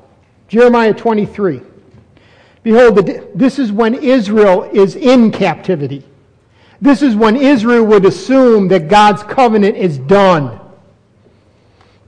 Jeremiah 0.48 0.92
23. 0.92 1.62
Behold, 2.62 3.07
this 3.34 3.59
is 3.59 3.72
when 3.72 3.94
Israel 3.94 4.64
is 4.64 4.96
in 4.96 5.32
captivity. 5.32 6.05
This 6.82 7.00
is 7.00 7.14
when 7.14 7.36
Israel 7.36 7.84
would 7.84 8.04
assume 8.04 8.66
that 8.68 8.88
God's 8.88 9.22
covenant 9.22 9.76
is 9.76 9.98
done. 9.98 10.58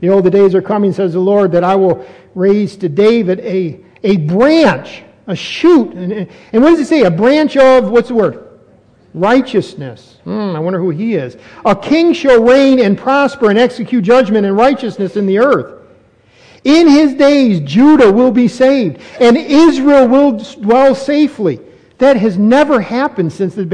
Behold, 0.00 0.24
the 0.24 0.30
days 0.30 0.52
are 0.52 0.60
coming, 0.60 0.92
says 0.92 1.12
the 1.12 1.20
Lord, 1.20 1.52
that 1.52 1.62
I 1.62 1.76
will 1.76 2.04
raise 2.34 2.76
to 2.78 2.88
David 2.88 3.38
a, 3.38 3.78
a 4.02 4.16
branch, 4.16 5.04
a 5.28 5.36
shoot. 5.36 5.92
And, 5.92 6.28
and 6.52 6.60
what 6.60 6.70
does 6.70 6.80
it 6.80 6.86
say? 6.86 7.02
A 7.02 7.10
branch 7.10 7.56
of, 7.56 7.88
what's 7.88 8.08
the 8.08 8.14
word? 8.14 8.48
Righteousness. 9.14 10.18
Hmm, 10.24 10.56
I 10.56 10.58
wonder 10.58 10.80
who 10.80 10.90
he 10.90 11.14
is. 11.14 11.36
A 11.64 11.76
king 11.76 12.12
shall 12.12 12.42
reign 12.42 12.80
and 12.80 12.98
prosper 12.98 13.50
and 13.50 13.58
execute 13.60 14.02
judgment 14.02 14.44
and 14.44 14.56
righteousness 14.56 15.14
in 15.14 15.26
the 15.26 15.38
earth. 15.38 15.82
In 16.64 16.88
his 16.88 17.14
days, 17.14 17.60
Judah 17.60 18.10
will 18.10 18.32
be 18.32 18.48
saved, 18.48 19.00
and 19.20 19.36
Israel 19.36 20.08
will 20.08 20.32
dwell 20.32 20.96
safely. 20.96 21.60
That 21.98 22.16
has 22.16 22.36
never 22.36 22.80
happened 22.80 23.32
since 23.32 23.54
the 23.54 23.64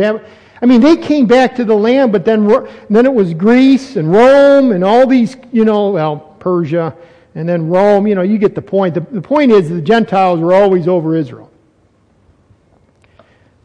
I 0.63 0.67
mean, 0.67 0.81
they 0.81 0.97
came 0.97 1.27
back 1.27 1.57
to 1.57 1.65
the 1.65 1.75
land, 1.75 2.13
but 2.13 2.25
then, 2.25 2.47
then 2.91 3.07
it 3.07 3.13
was 3.13 3.33
Greece 3.33 3.97
and 3.97 4.13
Rome 4.13 4.73
and 4.73 4.85
all 4.85 5.07
these, 5.07 5.37
you 5.53 5.65
know, 5.65 5.91
well, 5.91 6.19
Persia 6.39 6.95
and 7.35 7.49
then 7.49 7.69
Rome. 7.69 8.07
You 8.07 8.15
know, 8.15 8.23
you 8.23 8.37
get 8.37 8.55
the 8.55 8.63
point. 8.63 8.95
The, 8.95 9.01
the 9.01 9.23
point 9.23 9.53
is 9.53 9.71
the 9.71 9.81
Gentiles 9.81 10.41
were 10.41 10.53
always 10.53 10.87
over 10.87 11.17
Israel. 11.17 11.51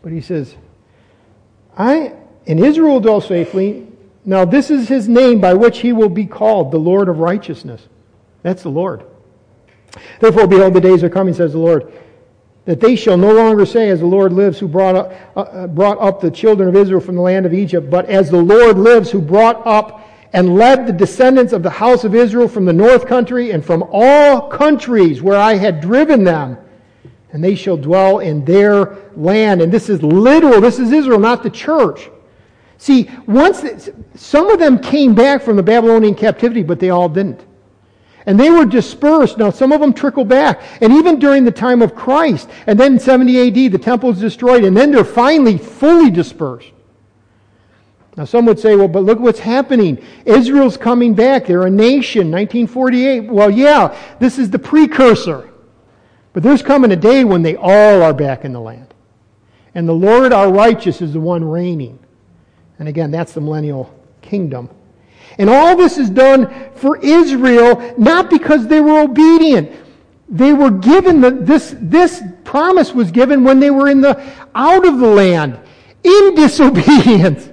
But 0.01 0.13
he 0.13 0.21
says, 0.21 0.55
I, 1.77 2.13
and 2.47 2.59
Israel 2.59 2.99
dwell 3.01 3.21
safely. 3.21 3.87
Now, 4.23 4.45
this 4.45 4.71
is 4.71 4.87
his 4.87 5.09
name 5.09 5.41
by 5.41 5.53
which 5.53 5.79
he 5.79 5.91
will 5.91 6.09
be 6.09 6.25
called, 6.25 6.71
the 6.71 6.77
Lord 6.77 7.09
of 7.09 7.19
righteousness. 7.19 7.87
That's 8.41 8.63
the 8.63 8.69
Lord. 8.69 9.03
Therefore, 10.19 10.47
behold, 10.47 10.73
the 10.73 10.81
days 10.81 11.03
are 11.03 11.09
coming, 11.09 11.33
says 11.33 11.51
the 11.51 11.59
Lord 11.59 11.91
that 12.65 12.79
they 12.79 12.95
shall 12.95 13.17
no 13.17 13.31
longer 13.31 13.65
say, 13.65 13.89
As 13.89 13.99
the 13.99 14.05
Lord 14.05 14.33
lives, 14.33 14.59
who 14.59 14.67
brought 14.67 14.95
up, 14.95 15.13
uh, 15.35 15.41
uh, 15.41 15.67
brought 15.67 15.99
up 15.99 16.19
the 16.19 16.31
children 16.31 16.67
of 16.67 16.75
Israel 16.75 16.99
from 16.99 17.15
the 17.15 17.21
land 17.21 17.45
of 17.45 17.53
Egypt, 17.53 17.89
but 17.89 18.07
as 18.07 18.29
the 18.29 18.41
Lord 18.41 18.77
lives, 18.77 19.11
who 19.11 19.21
brought 19.21 19.65
up 19.65 20.01
and 20.33 20.55
led 20.55 20.85
the 20.85 20.93
descendants 20.93 21.53
of 21.53 21.63
the 21.63 21.69
house 21.69 22.03
of 22.03 22.13
Israel 22.13 22.47
from 22.47 22.65
the 22.65 22.73
north 22.73 23.07
country 23.07 23.51
and 23.51 23.63
from 23.63 23.83
all 23.91 24.49
countries 24.49 25.21
where 25.21 25.37
I 25.37 25.53
had 25.53 25.79
driven 25.79 26.23
them, 26.23 26.57
and 27.31 27.43
they 27.43 27.55
shall 27.55 27.77
dwell 27.77 28.19
in 28.19 28.43
their 28.43 28.97
land. 29.15 29.61
And 29.61 29.71
this 29.71 29.87
is 29.87 30.01
literal. 30.01 30.59
This 30.59 30.79
is 30.79 30.91
Israel, 30.91 31.19
not 31.19 31.43
the 31.43 31.49
church. 31.49 32.09
See, 32.77 33.09
once 33.27 33.89
some 34.15 34.49
of 34.49 34.59
them 34.59 34.79
came 34.79 35.15
back 35.15 35.41
from 35.41 35.55
the 35.55 35.63
Babylonian 35.63 36.15
captivity, 36.15 36.63
but 36.63 36.79
they 36.79 36.89
all 36.89 37.07
didn't. 37.07 37.45
And 38.25 38.39
they 38.39 38.49
were 38.49 38.65
dispersed. 38.65 39.37
Now, 39.37 39.51
some 39.51 39.71
of 39.71 39.81
them 39.81 39.93
trickle 39.93 40.25
back. 40.25 40.61
And 40.81 40.91
even 40.93 41.19
during 41.19 41.43
the 41.43 41.51
time 41.51 41.81
of 41.81 41.93
Christ, 41.93 42.49
and 42.65 42.79
then 42.79 42.99
70 42.99 43.47
AD, 43.47 43.71
the 43.71 43.77
temple 43.77 44.09
is 44.09 44.19
destroyed, 44.19 44.63
and 44.63 44.75
then 44.75 44.91
they're 44.91 45.05
finally 45.05 45.57
fully 45.57 46.09
dispersed. 46.09 46.71
Now, 48.17 48.25
some 48.25 48.45
would 48.45 48.59
say, 48.59 48.75
well, 48.75 48.87
but 48.87 49.03
look 49.03 49.19
what's 49.19 49.39
happening. 49.39 50.03
Israel's 50.25 50.77
coming 50.77 51.13
back. 51.13 51.45
They're 51.45 51.67
a 51.67 51.69
nation, 51.69 52.31
1948. 52.31 53.29
Well, 53.29 53.51
yeah, 53.51 53.95
this 54.19 54.39
is 54.39 54.49
the 54.49 54.59
precursor. 54.59 55.49
But 56.31 56.41
there's 56.41 56.61
coming 56.61 56.91
a 56.91 56.95
day 56.95 57.25
when 57.25 57.41
they 57.43 57.55
all 57.55 58.01
are 58.01 58.13
back 58.13 58.45
in 58.45 58.53
the 58.53 58.61
land. 58.61 58.93
And 59.73 59.87
the 59.87 59.93
Lord 59.93 60.31
our 60.31 60.51
righteous 60.51 61.01
is 61.01 61.13
the 61.13 61.19
one 61.19 61.43
reigning. 61.43 61.99
And 62.79 62.87
again, 62.87 63.11
that's 63.11 63.33
the 63.33 63.41
millennial 63.41 63.93
kingdom. 64.21 64.69
And 65.37 65.49
all 65.49 65.75
this 65.75 65.97
is 65.97 66.09
done 66.09 66.71
for 66.75 66.97
Israel, 66.97 67.93
not 67.97 68.29
because 68.29 68.67
they 68.67 68.79
were 68.79 69.01
obedient. 69.01 69.71
They 70.29 70.53
were 70.53 70.71
given 70.71 71.21
the, 71.21 71.31
this, 71.31 71.75
this 71.79 72.23
promise 72.43 72.93
was 72.93 73.11
given 73.11 73.43
when 73.43 73.59
they 73.59 73.69
were 73.69 73.89
in 73.89 74.01
the, 74.01 74.21
out 74.55 74.87
of 74.87 74.99
the 74.99 75.07
land, 75.07 75.59
in 76.03 76.35
disobedience. 76.35 77.49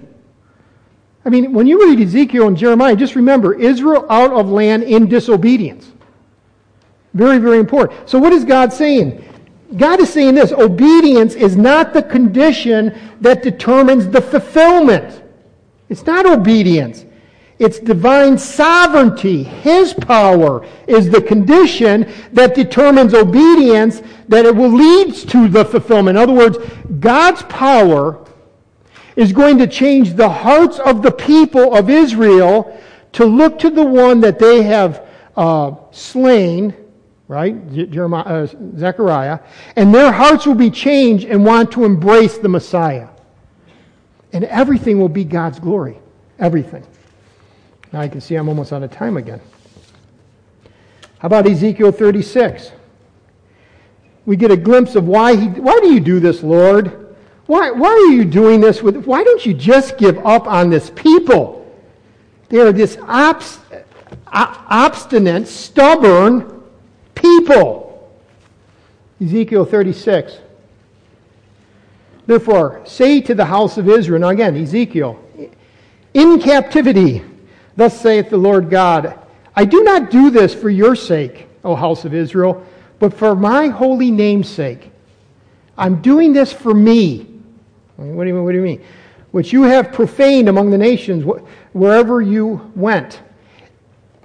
I 1.25 1.29
mean, 1.29 1.53
when 1.53 1.67
you 1.67 1.89
read 1.89 2.01
Ezekiel 2.01 2.49
and 2.49 2.57
Jeremiah, 2.57 2.97
just 2.97 3.15
remember 3.15 3.55
Israel 3.55 4.07
out 4.11 4.33
of 4.33 4.49
land 4.49 4.85
in 4.85 5.09
disobedience. 5.09 5.91
Very, 7.15 7.39
very 7.39 7.59
important. 7.59 8.09
So, 8.09 8.19
what 8.19 8.33
is 8.33 8.45
God 8.45 8.73
saying? 8.73 9.23
God 9.77 10.01
is 10.01 10.13
saying 10.13 10.35
this 10.35 10.53
obedience 10.53 11.35
is 11.35 11.57
not 11.57 11.93
the 11.93 12.03
condition 12.03 12.99
that 13.21 13.43
determines 13.43 14.09
the 14.09 14.21
fulfillment. 14.21 15.23
It's 15.89 16.05
not 16.05 16.27
obedience. 16.27 17.05
It's 17.59 17.79
divine 17.79 18.39
sovereignty. 18.39 19.43
His 19.43 19.95
power 19.95 20.67
is 20.87 21.11
the 21.11 21.23
condition 21.23 22.11
that 22.33 22.55
determines 22.55 23.15
obedience 23.15 24.03
that 24.29 24.45
it 24.45 24.55
will 24.55 24.73
lead 24.73 25.15
to 25.15 25.49
the 25.49 25.65
fulfillment. 25.65 26.17
In 26.17 26.23
other 26.23 26.33
words, 26.33 26.59
God's 26.99 27.43
power 27.45 28.25
is 29.17 29.33
going 29.33 29.59
to 29.59 29.67
change 29.67 30.15
the 30.15 30.29
hearts 30.29 30.79
of 30.79 31.03
the 31.03 31.13
people 31.13 31.75
of 31.75 31.91
Israel 31.91 32.81
to 33.13 33.25
look 33.25 33.59
to 33.59 33.71
the 33.71 33.85
one 33.85 34.21
that 34.21 34.39
they 34.39 34.63
have 34.63 35.07
uh, 35.37 35.75
slain, 35.91 36.75
right? 37.29 37.71
Jeremiah, 37.91 38.45
uh, 38.45 38.47
Zechariah. 38.77 39.41
And 39.77 39.95
their 39.95 40.11
hearts 40.11 40.47
will 40.47 40.55
be 40.55 40.71
changed 40.71 41.27
and 41.27 41.45
want 41.45 41.73
to 41.73 41.85
embrace 41.85 42.39
the 42.39 42.49
Messiah. 42.49 43.09
And 44.33 44.45
everything 44.45 44.99
will 44.99 45.11
be 45.11 45.25
God's 45.25 45.59
glory. 45.59 45.99
Everything. 46.39 46.85
Now 47.93 48.01
I 48.01 48.09
can 48.09 48.21
see 48.21 48.35
I'm 48.35 48.49
almost 48.49 48.73
out 48.73 48.83
of 48.83 48.91
time 48.91 49.17
again. 49.17 49.41
How 51.19 51.27
about 51.27 51.47
Ezekiel 51.47 51.93
36? 51.93 52.73
We 54.25 54.37
get 54.37 54.51
a 54.51 54.57
glimpse 54.57 54.95
of 54.95 55.07
why 55.07 55.37
he, 55.37 55.47
why 55.49 55.79
do 55.81 55.93
you 55.93 56.01
do 56.01 56.21
this, 56.21 56.43
Lord? 56.43 57.15
Why, 57.47 57.71
why 57.71 57.89
are 57.91 58.13
you 58.13 58.25
doing 58.25 58.61
this 58.61 58.83
with, 58.83 59.05
why 59.05 59.23
don't 59.25 59.45
you 59.45 59.53
just 59.53 59.99
give 59.99 60.19
up 60.25 60.47
on 60.47 60.71
this 60.71 60.91
people? 60.91 61.59
They 62.49 62.59
are 62.59 62.73
this 62.73 62.97
obst, 62.97 63.59
obstinate, 64.27 65.49
stubborn 65.49 66.63
people. 67.15 68.21
Ezekiel 69.21 69.65
36. 69.65 70.39
Therefore, 72.27 72.83
say 72.85 73.21
to 73.21 73.35
the 73.35 73.45
house 73.45 73.77
of 73.77 73.89
Israel, 73.89 74.21
now 74.21 74.29
again, 74.29 74.57
Ezekiel, 74.57 75.19
in 76.15 76.41
captivity, 76.41 77.23
thus 77.77 78.01
saith 78.01 78.31
the 78.31 78.37
Lord 78.37 78.71
God, 78.71 79.19
I 79.55 79.65
do 79.65 79.83
not 79.83 80.11
do 80.11 80.31
this 80.31 80.55
for 80.55 80.71
your 80.71 80.97
sake, 80.97 81.47
O 81.65 81.75
house 81.75 82.05
of 82.05 82.15
Israel, 82.15 82.67
but 82.99 83.13
for 83.13 83.35
my 83.35 83.69
holy 83.69 84.11
name's 84.11 84.49
sake. 84.49 84.91
I'm 85.77 86.01
doing 86.01 86.33
this 86.33 86.53
for 86.53 86.75
me. 86.75 87.27
What 87.97 88.25
do 88.25 88.29
you, 88.29 88.35
mean 88.35 88.45
what 88.45 88.53
do 88.53 88.59
you 88.59 88.65
mean? 88.65 88.83
Which 89.31 89.53
you 89.53 89.63
have 89.63 89.93
profaned 89.93 90.49
among 90.49 90.71
the 90.71 90.79
nations 90.79 91.25
wherever 91.73 92.21
you 92.21 92.71
went. 92.75 93.21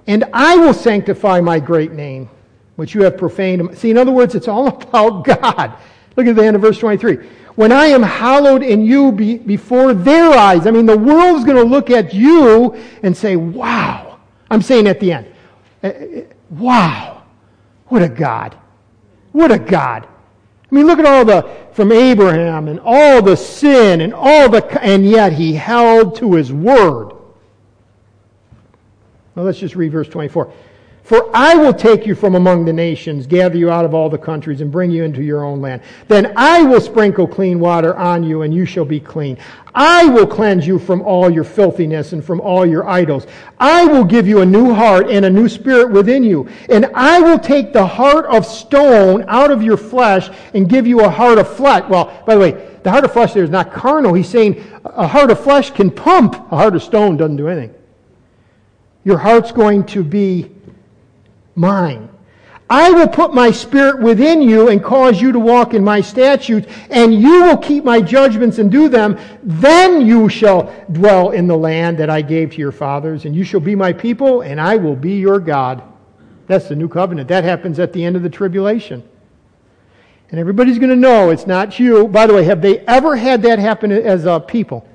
And 0.06 0.24
I 0.32 0.56
will 0.56 0.74
sanctify 0.74 1.40
my 1.40 1.60
great 1.60 1.92
name, 1.92 2.30
which 2.76 2.94
you 2.94 3.02
have 3.02 3.16
profaned. 3.16 3.76
See, 3.76 3.90
in 3.90 3.98
other 3.98 4.12
words, 4.12 4.34
it's 4.34 4.48
all 4.48 4.66
about 4.82 5.24
God. 5.24 5.74
Look 6.16 6.26
at 6.26 6.36
the 6.36 6.44
end 6.44 6.56
of 6.56 6.62
verse 6.62 6.78
23 6.78 7.18
when 7.58 7.72
I 7.72 7.86
am 7.86 8.04
hallowed 8.04 8.62
in 8.62 8.86
you 8.86 9.10
be, 9.10 9.36
before 9.36 9.92
their 9.92 10.30
eyes. 10.30 10.64
I 10.68 10.70
mean, 10.70 10.86
the 10.86 10.96
world's 10.96 11.44
going 11.44 11.56
to 11.56 11.64
look 11.64 11.90
at 11.90 12.14
you 12.14 12.72
and 13.02 13.16
say, 13.16 13.34
wow. 13.34 14.20
I'm 14.48 14.62
saying 14.62 14.86
at 14.86 15.00
the 15.00 15.10
end, 15.10 15.26
uh, 15.82 15.88
uh, 15.88 16.22
wow. 16.50 17.24
What 17.86 18.02
a 18.02 18.08
God. 18.08 18.56
What 19.32 19.50
a 19.50 19.58
God. 19.58 20.06
I 20.06 20.74
mean, 20.74 20.86
look 20.86 21.00
at 21.00 21.04
all 21.04 21.24
the, 21.24 21.50
from 21.72 21.90
Abraham 21.90 22.68
and 22.68 22.78
all 22.84 23.22
the 23.22 23.36
sin 23.36 24.02
and 24.02 24.14
all 24.14 24.48
the, 24.48 24.64
and 24.80 25.04
yet 25.04 25.32
he 25.32 25.52
held 25.52 26.14
to 26.18 26.34
his 26.34 26.52
word. 26.52 27.10
Well, 29.34 29.44
let's 29.44 29.58
just 29.58 29.74
read 29.74 29.90
verse 29.90 30.08
24. 30.08 30.52
For 31.08 31.34
I 31.34 31.54
will 31.54 31.72
take 31.72 32.04
you 32.04 32.14
from 32.14 32.34
among 32.34 32.66
the 32.66 32.72
nations, 32.74 33.26
gather 33.26 33.56
you 33.56 33.70
out 33.70 33.86
of 33.86 33.94
all 33.94 34.10
the 34.10 34.18
countries, 34.18 34.60
and 34.60 34.70
bring 34.70 34.90
you 34.90 35.04
into 35.04 35.22
your 35.22 35.42
own 35.42 35.62
land. 35.62 35.80
Then 36.06 36.34
I 36.36 36.62
will 36.64 36.82
sprinkle 36.82 37.26
clean 37.26 37.58
water 37.58 37.96
on 37.96 38.22
you, 38.22 38.42
and 38.42 38.52
you 38.52 38.66
shall 38.66 38.84
be 38.84 39.00
clean. 39.00 39.38
I 39.74 40.04
will 40.04 40.26
cleanse 40.26 40.66
you 40.66 40.78
from 40.78 41.00
all 41.00 41.30
your 41.30 41.44
filthiness 41.44 42.12
and 42.12 42.22
from 42.22 42.42
all 42.42 42.66
your 42.66 42.86
idols. 42.86 43.26
I 43.58 43.86
will 43.86 44.04
give 44.04 44.28
you 44.28 44.42
a 44.42 44.44
new 44.44 44.74
heart 44.74 45.08
and 45.08 45.24
a 45.24 45.30
new 45.30 45.48
spirit 45.48 45.90
within 45.90 46.22
you. 46.22 46.46
And 46.68 46.90
I 46.94 47.20
will 47.20 47.38
take 47.38 47.72
the 47.72 47.86
heart 47.86 48.26
of 48.26 48.44
stone 48.44 49.24
out 49.28 49.50
of 49.50 49.62
your 49.62 49.78
flesh 49.78 50.28
and 50.52 50.68
give 50.68 50.86
you 50.86 51.00
a 51.00 51.08
heart 51.08 51.38
of 51.38 51.56
flesh. 51.56 51.88
Well, 51.88 52.22
by 52.26 52.34
the 52.34 52.40
way, 52.42 52.78
the 52.82 52.90
heart 52.90 53.06
of 53.06 53.14
flesh 53.14 53.32
there 53.32 53.44
is 53.44 53.48
not 53.48 53.72
carnal. 53.72 54.12
He's 54.12 54.28
saying 54.28 54.62
a 54.84 55.06
heart 55.06 55.30
of 55.30 55.42
flesh 55.42 55.70
can 55.70 55.90
pump. 55.90 56.34
A 56.52 56.56
heart 56.56 56.76
of 56.76 56.82
stone 56.82 57.16
doesn't 57.16 57.36
do 57.36 57.48
anything. 57.48 57.74
Your 59.04 59.16
heart's 59.16 59.52
going 59.52 59.86
to 59.86 60.04
be 60.04 60.50
mine. 61.58 62.08
I 62.70 62.90
will 62.90 63.08
put 63.08 63.32
my 63.32 63.50
spirit 63.50 64.02
within 64.02 64.42
you 64.42 64.68
and 64.68 64.84
cause 64.84 65.22
you 65.22 65.32
to 65.32 65.38
walk 65.38 65.72
in 65.72 65.82
my 65.82 66.02
statutes, 66.02 66.70
and 66.90 67.14
you 67.14 67.44
will 67.44 67.56
keep 67.56 67.82
my 67.82 68.00
judgments 68.00 68.58
and 68.58 68.70
do 68.70 68.90
them. 68.90 69.18
Then 69.42 70.06
you 70.06 70.28
shall 70.28 70.74
dwell 70.92 71.30
in 71.30 71.46
the 71.46 71.56
land 71.56 71.96
that 71.98 72.10
I 72.10 72.20
gave 72.20 72.52
to 72.52 72.58
your 72.58 72.72
fathers, 72.72 73.24
and 73.24 73.34
you 73.34 73.42
shall 73.42 73.60
be 73.60 73.74
my 73.74 73.92
people, 73.92 74.42
and 74.42 74.60
I 74.60 74.76
will 74.76 74.96
be 74.96 75.12
your 75.18 75.40
God. 75.40 75.82
That's 76.46 76.68
the 76.68 76.76
new 76.76 76.88
covenant. 76.88 77.28
That 77.28 77.44
happens 77.44 77.78
at 77.78 77.94
the 77.94 78.04
end 78.04 78.16
of 78.16 78.22
the 78.22 78.28
tribulation. 78.28 79.02
And 80.30 80.38
everybody's 80.38 80.78
going 80.78 80.90
to 80.90 80.96
know 80.96 81.30
it's 81.30 81.46
not 81.46 81.78
you. 81.78 82.06
By 82.06 82.26
the 82.26 82.34
way, 82.34 82.44
have 82.44 82.60
they 82.60 82.80
ever 82.80 83.16
had 83.16 83.40
that 83.42 83.58
happen 83.58 83.90
as 83.90 84.26
a 84.26 84.40
people? 84.40 84.86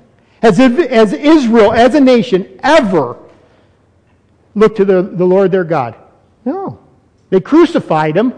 Has, 0.42 0.60
as 0.60 1.12
Israel, 1.12 1.72
as 1.72 1.96
a 1.96 2.00
nation, 2.00 2.60
ever 2.62 3.16
looked 4.54 4.76
to 4.76 4.84
the, 4.84 5.02
the 5.02 5.24
Lord 5.24 5.50
their 5.50 5.64
God? 5.64 5.96
No. 6.44 6.78
They 7.30 7.40
crucified 7.40 8.16
him. 8.16 8.34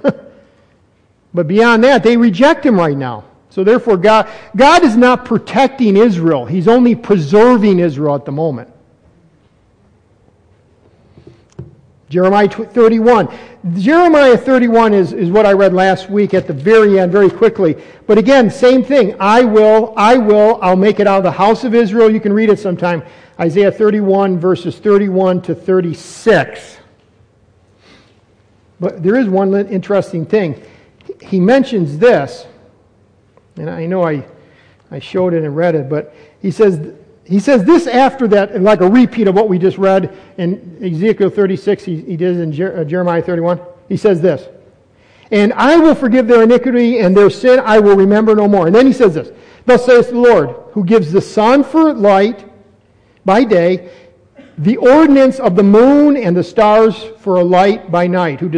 but 1.34 1.46
beyond 1.46 1.84
that, 1.84 2.02
they 2.02 2.16
reject 2.16 2.64
him 2.64 2.76
right 2.76 2.96
now. 2.96 3.24
So 3.50 3.64
therefore, 3.64 3.96
God, 3.96 4.28
God 4.54 4.84
is 4.84 4.96
not 4.96 5.24
protecting 5.24 5.96
Israel. 5.96 6.44
He's 6.44 6.68
only 6.68 6.94
preserving 6.94 7.78
Israel 7.78 8.14
at 8.14 8.24
the 8.24 8.32
moment. 8.32 8.70
Jeremiah 12.08 12.48
31. 12.48 13.28
Jeremiah 13.74 14.36
31 14.36 14.94
is, 14.94 15.12
is 15.12 15.30
what 15.30 15.44
I 15.44 15.52
read 15.54 15.72
last 15.72 16.08
week 16.08 16.34
at 16.34 16.46
the 16.46 16.52
very 16.52 17.00
end, 17.00 17.10
very 17.10 17.30
quickly. 17.30 17.76
But 18.06 18.16
again, 18.16 18.48
same 18.48 18.84
thing. 18.84 19.16
I 19.18 19.42
will, 19.42 19.92
I 19.96 20.16
will, 20.16 20.60
I'll 20.62 20.76
make 20.76 21.00
it 21.00 21.08
out 21.08 21.18
of 21.18 21.24
the 21.24 21.32
house 21.32 21.64
of 21.64 21.74
Israel. 21.74 22.08
You 22.08 22.20
can 22.20 22.32
read 22.32 22.48
it 22.48 22.60
sometime. 22.60 23.02
Isaiah 23.40 23.72
31, 23.72 24.38
verses 24.38 24.78
31 24.78 25.42
to 25.42 25.54
36. 25.54 26.75
But 28.78 29.02
there 29.02 29.16
is 29.16 29.28
one 29.28 29.54
interesting 29.68 30.26
thing. 30.26 30.62
He 31.20 31.40
mentions 31.40 31.98
this, 31.98 32.46
and 33.56 33.70
I 33.70 33.86
know 33.86 34.02
I, 34.02 34.26
I 34.90 34.98
showed 34.98 35.34
it 35.34 35.44
and 35.44 35.56
read 35.56 35.74
it, 35.74 35.88
but 35.88 36.14
he 36.42 36.50
says, 36.50 36.94
he 37.24 37.40
says 37.40 37.64
this 37.64 37.86
after 37.86 38.28
that, 38.28 38.60
like 38.60 38.80
a 38.80 38.88
repeat 38.88 39.28
of 39.28 39.34
what 39.34 39.48
we 39.48 39.58
just 39.58 39.78
read 39.78 40.16
in 40.36 40.78
Ezekiel 40.82 41.30
36, 41.30 41.84
he, 41.84 42.00
he 42.02 42.16
did 42.16 42.36
in 42.36 42.52
Jer- 42.52 42.80
uh, 42.80 42.84
Jeremiah 42.84 43.22
31. 43.22 43.60
He 43.88 43.96
says 43.96 44.20
this, 44.20 44.46
and 45.30 45.52
I 45.54 45.76
will 45.76 45.94
forgive 45.94 46.28
their 46.28 46.42
iniquity 46.42 47.00
and 47.00 47.16
their 47.16 47.30
sin 47.30 47.60
I 47.64 47.78
will 47.78 47.96
remember 47.96 48.34
no 48.34 48.46
more. 48.46 48.66
And 48.66 48.74
then 48.74 48.86
he 48.86 48.92
says 48.92 49.14
this, 49.14 49.30
Thus 49.64 49.84
says 49.84 50.08
the 50.08 50.18
Lord, 50.18 50.50
who 50.72 50.84
gives 50.84 51.10
the 51.10 51.20
sun 51.20 51.64
for 51.64 51.92
light 51.92 52.48
by 53.24 53.42
day 53.42 53.90
the 54.58 54.76
ordinance 54.78 55.38
of 55.38 55.54
the 55.54 55.62
moon 55.62 56.16
and 56.16 56.36
the 56.36 56.42
stars 56.42 57.04
for 57.18 57.36
a 57.36 57.44
light 57.44 57.90
by 57.90 58.06
night, 58.06 58.40
who, 58.40 58.48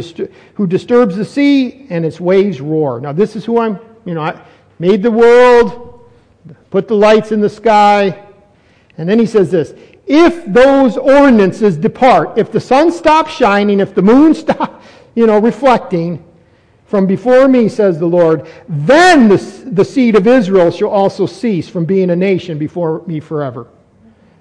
who 0.54 0.66
disturbs 0.66 1.16
the 1.16 1.24
sea 1.24 1.86
and 1.90 2.04
its 2.04 2.20
waves 2.20 2.60
roar. 2.60 3.00
Now, 3.00 3.12
this 3.12 3.34
is 3.34 3.44
who 3.44 3.58
I'm, 3.58 3.78
you 4.04 4.14
know, 4.14 4.20
I 4.20 4.40
made 4.78 5.02
the 5.02 5.10
world, 5.10 6.08
put 6.70 6.86
the 6.86 6.94
lights 6.94 7.32
in 7.32 7.40
the 7.40 7.48
sky. 7.48 8.24
And 8.96 9.08
then 9.08 9.18
he 9.18 9.26
says 9.26 9.50
this 9.50 9.74
if 10.06 10.46
those 10.46 10.96
ordinances 10.96 11.76
depart, 11.76 12.38
if 12.38 12.52
the 12.52 12.60
sun 12.60 12.90
stops 12.92 13.32
shining, 13.32 13.80
if 13.80 13.94
the 13.94 14.02
moon 14.02 14.34
stops, 14.34 14.86
you 15.14 15.26
know, 15.26 15.38
reflecting 15.38 16.24
from 16.86 17.06
before 17.06 17.48
me, 17.48 17.68
says 17.68 17.98
the 17.98 18.06
Lord, 18.06 18.46
then 18.68 19.28
the, 19.28 19.36
the 19.66 19.84
seed 19.84 20.16
of 20.16 20.26
Israel 20.26 20.70
shall 20.70 20.88
also 20.88 21.26
cease 21.26 21.68
from 21.68 21.84
being 21.84 22.10
a 22.10 22.16
nation 22.16 22.56
before 22.56 23.02
me 23.06 23.20
forever. 23.20 23.68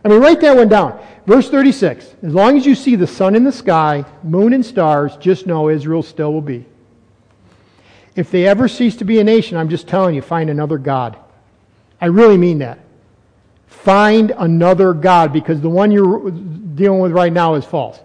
I 0.04 0.10
mean, 0.10 0.22
write 0.22 0.42
that 0.42 0.56
one 0.56 0.70
down. 0.70 1.00
Verse 1.26 1.50
36. 1.50 2.16
As 2.24 2.34
long 2.34 2.58
as 2.58 2.66
you 2.66 2.76
see 2.76 2.96
the 2.96 3.08
sun 3.08 3.36
in 3.36 3.44
the 3.44 3.52
sky, 3.52 4.06
moon 4.24 4.54
and 4.54 4.66
stars, 4.66 5.18
just 5.18 5.48
know 5.48 5.70
Israel 5.70 6.04
still 6.04 6.32
will 6.32 6.42
be. 6.42 6.66
If 8.16 8.32
they 8.32 8.48
ever 8.48 8.68
cease 8.68 8.96
to 8.98 9.06
be 9.06 9.20
a 9.20 9.24
nation, 9.24 9.58
I'm 9.58 9.70
just 9.70 9.88
telling 9.88 10.16
you, 10.16 10.22
find 10.22 10.50
another 10.50 10.78
God. 10.78 11.18
I 12.00 12.08
really 12.08 12.38
mean 12.38 12.60
that. 12.60 12.80
Find 13.68 14.32
another 14.38 14.94
God 14.94 15.34
because 15.34 15.62
the 15.62 15.70
one 15.70 15.92
you're 15.92 16.32
dealing 16.32 17.00
with 17.00 17.12
right 17.12 17.32
now 17.32 17.56
is 17.56 17.66
false. 17.66 18.00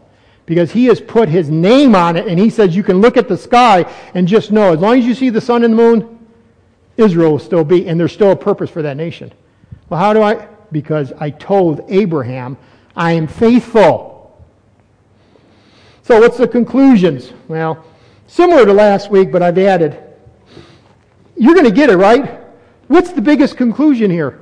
Because 0.44 0.70
he 0.70 0.86
has 0.86 1.00
put 1.00 1.28
his 1.28 1.48
name 1.48 1.94
on 1.94 2.16
it 2.16 2.26
and 2.26 2.38
he 2.38 2.50
says 2.50 2.74
you 2.74 2.82
can 2.82 3.00
look 3.00 3.16
at 3.16 3.28
the 3.28 3.36
sky 3.36 3.90
and 4.14 4.26
just 4.26 4.50
know 4.50 4.72
as 4.72 4.80
long 4.80 4.98
as 4.98 5.06
you 5.06 5.14
see 5.14 5.30
the 5.30 5.40
sun 5.40 5.64
and 5.64 5.72
the 5.72 5.76
moon, 5.76 6.18
Israel 6.96 7.32
will 7.32 7.38
still 7.38 7.64
be, 7.64 7.88
and 7.88 7.98
there's 7.98 8.12
still 8.12 8.32
a 8.32 8.36
purpose 8.36 8.68
for 8.68 8.82
that 8.82 8.96
nation. 8.96 9.32
Well, 9.88 9.98
how 9.98 10.12
do 10.12 10.22
I? 10.22 10.48
Because 10.72 11.12
I 11.20 11.30
told 11.30 11.84
Abraham, 11.88 12.56
I 12.96 13.12
am 13.12 13.26
faithful. 13.26 14.12
So, 16.02 16.20
what's 16.20 16.38
the 16.38 16.48
conclusions? 16.48 17.32
Well, 17.46 17.84
similar 18.26 18.66
to 18.66 18.72
last 18.72 19.10
week, 19.10 19.30
but 19.30 19.42
I've 19.42 19.58
added. 19.58 20.02
You're 21.36 21.54
going 21.54 21.66
to 21.66 21.72
get 21.72 21.90
it, 21.90 21.96
right? 21.96 22.40
What's 22.88 23.12
the 23.12 23.20
biggest 23.20 23.56
conclusion 23.56 24.10
here? 24.10 24.40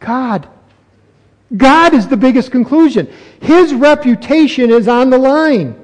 God. 0.00 0.48
God 1.56 1.92
is 1.92 2.08
the 2.08 2.16
biggest 2.16 2.50
conclusion. 2.50 3.12
His 3.40 3.74
reputation 3.74 4.70
is 4.70 4.88
on 4.88 5.10
the 5.10 5.18
line. 5.18 5.78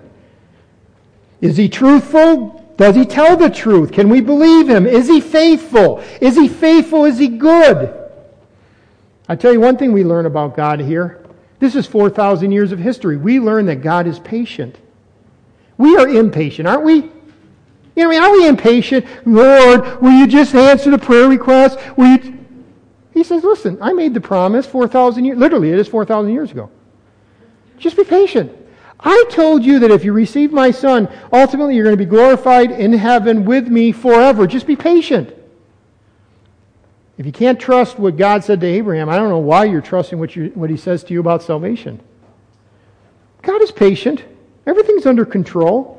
Is 1.41 1.57
he 1.57 1.69
truthful? 1.69 2.75
Does 2.77 2.95
he 2.95 3.05
tell 3.05 3.37
the 3.37 3.51
truth? 3.51 3.93
Can 3.93 4.09
we 4.09 4.21
believe 4.21 4.69
him? 4.69 4.87
Is 4.87 5.09
he 5.09 5.21
faithful? 5.21 6.03
Is 6.21 6.37
he 6.37 6.49
faithful? 6.49 7.05
Is 7.05 7.19
he 7.19 7.29
good? 7.29 7.98
I 9.29 9.37
tell 9.37 9.53
you 9.53 9.61
one 9.61 9.77
thing 9.77 9.93
we 9.93 10.05
learn 10.05 10.27
about 10.27 10.57
God 10.57 10.81
here. 10.81 11.25
This 11.59 11.75
is 11.75 11.87
4,000 11.87 12.51
years 12.51 12.73
of 12.73 12.79
history. 12.79 13.17
We 13.17 13.41
learn 13.41 13.67
that 13.67 13.83
God 13.83 14.07
is 14.07 14.19
patient. 14.19 14.79
We 15.77 15.97
are 15.97 16.09
impatient, 16.09 16.67
aren't 16.67 16.85
we? 16.85 17.11
You 17.97 18.09
know, 18.09 18.23
are 18.23 18.33
we 18.33 18.47
impatient? 18.47 19.05
Lord, 19.27 20.01
will 20.01 20.13
you 20.13 20.27
just 20.27 20.55
answer 20.55 20.91
the 20.91 20.99
prayer 20.99 21.29
request? 21.29 21.79
Will 21.97 22.17
you? 22.17 22.39
He 23.13 23.25
says, 23.25 23.43
listen, 23.43 23.77
I 23.81 23.93
made 23.93 24.15
the 24.15 24.21
promise 24.21 24.67
4,000 24.67 25.25
years, 25.25 25.37
literally, 25.37 25.73
it 25.73 25.79
is 25.79 25.89
4,000 25.89 26.33
years 26.33 26.53
ago. 26.53 26.71
Just 27.79 27.97
be 27.97 28.05
patient. 28.05 28.53
I 29.01 29.25
told 29.31 29.65
you 29.65 29.81
that 29.81 29.91
if 29.91 30.05
you 30.05 30.13
receive 30.13 30.53
my 30.53 30.71
son, 30.71 31.09
ultimately 31.33 31.75
you're 31.75 31.85
going 31.85 31.97
to 31.97 32.05
be 32.05 32.09
glorified 32.09 32.71
in 32.71 32.93
heaven 32.93 33.45
with 33.45 33.69
me 33.69 33.93
forever. 33.93 34.47
Just 34.47 34.67
be 34.67 34.77
patient. 34.77 35.35
If 37.19 37.27
you 37.27 37.33
can't 37.33 37.59
trust 37.59 37.99
what 37.99 38.17
God 38.17 38.45
said 38.45 38.61
to 38.61 38.67
Abraham, 38.67 39.09
I 39.09 39.17
don't 39.17 39.29
know 39.29 39.39
why 39.39 39.65
you're 39.65 39.81
trusting 39.81 40.19
what, 40.21 40.37
you, 40.37 40.53
what 40.55 40.71
he 40.71 40.77
says 40.77 41.03
to 41.05 41.13
you 41.13 41.19
about 41.19 41.43
salvation. 41.43 42.01
God 43.43 43.61
is 43.61 43.73
patient. 43.73 44.25
Everything's 44.67 45.05
under 45.05 45.25
control. 45.25 45.97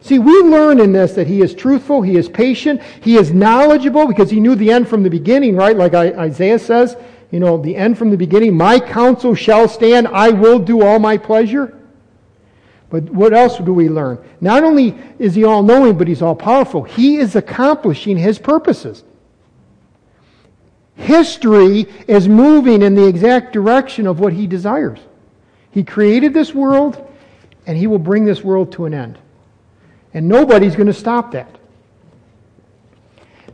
See, 0.00 0.20
we 0.20 0.32
learn 0.42 0.80
in 0.80 0.92
this 0.92 1.14
that 1.14 1.26
he 1.26 1.42
is 1.42 1.54
truthful, 1.54 2.02
he 2.02 2.16
is 2.16 2.28
patient, 2.28 2.82
he 3.00 3.16
is 3.16 3.32
knowledgeable 3.32 4.06
because 4.06 4.30
he 4.30 4.40
knew 4.40 4.54
the 4.54 4.70
end 4.70 4.88
from 4.88 5.02
the 5.02 5.10
beginning, 5.10 5.56
right? 5.56 5.76
Like 5.76 5.94
Isaiah 5.94 6.58
says, 6.58 6.96
you 7.30 7.40
know, 7.40 7.56
the 7.56 7.74
end 7.74 7.98
from 7.98 8.10
the 8.10 8.16
beginning. 8.16 8.56
My 8.56 8.78
counsel 8.78 9.34
shall 9.34 9.68
stand, 9.68 10.06
I 10.08 10.30
will 10.30 10.58
do 10.58 10.82
all 10.82 10.98
my 10.98 11.16
pleasure. 11.16 11.78
But 12.90 13.04
what 13.04 13.32
else 13.32 13.58
do 13.58 13.72
we 13.72 13.88
learn? 13.88 14.18
Not 14.40 14.62
only 14.64 14.98
is 15.18 15.34
he 15.34 15.44
all 15.44 15.62
knowing, 15.62 15.96
but 15.96 16.06
he's 16.06 16.20
all 16.20 16.36
powerful. 16.36 16.82
He 16.82 17.16
is 17.16 17.34
accomplishing 17.34 18.18
his 18.18 18.38
purposes. 18.38 19.02
History 20.94 21.86
is 22.06 22.28
moving 22.28 22.82
in 22.82 22.94
the 22.94 23.06
exact 23.06 23.52
direction 23.52 24.06
of 24.06 24.20
what 24.20 24.32
he 24.32 24.46
desires. 24.46 24.98
He 25.70 25.82
created 25.82 26.34
this 26.34 26.54
world, 26.54 27.10
and 27.66 27.78
he 27.78 27.86
will 27.86 27.98
bring 27.98 28.24
this 28.24 28.44
world 28.44 28.72
to 28.72 28.84
an 28.84 28.94
end. 28.94 29.18
And 30.14 30.28
nobody's 30.28 30.76
going 30.76 30.88
to 30.88 30.92
stop 30.92 31.32
that. 31.32 31.58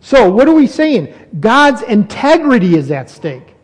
So, 0.01 0.31
what 0.31 0.49
are 0.49 0.55
we 0.55 0.67
saying? 0.67 1.13
God's 1.41 1.83
integrity 1.83 2.75
is 2.75 2.91
at 2.91 3.11
stake. 3.11 3.55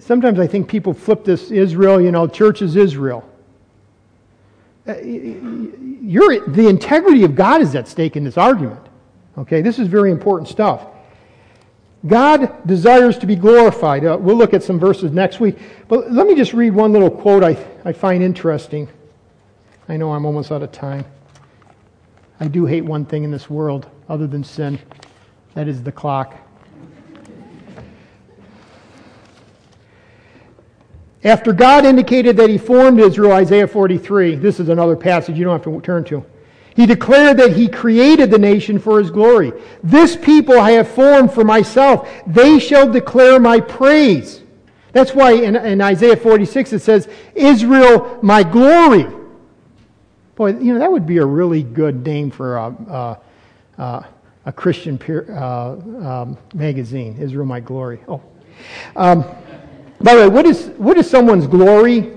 Sometimes 0.00 0.38
I 0.38 0.46
think 0.46 0.68
people 0.68 0.92
flip 0.92 1.24
this 1.24 1.50
Israel, 1.50 2.00
you 2.00 2.10
know, 2.10 2.26
church 2.26 2.62
is 2.62 2.76
Israel. 2.76 3.28
Uh, 4.86 4.94
the 4.94 6.66
integrity 6.68 7.24
of 7.24 7.34
God 7.34 7.60
is 7.60 7.74
at 7.74 7.86
stake 7.86 8.16
in 8.16 8.24
this 8.24 8.36
argument. 8.36 8.80
Okay, 9.36 9.62
this 9.62 9.78
is 9.78 9.86
very 9.86 10.10
important 10.10 10.48
stuff. 10.48 10.86
God 12.06 12.66
desires 12.66 13.18
to 13.18 13.26
be 13.26 13.34
glorified. 13.34 14.04
Uh, 14.04 14.16
we'll 14.20 14.36
look 14.36 14.54
at 14.54 14.62
some 14.62 14.78
verses 14.78 15.10
next 15.10 15.40
week. 15.40 15.58
But 15.88 16.12
let 16.12 16.26
me 16.26 16.34
just 16.36 16.54
read 16.54 16.70
one 16.70 16.92
little 16.92 17.10
quote 17.10 17.42
I, 17.42 17.56
I 17.84 17.92
find 17.92 18.22
interesting. 18.22 18.88
I 19.88 19.96
know 19.96 20.12
I'm 20.12 20.24
almost 20.24 20.52
out 20.52 20.62
of 20.62 20.70
time. 20.70 21.04
I 22.40 22.46
do 22.46 22.66
hate 22.66 22.82
one 22.82 23.04
thing 23.04 23.24
in 23.24 23.30
this 23.30 23.50
world 23.50 23.88
other 24.08 24.26
than 24.26 24.44
sin 24.44 24.78
that 25.54 25.66
is 25.66 25.82
the 25.82 25.90
clock. 25.90 26.36
After 31.24 31.52
God 31.52 31.84
indicated 31.84 32.36
that 32.36 32.48
he 32.48 32.58
formed 32.58 33.00
Israel, 33.00 33.32
Isaiah 33.32 33.66
43, 33.66 34.36
this 34.36 34.60
is 34.60 34.68
another 34.68 34.94
passage 34.94 35.36
you 35.36 35.44
don't 35.44 35.52
have 35.52 35.64
to 35.64 35.80
turn 35.80 36.04
to. 36.04 36.24
He 36.78 36.86
declared 36.86 37.38
that 37.38 37.54
he 37.54 37.66
created 37.66 38.30
the 38.30 38.38
nation 38.38 38.78
for 38.78 39.00
his 39.00 39.10
glory. 39.10 39.52
This 39.82 40.14
people 40.14 40.60
I 40.60 40.70
have 40.70 40.86
formed 40.86 41.32
for 41.32 41.42
myself. 41.42 42.08
They 42.24 42.60
shall 42.60 42.88
declare 42.88 43.40
my 43.40 43.58
praise. 43.58 44.44
That's 44.92 45.12
why 45.12 45.32
in, 45.32 45.56
in 45.56 45.80
Isaiah 45.80 46.16
46 46.16 46.74
it 46.74 46.78
says, 46.78 47.08
Israel, 47.34 48.20
my 48.22 48.44
glory. 48.44 49.08
Boy, 50.36 50.50
you 50.50 50.72
know, 50.72 50.78
that 50.78 50.92
would 50.92 51.04
be 51.04 51.16
a 51.16 51.26
really 51.26 51.64
good 51.64 52.06
name 52.06 52.30
for 52.30 52.56
a, 52.56 53.20
a, 53.76 54.06
a, 54.46 54.52
Christian 54.52 54.98
peer, 54.98 55.26
uh, 55.36 55.72
um, 55.72 56.38
magazine, 56.54 57.16
Israel 57.18 57.44
My 57.44 57.58
Glory. 57.58 57.98
Oh. 58.06 58.22
Um, 58.94 59.24
by 60.00 60.14
the 60.14 60.20
way, 60.20 60.28
what 60.28 60.46
is, 60.46 60.68
what 60.76 60.96
is 60.96 61.10
someone's 61.10 61.48
glory? 61.48 62.12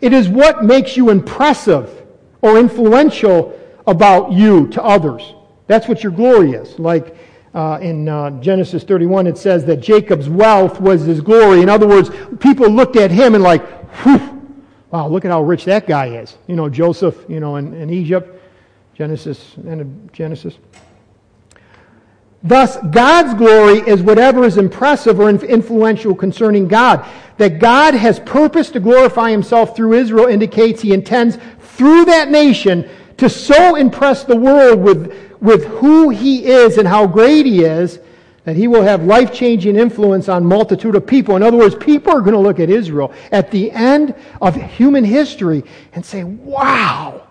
It 0.00 0.14
is 0.14 0.26
what 0.26 0.64
makes 0.64 0.96
you 0.96 1.10
impressive 1.10 2.06
or 2.40 2.58
influential 2.58 3.60
about 3.86 4.32
you 4.32 4.66
to 4.68 4.82
others. 4.82 5.34
That's 5.66 5.88
what 5.88 6.02
your 6.02 6.12
glory 6.12 6.52
is. 6.52 6.78
Like 6.78 7.16
uh, 7.54 7.78
in 7.80 8.08
uh, 8.08 8.30
Genesis 8.40 8.84
31, 8.84 9.26
it 9.26 9.38
says 9.38 9.64
that 9.64 9.78
Jacob's 9.78 10.28
wealth 10.28 10.80
was 10.80 11.02
his 11.02 11.20
glory. 11.20 11.62
In 11.62 11.68
other 11.68 11.86
words, 11.86 12.10
people 12.40 12.68
looked 12.68 12.96
at 12.96 13.10
him 13.10 13.34
and 13.34 13.42
like, 13.42 13.64
wow, 14.90 15.08
look 15.08 15.24
at 15.24 15.30
how 15.30 15.42
rich 15.42 15.64
that 15.64 15.86
guy 15.86 16.08
is. 16.08 16.36
You 16.46 16.56
know, 16.56 16.68
Joseph, 16.68 17.24
you 17.28 17.40
know, 17.40 17.56
in, 17.56 17.74
in 17.74 17.90
Egypt, 17.90 18.42
Genesis, 18.94 19.54
end 19.66 19.80
of 19.80 20.12
Genesis. 20.12 20.58
Thus, 22.42 22.76
God's 22.90 23.34
glory 23.34 23.78
is 23.88 24.02
whatever 24.02 24.44
is 24.44 24.56
impressive 24.56 25.18
or 25.18 25.28
influential 25.30 26.14
concerning 26.14 26.68
God. 26.68 27.04
That 27.38 27.58
God 27.58 27.94
has 27.94 28.20
purposed 28.20 28.74
to 28.74 28.80
glorify 28.80 29.30
himself 29.30 29.74
through 29.74 29.94
Israel 29.94 30.26
indicates 30.26 30.80
he 30.80 30.92
intends 30.92 31.38
through 31.58 32.04
that 32.04 32.30
nation 32.30 32.88
to 33.18 33.28
so 33.28 33.76
impress 33.76 34.24
the 34.24 34.36
world 34.36 34.80
with, 34.80 35.14
with 35.40 35.64
who 35.66 36.10
he 36.10 36.46
is 36.46 36.78
and 36.78 36.86
how 36.86 37.06
great 37.06 37.46
he 37.46 37.64
is 37.64 37.98
that 38.44 38.54
he 38.54 38.68
will 38.68 38.82
have 38.82 39.02
life 39.02 39.32
changing 39.32 39.74
influence 39.74 40.28
on 40.28 40.44
multitude 40.44 40.94
of 40.94 41.04
people. 41.04 41.34
In 41.34 41.42
other 41.42 41.56
words, 41.56 41.74
people 41.74 42.12
are 42.12 42.20
going 42.20 42.32
to 42.32 42.38
look 42.38 42.60
at 42.60 42.70
Israel 42.70 43.12
at 43.32 43.50
the 43.50 43.72
end 43.72 44.14
of 44.40 44.54
human 44.54 45.02
history 45.02 45.64
and 45.94 46.06
say, 46.06 46.22
wow, 46.22 47.26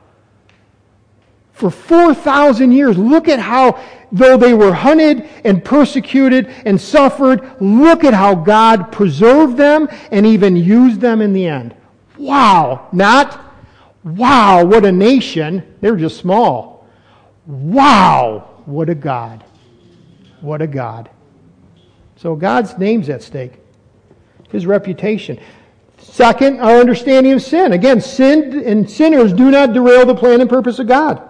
for 1.53 1.71
4,000 1.71 2.73
years, 2.73 2.97
look 2.97 3.29
at 3.29 3.39
how, 3.39 3.81
though 4.11 4.36
they 4.36 4.53
were 4.53 4.73
hunted 4.73 5.29
and 5.45 5.63
persecuted 5.63 6.47
and 6.65 6.79
suffered, 6.79 7.49
look 7.61 8.03
at 8.03 8.13
how 8.13 8.36
God 8.36 8.91
preserved 8.91 9.55
them 9.55 9.88
and 10.11 10.25
even 10.25 10.57
used 10.57 10.99
them 10.99 11.21
in 11.21 11.31
the 11.31 11.47
end. 11.47 11.73
Wow. 12.17 12.89
Not, 12.91 13.39
wow, 14.05 14.63
what 14.63 14.85
a 14.85 14.91
nation. 14.91 15.75
They 15.81 15.91
were 15.91 15.97
just 15.97 16.17
small. 16.17 16.87
Wow, 17.45 18.61
what 18.65 18.89
a 18.89 18.95
God. 18.95 19.43
What 20.39 20.61
a 20.61 20.67
God. 20.67 21.09
So 22.15 22.35
God's 22.35 22.77
name's 22.77 23.09
at 23.09 23.21
stake, 23.21 23.59
his 24.49 24.65
reputation. 24.65 25.39
Second, 25.97 26.59
our 26.59 26.77
understanding 26.79 27.33
of 27.33 27.41
sin. 27.41 27.73
Again, 27.73 27.99
sin 27.99 28.63
and 28.65 28.89
sinners 28.89 29.33
do 29.33 29.51
not 29.51 29.73
derail 29.73 30.05
the 30.05 30.15
plan 30.15 30.39
and 30.39 30.49
purpose 30.49 30.79
of 30.79 30.87
God. 30.87 31.21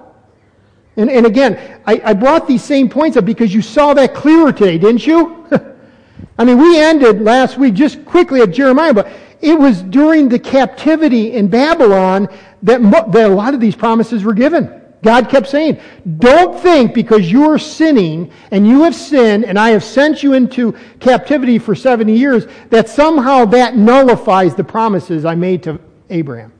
And, 0.98 1.10
and 1.10 1.26
again, 1.26 1.82
I, 1.86 2.02
I 2.04 2.14
brought 2.14 2.48
these 2.48 2.64
same 2.64 2.90
points 2.90 3.18
up 3.18 3.26
because 3.26 3.54
you 3.54 3.62
saw 3.62 3.94
that 3.94 4.14
clearer 4.14 4.52
today, 4.52 4.78
didn't 4.78 5.06
you? 5.06 5.48
I 6.38 6.44
mean, 6.44 6.58
we 6.58 6.80
ended 6.80 7.22
last 7.22 7.58
week 7.58 7.74
just 7.74 8.06
quickly 8.06 8.42
at 8.42 8.52
Jeremiah, 8.52 8.94
but 8.94 9.10
it 9.42 9.58
was 9.58 9.82
during 9.84 10.30
the 10.30 10.40
captivity 10.40 11.34
in 11.34 11.48
Babylon 11.48 12.28
that, 12.66 12.82
that 13.12 13.32
a 13.32 13.34
lot 13.34 13.54
of 13.54 13.60
these 13.60 13.76
promises 13.76 14.24
were 14.24 14.34
given. 14.34 14.82
God 15.04 15.30
kept 15.30 15.48
saying, 15.48 15.80
Don't 16.18 16.60
think 16.60 16.94
because 16.94 17.32
you 17.32 17.50
are 17.50 17.60
sinning 17.60 18.32
and 18.52 18.68
you 18.68 18.84
have 18.84 18.96
sinned 18.96 19.46
and 19.46 19.58
I 19.58 19.70
have 19.70 19.84
sent 19.84 20.24
you 20.24 20.34
into 20.34 20.76
captivity 21.00 21.60
for 21.60 21.76
70 21.76 22.18
years 22.18 22.48
that 22.72 22.90
somehow 22.90 23.46
that 23.46 23.76
nullifies 23.76 24.56
the 24.56 24.64
promises 24.64 25.24
I 25.24 25.36
made 25.36 25.62
to 25.64 25.80
Abraham 26.10 26.52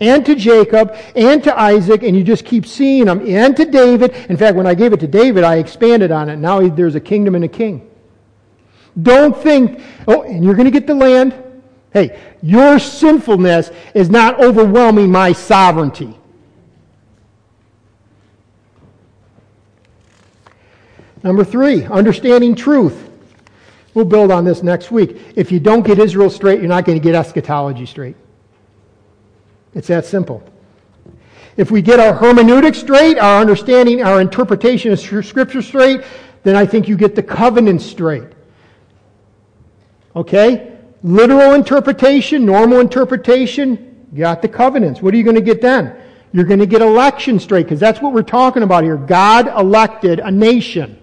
and 0.00 0.24
to 0.26 0.34
Jacob 0.34 0.96
and 1.14 1.44
to 1.44 1.58
Isaac, 1.58 2.02
and 2.02 2.16
you 2.16 2.24
just 2.24 2.44
keep 2.44 2.66
seeing 2.66 3.04
them, 3.04 3.20
and 3.26 3.56
to 3.56 3.64
David. 3.64 4.14
In 4.28 4.36
fact, 4.36 4.56
when 4.56 4.66
I 4.66 4.74
gave 4.74 4.92
it 4.92 5.00
to 5.00 5.06
David, 5.06 5.44
I 5.44 5.56
expanded 5.56 6.10
on 6.10 6.28
it. 6.30 6.36
Now 6.36 6.66
there's 6.66 6.94
a 6.94 7.00
kingdom 7.00 7.34
and 7.34 7.44
a 7.44 7.48
king. 7.48 7.90
Don't 9.00 9.36
think, 9.36 9.80
oh, 10.08 10.22
and 10.22 10.44
you're 10.44 10.54
going 10.54 10.66
to 10.66 10.70
get 10.70 10.86
the 10.86 10.94
land. 10.94 11.43
Hey, 11.94 12.20
your 12.42 12.80
sinfulness 12.80 13.70
is 13.94 14.10
not 14.10 14.42
overwhelming 14.42 15.12
my 15.12 15.30
sovereignty. 15.30 16.18
Number 21.22 21.44
three, 21.44 21.84
understanding 21.84 22.56
truth. 22.56 23.08
We'll 23.94 24.04
build 24.04 24.32
on 24.32 24.44
this 24.44 24.64
next 24.64 24.90
week. 24.90 25.18
If 25.36 25.52
you 25.52 25.60
don't 25.60 25.86
get 25.86 26.00
Israel 26.00 26.28
straight, 26.30 26.58
you're 26.58 26.68
not 26.68 26.84
going 26.84 26.98
to 26.98 27.02
get 27.02 27.14
eschatology 27.14 27.86
straight. 27.86 28.16
It's 29.72 29.86
that 29.86 30.04
simple. 30.04 30.42
If 31.56 31.70
we 31.70 31.80
get 31.80 32.00
our 32.00 32.12
hermeneutic 32.18 32.74
straight, 32.74 33.18
our 33.18 33.40
understanding, 33.40 34.02
our 34.02 34.20
interpretation 34.20 34.90
of 34.90 34.98
Scripture 34.98 35.62
straight, 35.62 36.02
then 36.42 36.56
I 36.56 36.66
think 36.66 36.88
you 36.88 36.96
get 36.96 37.14
the 37.14 37.22
covenant 37.22 37.82
straight. 37.82 38.32
Okay? 40.16 40.73
Literal 41.04 41.52
interpretation, 41.52 42.46
normal 42.46 42.80
interpretation, 42.80 44.06
got 44.16 44.40
the 44.40 44.48
covenants. 44.48 45.02
What 45.02 45.12
are 45.12 45.18
you 45.18 45.22
going 45.22 45.36
to 45.36 45.42
get 45.42 45.60
then? 45.60 45.94
You're 46.32 46.46
going 46.46 46.60
to 46.60 46.66
get 46.66 46.80
election 46.80 47.38
straight, 47.38 47.64
because 47.64 47.78
that's 47.78 48.00
what 48.00 48.14
we're 48.14 48.22
talking 48.22 48.62
about 48.62 48.84
here. 48.84 48.96
God 48.96 49.46
elected 49.46 50.18
a 50.18 50.30
nation. 50.30 50.98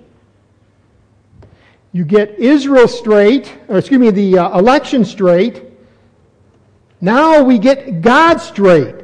You 1.94 2.04
get 2.04 2.40
Israel 2.40 2.88
straight, 2.88 3.56
or 3.68 3.78
excuse 3.78 4.00
me, 4.00 4.10
the 4.10 4.40
uh, 4.40 4.58
election 4.58 5.06
straight. 5.06 5.66
Now 7.00 7.44
we 7.44 7.60
get 7.60 8.02
God 8.02 8.38
straight. 8.38 8.96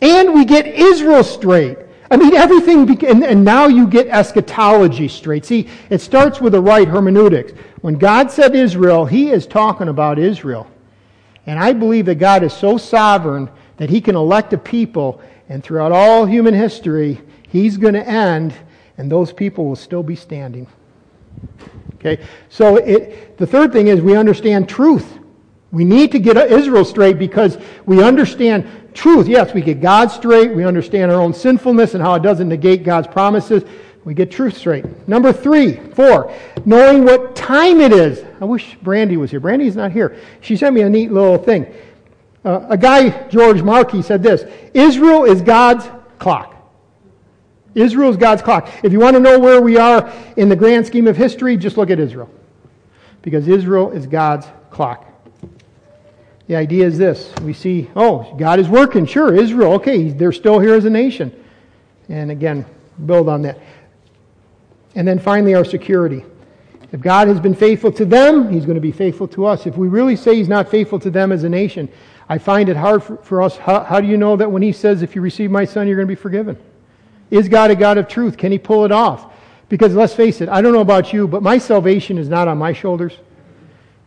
And 0.00 0.32
we 0.32 0.44
get 0.44 0.66
Israel 0.66 1.24
straight. 1.24 1.76
I 2.10 2.16
mean, 2.16 2.34
everything, 2.34 2.86
be- 2.86 3.06
and, 3.06 3.24
and 3.24 3.44
now 3.44 3.68
you 3.68 3.86
get 3.86 4.08
eschatology 4.08 5.06
straight. 5.06 5.44
See, 5.44 5.68
it 5.90 6.00
starts 6.00 6.40
with 6.40 6.52
the 6.54 6.60
right 6.60 6.88
hermeneutics. 6.88 7.52
When 7.82 7.94
God 7.94 8.30
said 8.30 8.54
Israel, 8.54 9.06
He 9.06 9.30
is 9.30 9.46
talking 9.46 9.88
about 9.88 10.18
Israel. 10.18 10.66
And 11.46 11.58
I 11.58 11.72
believe 11.72 12.06
that 12.06 12.16
God 12.16 12.42
is 12.42 12.52
so 12.52 12.78
sovereign 12.78 13.48
that 13.76 13.90
He 13.90 14.00
can 14.00 14.16
elect 14.16 14.52
a 14.52 14.58
people, 14.58 15.20
and 15.48 15.62
throughout 15.62 15.92
all 15.92 16.26
human 16.26 16.52
history, 16.52 17.20
He's 17.48 17.76
going 17.76 17.94
to 17.94 18.06
end, 18.06 18.54
and 18.98 19.10
those 19.10 19.32
people 19.32 19.66
will 19.66 19.76
still 19.76 20.02
be 20.02 20.16
standing. 20.16 20.66
Okay? 21.94 22.24
So 22.48 22.76
it, 22.76 23.38
the 23.38 23.46
third 23.46 23.72
thing 23.72 23.86
is 23.86 24.00
we 24.00 24.16
understand 24.16 24.68
truth. 24.68 25.18
We 25.72 25.84
need 25.84 26.10
to 26.12 26.18
get 26.18 26.36
Israel 26.36 26.84
straight 26.84 27.18
because 27.18 27.56
we 27.86 28.02
understand 28.02 28.68
truth. 28.94 29.28
Yes, 29.28 29.54
we 29.54 29.60
get 29.60 29.80
God 29.80 30.10
straight. 30.10 30.54
We 30.54 30.64
understand 30.64 31.10
our 31.10 31.20
own 31.20 31.34
sinfulness 31.34 31.94
and 31.94 32.02
how 32.02 32.14
it 32.14 32.22
doesn't 32.22 32.48
negate 32.48 32.84
God's 32.84 33.06
promises. 33.06 33.64
We 34.04 34.14
get 34.14 34.30
truth 34.30 34.56
straight. 34.56 35.06
Number 35.06 35.32
three, 35.32 35.74
four, 35.74 36.34
knowing 36.64 37.04
what 37.04 37.36
time 37.36 37.80
it 37.80 37.92
is. 37.92 38.24
I 38.40 38.44
wish 38.46 38.76
Brandy 38.82 39.16
was 39.16 39.30
here. 39.30 39.40
Brandy's 39.40 39.76
not 39.76 39.92
here. 39.92 40.16
She 40.40 40.56
sent 40.56 40.74
me 40.74 40.80
a 40.82 40.88
neat 40.88 41.12
little 41.12 41.36
thing. 41.36 41.66
Uh, 42.44 42.66
a 42.70 42.78
guy, 42.78 43.28
George 43.28 43.62
Markey, 43.62 44.00
said 44.00 44.22
this 44.22 44.50
Israel 44.72 45.24
is 45.24 45.42
God's 45.42 45.86
clock. 46.18 46.56
Israel 47.74 48.10
is 48.10 48.16
God's 48.16 48.42
clock. 48.42 48.68
If 48.82 48.92
you 48.92 48.98
want 48.98 49.14
to 49.14 49.20
know 49.20 49.38
where 49.38 49.60
we 49.60 49.76
are 49.76 50.12
in 50.36 50.48
the 50.48 50.56
grand 50.56 50.86
scheme 50.86 51.06
of 51.06 51.16
history, 51.16 51.56
just 51.56 51.76
look 51.76 51.90
at 51.90 52.00
Israel. 52.00 52.30
Because 53.22 53.46
Israel 53.46 53.90
is 53.90 54.06
God's 54.06 54.46
clock. 54.70 55.06
The 56.50 56.56
idea 56.56 56.84
is 56.84 56.98
this 56.98 57.32
we 57.42 57.52
see, 57.52 57.88
oh, 57.94 58.34
God 58.36 58.58
is 58.58 58.68
working. 58.68 59.06
Sure, 59.06 59.32
Israel, 59.32 59.74
okay, 59.74 60.08
they're 60.08 60.32
still 60.32 60.58
here 60.58 60.74
as 60.74 60.84
a 60.84 60.90
nation. 60.90 61.32
And 62.08 62.32
again, 62.32 62.66
build 63.06 63.28
on 63.28 63.42
that. 63.42 63.60
And 64.96 65.06
then 65.06 65.20
finally, 65.20 65.54
our 65.54 65.64
security. 65.64 66.24
If 66.90 67.00
God 67.02 67.28
has 67.28 67.38
been 67.38 67.54
faithful 67.54 67.92
to 67.92 68.04
them, 68.04 68.52
He's 68.52 68.64
going 68.64 68.74
to 68.74 68.80
be 68.80 68.90
faithful 68.90 69.28
to 69.28 69.46
us. 69.46 69.64
If 69.64 69.76
we 69.76 69.86
really 69.86 70.16
say 70.16 70.34
He's 70.34 70.48
not 70.48 70.68
faithful 70.68 70.98
to 70.98 71.08
them 71.08 71.30
as 71.30 71.44
a 71.44 71.48
nation, 71.48 71.88
I 72.28 72.38
find 72.38 72.68
it 72.68 72.76
hard 72.76 73.04
for, 73.04 73.18
for 73.18 73.42
us. 73.42 73.56
How, 73.56 73.84
how 73.84 74.00
do 74.00 74.08
you 74.08 74.16
know 74.16 74.34
that 74.36 74.50
when 74.50 74.60
He 74.60 74.72
says, 74.72 75.02
if 75.02 75.14
you 75.14 75.22
receive 75.22 75.52
my 75.52 75.64
Son, 75.64 75.86
you're 75.86 75.94
going 75.94 76.08
to 76.08 76.16
be 76.16 76.20
forgiven? 76.20 76.58
Is 77.30 77.48
God 77.48 77.70
a 77.70 77.76
God 77.76 77.96
of 77.96 78.08
truth? 78.08 78.36
Can 78.36 78.50
He 78.50 78.58
pull 78.58 78.84
it 78.84 78.90
off? 78.90 79.32
Because 79.68 79.94
let's 79.94 80.14
face 80.14 80.40
it, 80.40 80.48
I 80.48 80.62
don't 80.62 80.72
know 80.72 80.80
about 80.80 81.12
you, 81.12 81.28
but 81.28 81.44
my 81.44 81.58
salvation 81.58 82.18
is 82.18 82.28
not 82.28 82.48
on 82.48 82.58
my 82.58 82.72
shoulders. 82.72 83.18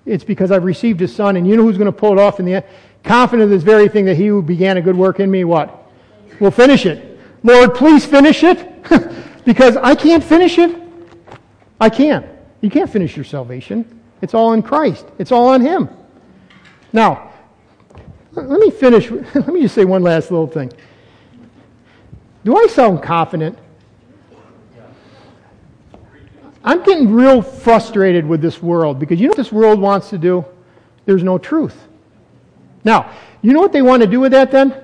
It's 0.06 0.24
because 0.24 0.52
I've 0.52 0.64
received 0.64 1.00
His 1.00 1.16
Son, 1.16 1.38
and 1.38 1.48
you 1.48 1.56
know 1.56 1.64
who's 1.64 1.78
going 1.78 1.92
to 1.92 1.98
pull 1.98 2.14
it 2.14 2.20
off 2.20 2.40
in 2.40 2.46
the 2.46 2.56
end? 2.56 2.66
Confident 3.04 3.44
of 3.44 3.50
this 3.50 3.64
very 3.64 3.88
thing 3.88 4.06
that 4.06 4.16
He 4.16 4.28
who 4.28 4.42
began 4.42 4.78
a 4.78 4.82
good 4.82 4.96
work 4.96 5.20
in 5.20 5.32
me, 5.32 5.44
what? 5.44 5.90
Will 6.40 6.52
finish 6.52 6.86
it. 6.86 7.20
Lord, 7.44 7.76
please 7.76 8.06
finish 8.06 8.44
it, 8.44 8.84
because 9.46 9.78
I 9.78 9.96
can't 9.96 10.24
finish 10.24 10.58
it. 10.58 10.82
I 11.80 11.90
can't. 11.90 12.26
You 12.62 12.70
can't 12.70 12.90
finish 12.90 13.16
your 13.16 13.26
salvation. 13.26 14.02
It's 14.22 14.34
all 14.34 14.54
in 14.54 14.62
Christ. 14.62 15.06
It's 15.20 15.32
all 15.32 15.50
on 15.50 15.62
Him. 15.62 15.90
Now, 16.94 17.32
let 18.32 18.60
me 18.60 18.72
finish. 18.72 19.12
Let 19.36 19.48
me 19.48 19.62
just 19.62 19.76
say 19.76 19.86
one 19.86 20.02
last 20.02 20.32
little 20.32 20.48
thing. 20.48 20.72
Do 22.44 22.58
I 22.58 22.68
sound 22.68 23.04
confident? 23.04 23.58
I'm 26.64 26.84
getting 26.84 27.12
real 27.12 27.42
frustrated 27.42 28.26
with 28.26 28.42
this 28.42 28.62
world 28.62 29.00
because 29.00 29.20
you 29.20 29.28
know 29.28 29.32
what 29.32 29.38
this 29.38 29.52
world 29.52 29.80
wants 29.80 30.10
to 30.12 30.18
do? 30.18 30.46
There's 31.06 31.24
no 31.24 31.38
truth. 31.38 31.88
Now, 32.84 33.12
you 33.42 33.54
know 33.54 33.60
what 33.60 33.74
they 33.74 33.82
want 33.82 34.02
to 34.02 34.08
do 34.08 34.20
with 34.20 34.32
that 34.32 34.52
then? 34.52 34.82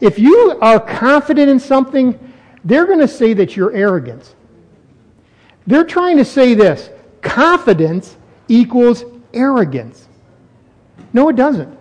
If 0.00 0.18
you 0.18 0.58
are 0.60 0.80
confident 0.80 1.48
in 1.48 1.60
something, 1.60 2.18
they're 2.64 2.86
going 2.86 2.98
to 2.98 3.08
say 3.08 3.32
that 3.34 3.56
you're 3.56 3.72
arrogant. 3.72 4.34
They're 5.66 5.84
trying 5.84 6.16
to 6.18 6.24
say 6.24 6.54
this 6.54 6.90
confidence 7.22 8.16
equals 8.48 9.04
arrogance. 9.32 10.08
No, 11.12 11.28
it 11.28 11.36
doesn't. 11.36 11.76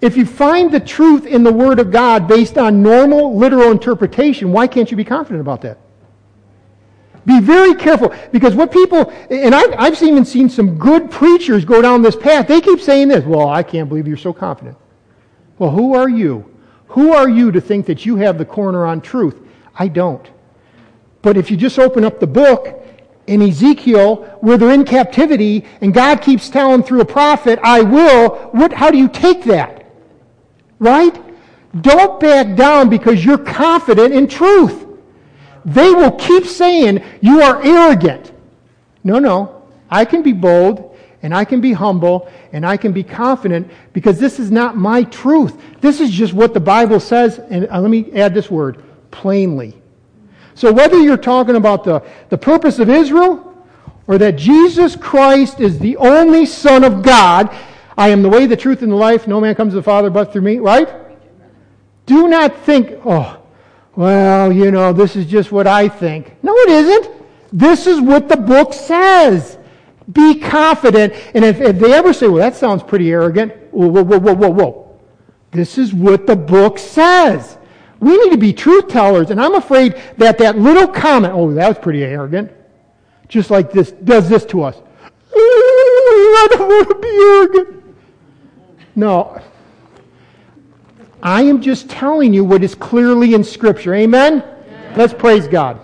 If 0.00 0.16
you 0.16 0.26
find 0.26 0.70
the 0.70 0.80
truth 0.80 1.26
in 1.26 1.42
the 1.42 1.52
Word 1.52 1.78
of 1.78 1.90
God 1.90 2.28
based 2.28 2.58
on 2.58 2.82
normal, 2.82 3.36
literal 3.36 3.70
interpretation, 3.70 4.52
why 4.52 4.66
can't 4.66 4.90
you 4.90 4.96
be 4.96 5.04
confident 5.04 5.40
about 5.40 5.62
that? 5.62 5.78
Be 7.26 7.40
very 7.40 7.74
careful 7.74 8.14
because 8.32 8.54
what 8.54 8.70
people, 8.70 9.10
and 9.30 9.54
I've, 9.54 9.74
I've 9.78 10.02
even 10.02 10.24
seen 10.24 10.48
some 10.48 10.78
good 10.78 11.10
preachers 11.10 11.64
go 11.64 11.80
down 11.80 12.02
this 12.02 12.16
path, 12.16 12.46
they 12.46 12.60
keep 12.60 12.80
saying 12.80 13.08
this, 13.08 13.24
well, 13.24 13.48
I 13.48 13.62
can't 13.62 13.88
believe 13.88 14.06
you're 14.06 14.16
so 14.16 14.32
confident. 14.32 14.76
Well, 15.58 15.70
who 15.70 15.94
are 15.94 16.08
you? 16.08 16.50
Who 16.88 17.12
are 17.12 17.28
you 17.28 17.50
to 17.52 17.60
think 17.60 17.86
that 17.86 18.04
you 18.04 18.16
have 18.16 18.36
the 18.36 18.44
corner 18.44 18.84
on 18.86 19.00
truth? 19.00 19.40
I 19.74 19.88
don't. 19.88 20.28
But 21.22 21.36
if 21.36 21.50
you 21.50 21.56
just 21.56 21.78
open 21.78 22.04
up 22.04 22.20
the 22.20 22.26
book 22.26 22.82
in 23.26 23.40
Ezekiel 23.40 24.16
where 24.40 24.58
they're 24.58 24.72
in 24.72 24.84
captivity 24.84 25.64
and 25.80 25.94
God 25.94 26.20
keeps 26.20 26.50
telling 26.50 26.82
through 26.82 27.00
a 27.00 27.06
prophet, 27.06 27.58
I 27.62 27.80
will, 27.80 28.50
what, 28.52 28.72
how 28.72 28.90
do 28.90 28.98
you 28.98 29.08
take 29.08 29.44
that? 29.44 29.86
Right? 30.78 31.18
Don't 31.80 32.20
back 32.20 32.54
down 32.54 32.90
because 32.90 33.24
you're 33.24 33.38
confident 33.38 34.12
in 34.12 34.28
truth. 34.28 34.83
They 35.64 35.90
will 35.90 36.12
keep 36.12 36.46
saying 36.46 37.02
you 37.20 37.40
are 37.40 37.62
arrogant. 37.62 38.32
No, 39.02 39.18
no. 39.18 39.62
I 39.90 40.04
can 40.04 40.22
be 40.22 40.32
bold 40.32 40.96
and 41.22 41.34
I 41.34 41.44
can 41.44 41.60
be 41.60 41.72
humble 41.72 42.30
and 42.52 42.66
I 42.66 42.76
can 42.76 42.92
be 42.92 43.02
confident 43.02 43.70
because 43.92 44.18
this 44.18 44.38
is 44.38 44.50
not 44.50 44.76
my 44.76 45.04
truth. 45.04 45.60
This 45.80 46.00
is 46.00 46.10
just 46.10 46.34
what 46.34 46.52
the 46.52 46.60
Bible 46.60 47.00
says. 47.00 47.38
And 47.38 47.68
uh, 47.70 47.80
let 47.80 47.90
me 47.90 48.12
add 48.12 48.34
this 48.34 48.50
word 48.50 48.82
plainly. 49.10 49.74
So 50.54 50.72
whether 50.72 51.00
you're 51.00 51.16
talking 51.16 51.56
about 51.56 51.84
the, 51.84 52.04
the 52.28 52.38
purpose 52.38 52.78
of 52.78 52.90
Israel 52.90 53.64
or 54.06 54.18
that 54.18 54.36
Jesus 54.36 54.96
Christ 54.96 55.60
is 55.60 55.78
the 55.78 55.96
only 55.96 56.46
Son 56.46 56.84
of 56.84 57.02
God, 57.02 57.54
I 57.96 58.10
am 58.10 58.22
the 58.22 58.28
way, 58.28 58.46
the 58.46 58.56
truth, 58.56 58.82
and 58.82 58.92
the 58.92 58.96
life. 58.96 59.26
No 59.26 59.40
man 59.40 59.54
comes 59.54 59.72
to 59.72 59.76
the 59.76 59.82
Father 59.82 60.10
but 60.10 60.32
through 60.32 60.42
me, 60.42 60.58
right? 60.58 60.88
Do 62.06 62.28
not 62.28 62.60
think, 62.64 63.00
oh, 63.04 63.43
well, 63.96 64.52
you 64.52 64.70
know, 64.70 64.92
this 64.92 65.16
is 65.16 65.26
just 65.26 65.52
what 65.52 65.66
I 65.66 65.88
think. 65.88 66.34
No, 66.42 66.54
it 66.56 66.68
isn't. 66.70 67.10
This 67.52 67.86
is 67.86 68.00
what 68.00 68.28
the 68.28 68.36
book 68.36 68.72
says. 68.72 69.58
Be 70.12 70.40
confident. 70.40 71.14
And 71.34 71.44
if, 71.44 71.60
if 71.60 71.78
they 71.78 71.92
ever 71.92 72.12
say, 72.12 72.26
well, 72.26 72.38
that 72.38 72.56
sounds 72.56 72.82
pretty 72.82 73.10
arrogant, 73.10 73.52
whoa, 73.72 73.88
whoa, 73.88 74.02
whoa, 74.02 74.18
whoa, 74.18 74.34
whoa, 74.34 74.48
whoa. 74.50 75.00
This 75.50 75.78
is 75.78 75.94
what 75.94 76.26
the 76.26 76.34
book 76.34 76.78
says. 76.78 77.56
We 78.00 78.18
need 78.18 78.32
to 78.32 78.36
be 78.36 78.52
truth 78.52 78.88
tellers. 78.88 79.30
And 79.30 79.40
I'm 79.40 79.54
afraid 79.54 80.02
that 80.18 80.36
that 80.38 80.58
little 80.58 80.88
comment, 80.88 81.32
oh, 81.32 81.54
that 81.54 81.68
was 81.68 81.78
pretty 81.78 82.02
arrogant, 82.02 82.50
just 83.28 83.50
like 83.50 83.70
this, 83.70 83.92
does 83.92 84.28
this 84.28 84.44
to 84.46 84.62
us. 84.62 84.76
I 85.34 86.46
don't 86.50 86.68
want 86.68 86.88
to 86.88 86.94
be 86.96 87.08
arrogant. 87.08 87.84
No, 88.96 89.40
I 91.24 91.42
am 91.42 91.62
just 91.62 91.88
telling 91.88 92.34
you 92.34 92.44
what 92.44 92.62
is 92.62 92.74
clearly 92.74 93.32
in 93.32 93.42
Scripture. 93.42 93.94
Amen? 93.94 94.42
Amen. 94.42 94.94
Let's 94.94 95.14
praise 95.14 95.48
God. 95.48 95.80